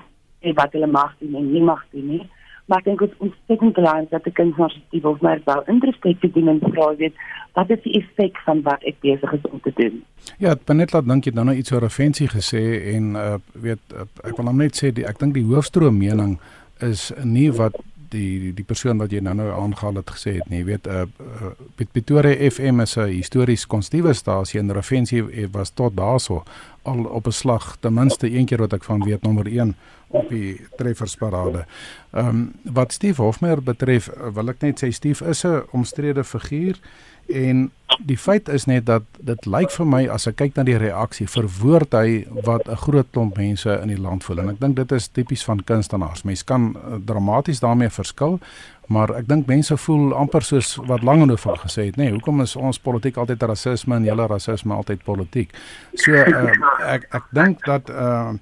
sê 0.43 0.53
wat 0.55 0.73
hulle 0.73 0.87
mag 0.87 1.15
doen 1.19 1.35
en 1.35 1.53
nie 1.53 1.63
mag 1.63 1.85
doen 1.91 2.07
nie. 2.07 2.27
Maar 2.69 2.79
ek 2.79 2.85
dink 2.85 2.99
dit 3.01 3.11
is 3.11 3.19
ontsettend 3.19 3.73
belangrik 3.75 4.11
dat 4.11 4.25
die 4.25 4.33
kinders 4.33 4.73
sensitief 4.73 5.05
of 5.05 5.21
maar 5.21 5.41
wel 5.45 5.63
introspektief 5.67 6.19
te 6.21 6.31
doen 6.31 6.49
en 6.49 6.61
vra 6.61 6.97
weet 6.97 7.15
wat 7.57 7.71
is 7.71 7.83
die 7.83 7.95
effek 8.01 8.37
van 8.45 8.61
wat 8.63 8.83
ek 8.83 9.01
besig 9.01 9.33
is 9.33 9.51
om 9.51 9.61
te 9.65 9.73
doen. 9.75 10.03
Ja, 10.39 10.55
Benet 10.65 10.93
laat 10.93 11.09
dink 11.09 11.25
jy 11.25 11.33
dan 11.33 11.49
nou 11.49 11.57
iets 11.57 11.73
oor 11.73 11.87
offensie 11.89 12.29
gesê 12.29 12.65
en 12.95 13.15
uh, 13.17 13.39
weet 13.53 13.97
uh, 13.97 14.05
ek 14.29 14.37
wil 14.37 14.53
net 14.53 14.77
sê 14.77 14.93
die, 14.93 15.07
ek 15.09 15.19
dink 15.19 15.35
die 15.35 15.47
hoofstroom 15.49 15.97
mening 15.99 16.37
is 16.85 17.09
nie 17.25 17.49
wat 17.51 17.81
die 18.11 18.55
die, 18.55 18.65
persoon 18.65 18.99
wat 18.99 19.13
jy 19.13 19.21
nou 19.21 19.35
nou 19.35 19.49
aangehaal 19.53 20.01
het 20.01 20.11
gesê 20.11 20.35
het 20.39 20.49
nie 20.53 20.65
weet 20.65 20.87
uh, 20.87 21.03
uh 21.03 21.53
Pretoria 21.93 22.51
FM 22.51 22.81
is 22.81 22.97
'n 22.97 23.09
histories 23.09 23.67
konstitiewe 23.67 24.13
stasie 24.15 24.61
en 24.61 24.73
Revensie 24.73 25.23
was 25.53 25.71
tot 25.71 25.97
daarso 25.97 26.43
al 26.83 27.05
op 27.05 27.27
'n 27.27 27.33
slag 27.33 27.77
ten 27.81 27.95
minste 27.95 28.31
een 28.31 28.47
keer 28.47 28.59
wat 28.59 28.73
ek 28.73 28.85
van 28.85 29.05
weet 29.05 29.23
nommer 29.23 29.47
1 29.47 29.77
op 30.09 30.29
die 30.29 30.61
treffersparade. 30.77 31.67
Ehm 32.11 32.29
um, 32.29 32.53
wat 32.63 32.93
Steve 32.93 33.23
Hofmeyer 33.23 33.63
betref 33.63 34.11
wil 34.35 34.49
ek 34.49 34.61
net 34.61 34.85
sê 34.85 34.89
Steve 34.91 35.25
is 35.29 35.45
'n 35.45 35.63
omstrede 35.71 36.25
figuur 36.25 36.79
En 37.29 37.71
die 38.05 38.19
feit 38.19 38.49
is 38.49 38.65
net 38.65 38.87
dat 38.87 39.03
dit 39.21 39.47
lyk 39.47 39.73
vir 39.75 39.87
my 39.89 40.01
as 40.13 40.29
ek 40.31 40.39
kyk 40.41 40.57
na 40.57 40.65
die 40.65 40.77
reaksie 40.79 41.27
verwoord 41.29 41.95
hy 41.97 42.25
wat 42.47 42.69
'n 42.69 42.77
groot 42.85 43.09
klomp 43.13 43.37
mense 43.37 43.69
in 43.83 43.89
die 43.89 44.01
land 44.01 44.25
voel 44.25 44.41
en 44.41 44.51
ek 44.51 44.61
dink 44.61 44.77
dit 44.77 44.93
is 44.93 45.09
tipies 45.09 45.45
van 45.45 45.65
kunstenaars. 45.65 46.23
Mense 46.25 46.45
kan 46.45 46.77
uh, 46.77 46.99
dramaties 47.05 47.61
daarmee 47.61 47.91
verskil, 47.91 48.39
maar 48.87 49.11
ek 49.17 49.29
dink 49.29 49.47
mense 49.47 49.77
voel 49.77 50.15
amper 50.15 50.43
soos 50.43 50.77
wat 50.87 51.03
Langehoven 51.03 51.59
gesê 51.59 51.85
het, 51.87 51.97
nê, 51.97 52.05
nee, 52.05 52.13
hoekom 52.13 52.41
is 52.41 52.57
ons 52.57 52.79
politiek 52.79 53.17
altyd 53.17 53.43
rasisme 53.43 53.97
en 53.97 54.05
julle 54.05 54.27
rasisme 54.27 54.75
altyd 54.75 55.05
politiek? 55.05 55.53
So 55.95 56.13
uh, 56.13 56.53
ek 56.87 57.09
ek 57.11 57.25
dink 57.33 57.65
dat 57.67 57.91
uh 57.91 58.33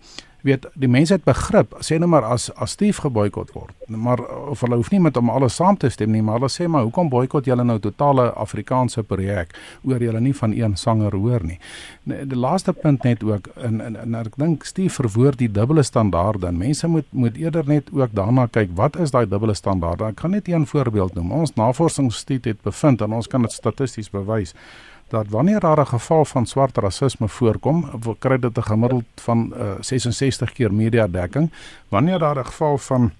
weet 0.47 0.67
die 0.75 0.91
mense 0.91 1.17
het 1.17 1.27
begrip 1.27 1.75
sê 1.85 1.99
nou 2.01 2.09
maar 2.11 2.25
as 2.25 2.49
as 2.57 2.77
Steve 2.77 3.03
geboikot 3.05 3.53
word 3.57 3.75
maar 3.89 4.23
of 4.51 4.63
hulle 4.65 4.79
hoef 4.81 4.91
nie 4.95 5.03
met 5.03 5.17
hom 5.19 5.31
alles 5.31 5.59
saam 5.59 5.77
te 5.77 5.91
stem 5.91 6.13
nie 6.15 6.23
maar 6.23 6.41
hulle 6.41 6.53
sê 6.53 6.69
maar 6.71 6.87
hoekom 6.87 7.11
boikot 7.13 7.47
julle 7.47 7.65
nou 7.67 7.79
totale 7.83 8.31
Afrikaanse 8.47 9.03
projek 9.03 9.55
oor 9.85 10.03
julle 10.03 10.21
nie 10.21 10.35
van 10.35 10.55
een 10.57 10.77
sanger 10.77 11.15
hoor 11.17 11.45
nie? 11.45 11.59
Nee, 12.05 12.27
die 12.27 12.39
laaste 12.39 12.73
punt 12.73 13.05
net 13.05 13.25
ook 13.25 13.51
in 13.69 13.81
in, 13.81 13.97
in 14.03 14.19
ek 14.19 14.37
dink 14.41 14.67
Steve 14.69 14.93
verwoord 14.95 15.39
die 15.43 15.51
dubbele 15.53 15.83
standaarde 15.87 16.51
en 16.51 16.59
mense 16.59 16.89
moet 16.89 17.07
moet 17.13 17.39
eerder 17.41 17.69
net 17.69 17.91
ook 17.93 18.15
daarna 18.17 18.47
kyk 18.53 18.75
wat 18.81 18.99
is 19.03 19.15
daai 19.15 19.27
dubbele 19.27 19.55
standaarde? 19.55 20.11
Ek 20.13 20.21
gaan 20.21 20.37
net 20.37 20.49
een 20.49 20.67
voorbeeld 20.67 21.15
noem. 21.15 21.33
Ons 21.33 21.55
navorsingsinstituut 21.59 22.45
het 22.53 22.63
bevind 22.63 23.03
en 23.03 23.17
ons 23.17 23.29
kan 23.31 23.43
dit 23.43 23.53
statisties 23.53 24.11
bewys 24.11 24.55
dat 25.09 25.27
wanneer 25.29 25.61
daar 25.61 25.81
'n 25.81 25.87
geval 25.87 26.25
van 26.25 26.47
swart 26.47 26.77
rasisme 26.77 27.29
voorkom, 27.29 27.91
kry 28.19 28.39
dit 28.39 28.57
'n 28.57 28.63
gemiddeld 28.63 29.05
van 29.15 29.53
uh, 29.57 29.61
eh, 29.61 29.77
66 29.81 30.53
keer 30.53 30.75
media 30.75 31.07
dekking. 31.07 31.51
Wanneer 31.89 32.19
daar 32.19 32.39
'n 32.39 32.45
geval 32.45 32.79
van 32.79 33.13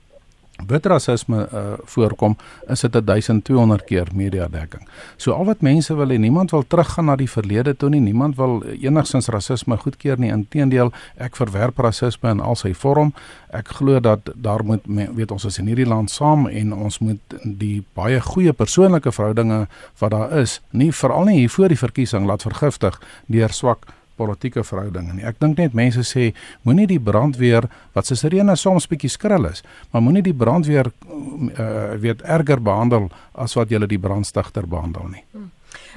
wit 0.67 0.87
rasisme 0.87 1.49
uh, 1.53 1.75
voorkom, 1.85 2.37
is 2.73 2.81
dit 2.81 2.97
1200 3.07 3.85
keer 3.85 4.09
media 4.15 4.49
dekking. 4.49 4.87
So 5.17 5.33
al 5.33 5.45
wat 5.51 5.61
mense 5.61 5.95
wil 5.95 6.09
hê, 6.13 6.19
niemand 6.21 6.51
wil 6.55 6.65
teruggaan 6.67 7.11
na 7.11 7.17
die 7.17 7.29
verlede 7.31 7.77
toe 7.77 7.91
nie, 7.93 8.01
niemand 8.01 8.39
wil 8.41 8.63
enigsins 8.73 9.29
rasisme 9.33 9.77
goedkeur 9.77 10.21
nie. 10.21 10.33
Inteendeel, 10.33 10.93
ek 11.21 11.37
verwerp 11.37 11.79
rasisme 11.85 12.33
in 12.33 12.41
al 12.41 12.57
sy 12.59 12.73
vorm. 12.75 13.13
Ek 13.55 13.69
glo 13.79 14.01
dat 14.01 14.33
daar 14.35 14.65
moet 14.65 14.85
weet 14.87 15.33
ons 15.35 15.45
is 15.49 15.61
in 15.61 15.69
hierdie 15.71 15.89
land 15.89 16.11
saam 16.11 16.47
en 16.49 16.73
ons 16.75 16.99
moet 17.05 17.37
die 17.45 17.85
baie 17.99 18.21
goeie 18.21 18.53
persoonlike 18.57 19.13
verhoudinge 19.13 19.67
wat 20.01 20.13
daar 20.13 20.33
is, 20.41 20.61
nie 20.71 20.93
veral 20.93 21.29
nie 21.29 21.41
hier 21.43 21.53
voor 21.53 21.73
die 21.73 21.81
verkiesing 21.81 22.27
laat 22.27 22.45
vergiftig 22.47 22.99
deur 23.33 23.53
swak 23.53 23.87
politieke 24.17 24.65
verhoudinge 24.65 25.17
nie. 25.17 25.27
Ek 25.29 25.41
dink 25.43 25.59
net 25.61 25.77
mense 25.77 26.05
sê 26.07 26.31
moenie 26.67 26.87
die 26.91 27.01
brandweer 27.03 27.69
wat 27.97 28.09
se 28.09 28.17
sirene 28.19 28.57
soms 28.57 28.89
bietjie 28.91 29.13
skril 29.13 29.49
is, 29.51 29.63
maar 29.93 30.05
moenie 30.05 30.25
die 30.27 30.37
brandweer 30.37 30.91
uh, 30.91 31.95
weet 32.03 32.25
erger 32.25 32.63
behandel 32.63 33.11
as 33.35 33.57
wat 33.59 33.71
jy 33.71 33.83
die 33.87 34.01
brandstigter 34.01 34.67
behandel 34.67 35.11
nie. 35.13 35.25
Hmm. 35.33 35.53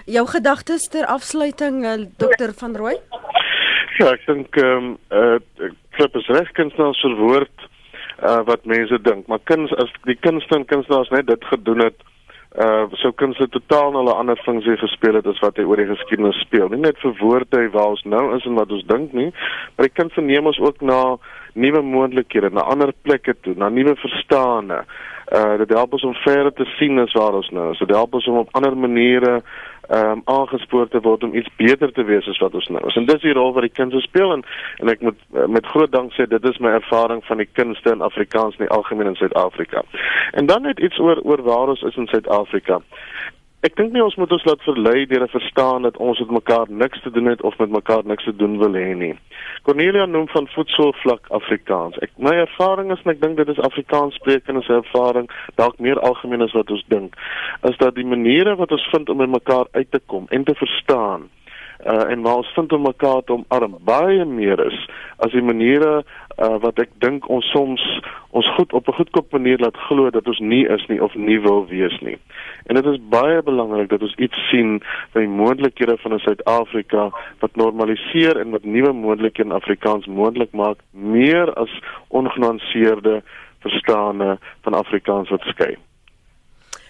Jou 0.09 0.25
gedagtes 0.27 0.87
ter 0.89 1.05
afsluiting 1.09 1.83
uh, 1.85 1.97
dokter 2.17 2.53
van 2.57 2.75
Rooi? 2.75 2.97
Ja, 3.99 4.13
ek 4.13 4.23
dink 4.27 4.55
ehm 4.57 4.93
um, 4.93 4.93
uh, 5.11 5.71
klip 5.97 6.15
is 6.15 6.27
reg 6.31 6.47
kunstenaars 6.55 7.01
verwoord 7.03 7.65
uh, 8.23 8.39
wat 8.47 8.63
mense 8.69 8.99
dink, 9.03 9.27
maar 9.27 9.41
kuns 9.49 9.73
as 9.81 9.91
die 10.07 10.15
kunstenaars 10.23 10.69
kunstenaars 10.71 11.11
net 11.11 11.27
dit 11.27 11.49
gedoen 11.51 11.83
het 11.83 12.05
uh 12.57 12.89
sou 12.97 13.11
kunste 13.13 13.45
totaal 13.47 13.93
'n 13.93 14.07
ander 14.09 14.37
funksie 14.43 14.77
gespeel 14.77 15.13
het 15.13 15.27
as 15.27 15.39
wat 15.39 15.57
hy 15.57 15.63
oor 15.63 15.77
die 15.77 15.85
geskiedenis 15.85 16.39
speel. 16.41 16.69
Nie 16.69 16.79
net 16.81 16.97
vir 16.97 17.13
woorde 17.19 17.69
waar 17.69 17.93
ons 17.93 18.03
nou 18.03 18.35
is 18.35 18.45
en 18.45 18.55
wat 18.55 18.71
ons 18.71 18.85
dink 18.85 19.13
nie, 19.13 19.31
maar 19.75 19.85
hy 19.85 19.91
kan 19.93 20.09
verneem 20.09 20.45
ons 20.45 20.59
ook 20.59 20.81
na 20.81 21.17
nuwe 21.53 21.81
moontlikhede, 21.81 22.49
na 22.49 22.61
ander 22.61 22.93
plekke 23.03 23.35
toe, 23.41 23.53
na 23.55 23.69
nuwe 23.69 23.95
verstande. 23.95 24.83
Uh 25.31 25.57
dit 25.57 25.69
help 25.69 25.93
ons 25.93 26.03
om 26.03 26.13
verder 26.13 26.53
te 26.53 26.65
sien 26.79 26.99
as 26.99 27.13
waar 27.13 27.33
ons 27.33 27.49
nou 27.49 27.71
is. 27.71 27.79
Dit 27.79 27.89
help 27.89 28.13
ons 28.13 28.27
om 28.27 28.37
op 28.37 28.49
ander 28.57 28.77
maniere 28.77 29.41
ehm 29.89 30.11
um, 30.11 30.21
aangespoor 30.25 30.87
te 30.87 31.01
word 31.01 31.23
om 31.23 31.33
iets 31.33 31.49
beter 31.57 31.91
te 31.91 32.03
wees 32.03 32.27
as 32.27 32.37
wat 32.37 32.53
ons 32.53 32.67
nou 32.67 32.81
is. 32.87 32.95
En 32.95 33.05
dis 33.05 33.21
die 33.21 33.33
rol 33.33 33.53
wat 33.53 33.65
die 33.65 33.73
kinders 33.73 34.05
speel 34.05 34.31
en 34.35 34.43
en 34.77 34.93
ek 34.93 35.01
moet 35.01 35.17
uh, 35.33 35.47
met 35.49 35.65
groot 35.65 35.91
dank 35.91 36.13
sê 36.13 36.27
dit 36.29 36.45
is 36.49 36.59
my 36.61 36.75
ervaring 36.77 37.23
van 37.25 37.41
die 37.41 37.49
kunste 37.59 37.95
in 37.95 38.05
Afrikaans 38.05 38.57
in 38.59 38.67
die 38.67 38.75
algemeen 38.75 39.09
in 39.09 39.17
Suid-Afrika. 39.17 39.81
En 40.31 40.45
dan 40.45 40.61
net 40.61 40.79
iets 40.79 40.99
oor 40.99 41.21
oor 41.23 41.41
waar 41.41 41.73
ons 41.73 41.81
is 41.81 41.97
in 41.97 42.07
Suid-Afrika. 42.07 42.81
Ek 43.59 43.73
dink 43.75 43.91
nie 43.91 43.99
ons 43.99 44.15
moet 44.15 44.31
ons 44.31 44.45
laat 44.47 44.61
verlei 44.63 45.01
deur 45.11 45.25
te 45.25 45.33
verstaan 45.33 45.83
dat 45.83 45.97
ons 45.99 46.19
met 46.23 46.29
mekaar 46.37 46.69
niks 46.81 47.01
te 47.03 47.11
doen 47.11 47.25
het 47.27 47.41
of 47.43 47.57
met 47.59 47.73
mekaar 47.75 48.05
niks 48.07 48.23
te 48.23 48.31
doen 48.31 48.53
wil 48.61 48.77
hê 48.79 48.93
nie. 48.95 49.11
Cornelia 49.67 50.05
noem 50.07 50.29
van 50.31 50.47
voedselvlak 50.53 51.27
Afrikaans. 51.35 51.99
Ek 52.05 52.13
my 52.23 52.37
ervaring 52.45 52.93
is 52.95 53.03
en 53.03 53.11
ek 53.11 53.19
dink 53.19 53.35
dit 53.35 53.51
is 53.51 53.59
Afrikaans 53.67 54.15
sprekende 54.15 54.63
se 54.63 54.77
ervaring 54.77 55.27
dalk 55.59 55.75
meer 55.83 55.99
algemeen 56.07 56.47
as 56.47 56.55
wat 56.55 56.71
ons 56.71 56.85
dink, 56.87 57.19
is 57.67 57.75
dat 57.83 57.99
die 57.99 58.07
maniere 58.07 58.55
wat 58.61 58.71
ons 58.71 58.87
vind 58.93 59.11
om 59.11 59.19
met 59.19 59.35
mekaar 59.35 59.67
uit 59.75 59.91
te 59.91 59.99
kom 60.07 60.31
en 60.31 60.47
te 60.47 60.55
verstaan 60.55 61.27
uh, 61.85 62.11
en 62.11 62.21
waar 62.21 62.35
ons 62.35 62.53
vind 62.53 62.73
om 62.73 62.81
mekaar 62.81 63.21
te 63.23 63.33
omarm 63.33 63.77
baie 63.87 64.25
meer 64.25 64.59
is 64.65 64.79
as 65.17 65.31
die 65.31 65.43
maniere 65.43 66.01
uh, 66.01 66.55
wat 66.63 66.79
ek 66.83 66.91
dink 67.03 67.27
ons 67.31 67.47
soms 67.53 67.83
ons 68.35 68.47
goed 68.55 68.73
op 68.73 68.87
'n 68.87 68.97
goedkoop 68.99 69.31
manier 69.31 69.59
laat 69.59 69.77
glo 69.87 70.09
dat 70.09 70.27
ons 70.27 70.39
nie 70.39 70.65
is 70.67 70.85
nie 70.87 71.01
of 71.03 71.15
nie 71.15 71.39
wil 71.41 71.65
wees 71.67 71.99
nie. 71.99 72.17
En 72.67 72.75
dit 72.75 72.85
is 72.85 72.99
baie 73.09 73.41
belangrik 73.41 73.89
dat 73.89 74.01
ons 74.01 74.15
iets 74.15 74.49
sien 74.49 74.81
van 75.11 75.21
die 75.21 75.35
moontlikhede 75.41 75.97
van 75.97 76.13
'n 76.13 76.19
Suid-Afrika 76.19 77.09
wat 77.39 77.55
normaliseer 77.55 78.37
en 78.39 78.51
wat 78.51 78.63
nuwe 78.63 78.93
moontlikhede 78.93 79.49
in 79.49 79.55
Afrikaans 79.55 80.05
moontlik 80.05 80.51
maak 80.51 80.77
meer 80.91 81.53
as 81.53 81.71
ongenuanceerde 82.07 83.23
verstande 83.59 84.37
van 84.61 84.73
Afrikaans 84.73 85.29
wat 85.29 85.41
skei. 85.41 85.77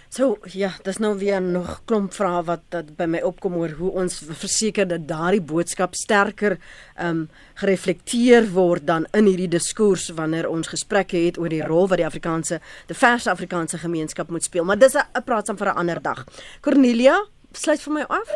So 0.09 0.39
ja, 0.57 0.71
dis 0.81 0.97
nou 0.97 1.11
weer 1.19 1.41
nog 1.41 1.83
klomp 1.85 2.15
vrae 2.17 2.41
wat 2.47 2.63
dat 2.73 2.87
by 2.97 3.05
my 3.05 3.19
opkom 3.21 3.59
oor 3.61 3.75
hoe 3.77 3.91
ons 4.01 4.15
verseker 4.25 4.87
dat 4.89 5.05
daardie 5.07 5.43
boodskap 5.51 5.93
sterker 5.93 6.57
ehm 6.95 7.09
um, 7.09 7.19
gereflekteer 7.61 8.47
word 8.55 8.87
dan 8.87 9.05
in 9.13 9.27
hierdie 9.29 9.51
diskurs 9.53 10.07
wanneer 10.17 10.49
ons 10.49 10.71
gesprekke 10.71 11.19
het 11.27 11.37
oor 11.37 11.53
die 11.53 11.61
rol 11.61 11.85
wat 11.91 12.01
die 12.01 12.07
Afrikaanse, 12.07 12.57
die 12.89 12.97
verse 12.97 13.29
Afrikaanse 13.29 13.77
gemeenskap 13.77 14.31
moet 14.33 14.43
speel. 14.43 14.65
Maar 14.65 14.79
dis 14.79 14.95
'n 14.95 15.23
praatsam 15.25 15.57
vir 15.57 15.67
'n 15.67 15.77
ander 15.77 16.01
dag. 16.01 16.25
Cornelia, 16.61 17.25
sluit 17.51 17.81
vir 17.81 17.93
my 17.93 18.05
af. 18.07 18.29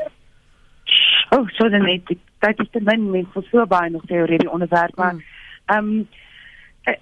Oh, 1.32 1.48
so 1.58 1.70
dan 1.70 1.82
net 1.82 2.06
dit 2.06 2.20
is 2.60 2.70
te 2.72 2.80
min 2.82 3.12
met 3.12 3.26
vir 3.34 3.44
so 3.50 3.66
baie 3.66 3.90
nog 3.90 4.06
teorie 4.06 4.38
die 4.38 4.52
onderwerp 4.52 4.96
maar 4.96 5.14
mm. 5.14 5.22
ehm 5.66 5.88
um, 5.88 6.08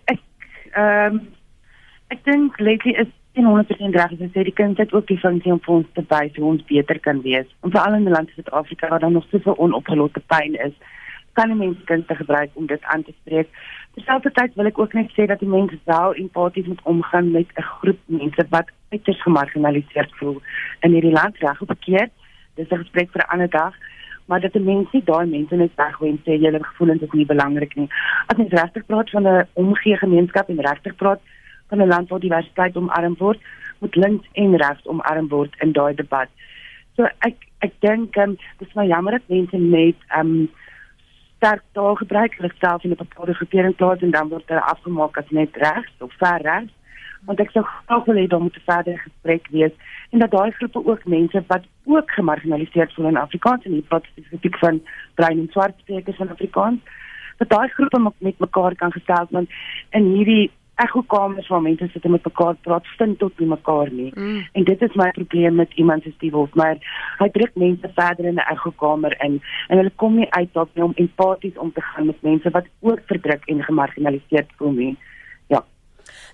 ek 0.05 0.19
ehm 0.71 1.15
um, 1.15 1.27
ek 2.07 2.23
dink 2.23 2.59
lately 2.59 2.95
is 2.95 3.07
100% 3.39 3.95
reg 3.95 4.11
as 4.11 4.19
jy 4.19 4.27
sê 4.33 4.43
die 4.43 4.53
kind 4.55 4.77
het 4.77 4.93
ook 4.93 5.07
die 5.07 5.19
funksie 5.19 5.53
om 5.53 5.59
vir 5.63 5.75
ons 5.75 5.91
te 5.95 6.03
wys 6.09 6.33
hoe 6.35 6.47
ons 6.49 6.65
beter 6.67 6.99
kan 6.99 7.21
wees. 7.23 7.47
En 7.63 7.71
veral 7.71 7.93
in 7.95 8.03
'n 8.07 8.11
land 8.11 8.27
soos 8.29 8.43
Suid-Afrika 8.43 8.89
waar 8.89 8.99
daar 8.99 9.11
nog 9.11 9.27
soveel 9.31 9.57
onopgeloste 9.57 10.21
pyn 10.27 10.55
is, 10.67 10.73
kan 11.33 11.47
die 11.47 11.57
mens 11.57 11.77
kind 11.85 12.07
te 12.07 12.15
gebruik 12.15 12.49
om 12.53 12.65
dit 12.65 12.83
aan 12.83 13.03
te 13.03 13.13
spreek. 13.21 13.47
Terselfdertyd 13.93 14.55
wil 14.55 14.65
ek 14.65 14.79
ook 14.79 14.93
net 14.93 15.09
sê 15.11 15.25
dat 15.27 15.39
die 15.39 15.47
mense 15.47 15.79
wel 15.85 16.13
empaties 16.13 16.67
moet 16.67 16.81
omgaan 16.83 17.31
met 17.31 17.47
'n 17.55 17.61
groep 17.61 17.99
mense 18.05 18.45
wat 18.49 18.67
uiters 18.89 19.21
gemarginaliseerd 19.21 20.11
voel 20.19 20.41
in 20.79 20.91
hierdie 20.91 21.17
land 21.19 21.37
reg 21.37 21.61
of 21.61 21.67
verkeerd. 21.67 22.11
Dis 22.55 22.69
'n 22.69 22.83
gesprek 22.83 23.11
vir 23.11 23.21
'n 23.21 23.31
ander 23.31 23.49
dag 23.49 23.75
maar 24.25 24.39
dat 24.39 24.53
die 24.53 24.61
mense 24.61 24.89
nie 24.91 25.03
daai 25.03 25.25
mense 25.25 25.55
net 25.55 25.71
weggooi 25.75 26.09
en 26.09 26.21
sê 26.25 26.37
julle 26.39 26.63
gevoelens 26.63 27.01
is 27.01 27.11
nie 27.11 27.25
belangrik 27.25 27.75
nie. 27.75 27.87
As 28.27 28.37
mens 28.37 28.53
regtig 28.55 28.85
praat 28.85 29.09
van 29.09 29.27
'n 29.27 29.47
omgee 29.53 29.97
gemeenskap 29.97 30.49
en 30.49 30.61
regtig 30.61 30.95
praat 30.95 31.21
van 31.71 31.81
'n 31.81 31.87
land 31.87 32.09
waar 32.09 32.19
diversiteit 32.19 32.77
omarm 32.77 33.15
word, 33.17 33.39
moet 33.79 33.95
links 33.95 34.27
en 34.33 34.57
regs 34.63 34.85
omarm 34.85 35.27
word 35.27 35.55
in 35.59 35.71
daai 35.71 35.93
debat. 35.95 36.29
So 36.95 37.07
ek 37.29 37.37
ek 37.59 37.73
dink 37.79 38.17
um, 38.17 38.35
dit 38.59 38.67
is 38.67 38.73
maar 38.73 38.85
jammer 38.85 39.11
dat 39.11 39.27
mense 39.27 39.57
net 39.57 39.95
um 40.17 40.49
sterk 41.37 41.63
taal 41.73 41.95
gebruik, 41.95 42.35
hulle 42.37 42.51
self 42.59 42.83
in 42.83 42.91
'n 42.91 43.03
bepaalde 43.05 43.33
groepering 43.33 43.75
plaas 43.75 44.01
en 44.01 44.11
dan 44.11 44.29
word 44.29 44.47
hulle 44.47 44.71
afgemaak 44.73 45.17
as 45.17 45.29
net 45.29 45.55
regs 45.55 45.91
of 45.99 46.13
ver 46.19 46.41
regs 46.41 46.73
want 47.25 47.41
ek 47.43 47.51
sou 47.53 47.63
graag 47.65 48.05
wil 48.05 48.19
hê 48.19 48.27
daar 48.27 48.41
moet 48.41 48.57
'n 48.57 48.69
verdere 48.71 48.97
gesprek 48.97 49.47
wees 49.55 49.73
en 50.11 50.19
dat 50.19 50.31
daai 50.31 50.51
groepe 50.51 50.85
ook 50.85 51.05
mense 51.05 51.43
wat 51.47 51.63
ook 51.85 52.11
gemarginaliseerd 52.11 52.93
voel 52.93 53.07
in 53.07 53.17
Afrikaans 53.17 53.65
en 53.65 53.71
hier 53.71 53.89
praat 53.89 54.05
spesifiek 54.05 54.57
van 54.57 54.81
bruin 55.15 55.39
en 55.39 55.47
swart 55.51 55.75
sprekers 55.79 56.17
van 56.17 56.29
Afrikaans 56.29 56.79
dat 57.37 57.49
daai 57.49 57.67
groepe 57.67 58.13
met 58.19 58.39
mekaar 58.39 58.75
kan 58.75 58.91
gestel 58.91 59.27
word 59.29 59.49
in 59.89 60.05
hierdie 60.15 60.51
ekkokamers 60.85 61.47
waar 61.47 61.61
mense 61.61 61.87
sit 61.93 62.05
en 62.05 62.15
met 62.15 62.25
mekaar 62.25 62.55
praat 62.67 62.87
vind 62.97 63.19
tot 63.19 63.35
by 63.39 63.47
mekaar 63.53 63.91
nie 63.91 64.09
mm. 64.15 64.41
en 64.59 64.67
dit 64.69 64.81
is 64.87 64.97
my 65.01 65.09
probleem 65.17 65.55
met 65.61 65.73
iemand 65.83 66.03
soos 66.03 66.17
Steve 66.17 66.35
Wolf 66.35 66.57
maar 66.61 66.77
hy 67.19 67.29
druk 67.37 67.55
mense 67.63 67.93
verder 67.99 68.25
in 68.31 68.39
'n 68.39 68.49
ekkokamer 68.55 69.15
in 69.27 69.39
en 69.67 69.77
hulle 69.77 69.93
kom 70.03 70.15
nie 70.15 70.29
uit 70.29 70.53
daarop 70.53 70.83
om 70.89 70.97
empaties 71.05 71.57
om 71.57 71.71
te 71.71 71.81
gaan 71.81 72.05
met 72.05 72.21
mense 72.21 72.49
wat 72.57 72.67
ook 72.79 73.01
verdruk 73.05 73.45
en 73.45 73.63
gemarginaliseerd 73.63 74.49
voel 74.57 74.71
nie 74.71 74.93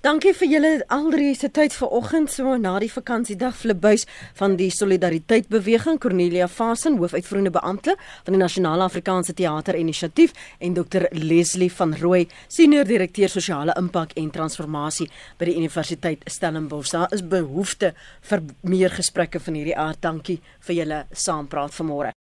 Dankie 0.06 0.34
vir 0.38 0.48
julle 0.52 0.72
aldrie 0.94 1.34
se 1.36 1.50
tyd 1.50 1.74
vanoggend 1.74 2.32
so 2.32 2.56
na 2.58 2.76
die 2.80 2.90
vakansiedag 2.92 3.56
Flipbuis 3.58 4.06
van 4.40 4.56
die 4.60 4.70
Solidariteit 4.72 5.50
Beweging 5.50 6.00
Cornelia 6.00 6.48
Fasen 6.48 7.00
hoofuitvoerende 7.02 7.52
beampte 7.56 7.96
van 8.24 8.36
die 8.36 8.42
Nasionale 8.42 8.86
Afrikaanse 8.86 9.34
Teater 9.34 9.76
Inisiatief 9.76 10.34
en 10.60 10.78
Dr 10.78 11.08
Leslie 11.12 11.72
van 11.80 11.96
Rooi 11.98 12.28
senior 12.48 12.86
direkteur 12.86 13.30
sosiale 13.30 13.76
impak 13.78 14.14
en 14.18 14.30
transformasie 14.32 15.10
by 15.40 15.50
die 15.50 15.58
Universiteit 15.58 16.24
Stellenbosch. 16.30 16.94
Daar 16.94 17.12
is 17.16 17.26
behoefte 17.26 17.94
vir 18.30 18.46
meer 18.62 18.94
gesprekke 18.94 19.42
van 19.44 19.60
hierdie 19.60 19.78
aard. 19.78 20.02
Dankie 20.02 20.40
vir 20.68 20.82
julle 20.82 21.04
saampraat 21.12 21.76
vanmôre. 21.76 22.14